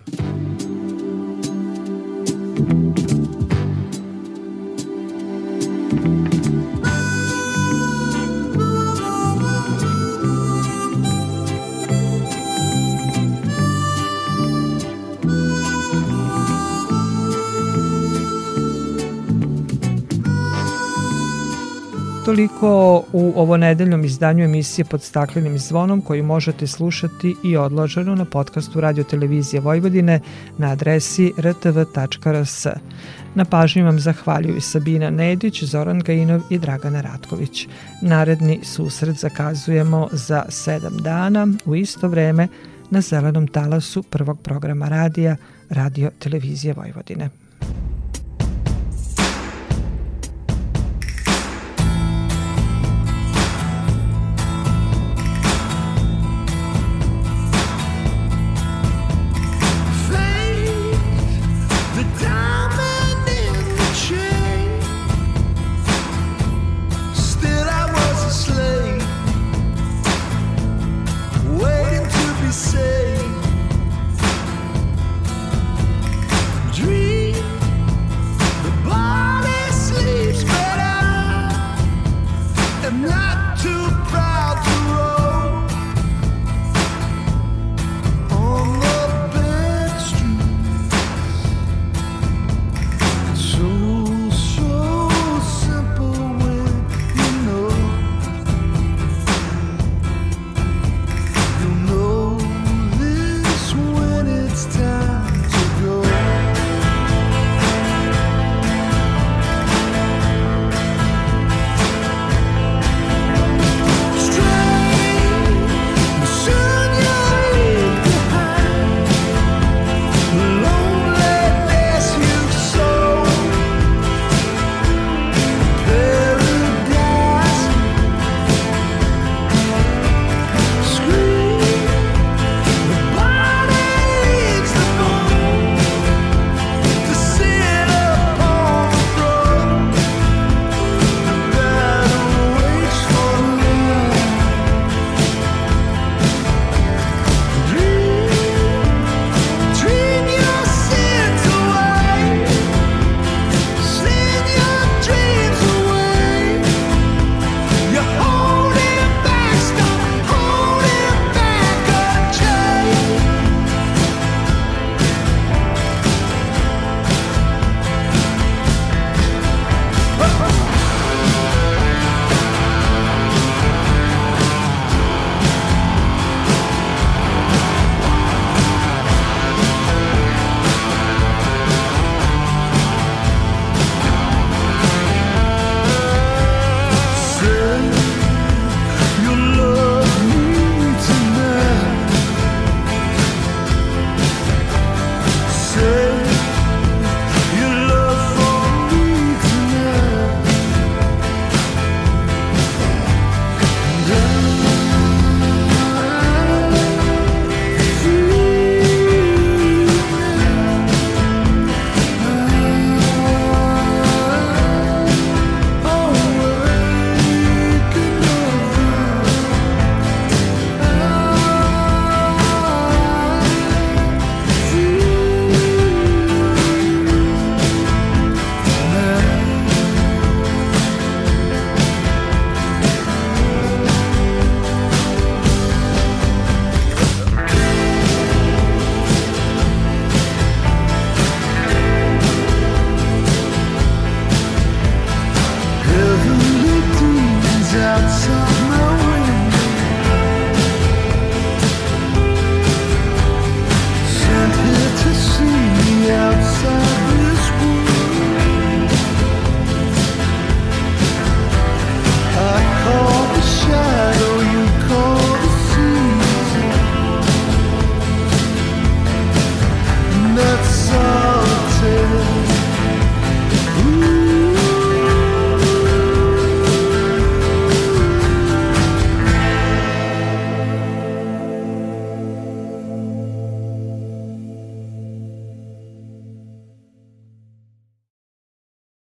Toliko 22.26 23.04
u 23.14 23.34
ovo 23.36 23.58
nedeljnom 23.58 24.06
izdanju 24.06 24.44
emisije 24.44 24.86
pod 24.86 25.02
staklenim 25.02 25.58
zvonom 25.58 26.02
koju 26.02 26.24
možete 26.24 26.68
slušati 26.68 27.36
i 27.44 27.58
odloženo 27.58 28.16
na 28.16 28.26
podcastu 28.26 28.82
Radio 28.82 29.04
Televizije 29.04 29.62
Vojvodine 29.62 30.20
na 30.58 30.72
adresi 30.72 31.34
rtv.rs. 31.40 32.66
Na 33.36 33.46
pažnju 33.46 33.86
vam 33.86 34.00
zahvaljuju 34.00 34.62
Sabina 34.62 35.10
Nedić, 35.10 35.64
Zoran 35.64 36.00
Gajinov 36.00 36.42
i 36.50 36.60
Dragana 36.60 37.02
Ratković. 37.02 37.68
Naredni 38.02 38.60
susret 38.64 39.16
zakazujemo 39.16 40.10
za 40.12 40.46
sedam 40.50 40.98
dana 40.98 41.48
u 41.66 41.76
isto 41.76 42.08
vreme 42.08 42.48
na 42.90 43.02
zelenom 43.02 43.48
talasu 43.48 44.04
prvog 44.04 44.42
programa 44.42 44.90
radija 44.90 45.36
Radio 45.70 46.12
Televizije 46.20 46.74
Vojvodine. 46.74 47.43